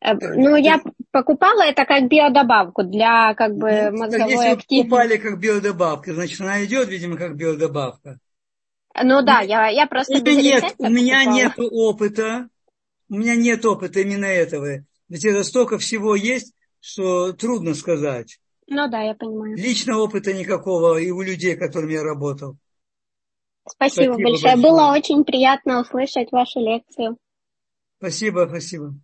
э, 0.00 0.14
Ну, 0.14 0.54
я 0.54 0.80
покупала 1.10 1.62
это 1.62 1.84
как 1.84 2.06
биодобавку 2.06 2.84
для 2.84 3.34
как 3.34 3.56
бы 3.56 3.90
Ну, 3.90 3.98
мозговой 3.98 4.30
Если 4.30 4.48
активности. 4.50 4.88
покупали 4.88 5.16
как 5.16 5.40
биодобавка, 5.40 6.14
значит, 6.14 6.40
она 6.40 6.64
идет, 6.64 6.88
видимо, 6.90 7.16
как 7.16 7.34
биодобавка. 7.34 8.20
Ну 9.02 9.22
да, 9.22 9.40
я, 9.40 9.66
я 9.66 9.88
просто 9.88 10.22
без 10.22 10.36
нет, 10.36 10.76
у 10.78 10.88
меня 10.88 11.24
нет 11.24 11.54
опыта, 11.58 12.48
у 13.08 13.14
меня 13.16 13.34
нет 13.34 13.66
опыта 13.66 13.98
именно 13.98 14.26
этого. 14.26 14.84
Ведь 15.08 15.24
это 15.24 15.42
столько 15.44 15.78
всего 15.78 16.14
есть, 16.14 16.54
что 16.80 17.32
трудно 17.32 17.74
сказать. 17.74 18.38
Ну 18.66 18.88
да, 18.88 19.02
я 19.02 19.14
понимаю. 19.14 19.56
Лично 19.56 19.98
опыта 19.98 20.32
никакого 20.32 20.98
и 20.98 21.10
у 21.10 21.22
людей, 21.22 21.56
с 21.56 21.58
которыми 21.58 21.94
я 21.94 22.02
работал. 22.02 22.56
Спасибо, 23.68 24.12
Спасибо 24.14 24.30
большое. 24.30 24.56
большое. 24.56 24.72
Было 24.72 24.92
очень 24.92 25.24
приятно 25.24 25.80
услышать 25.80 26.32
вашу 26.32 26.60
лекцию. 26.60 27.16
Спасибо, 27.98 28.46
спасибо. 28.48 28.98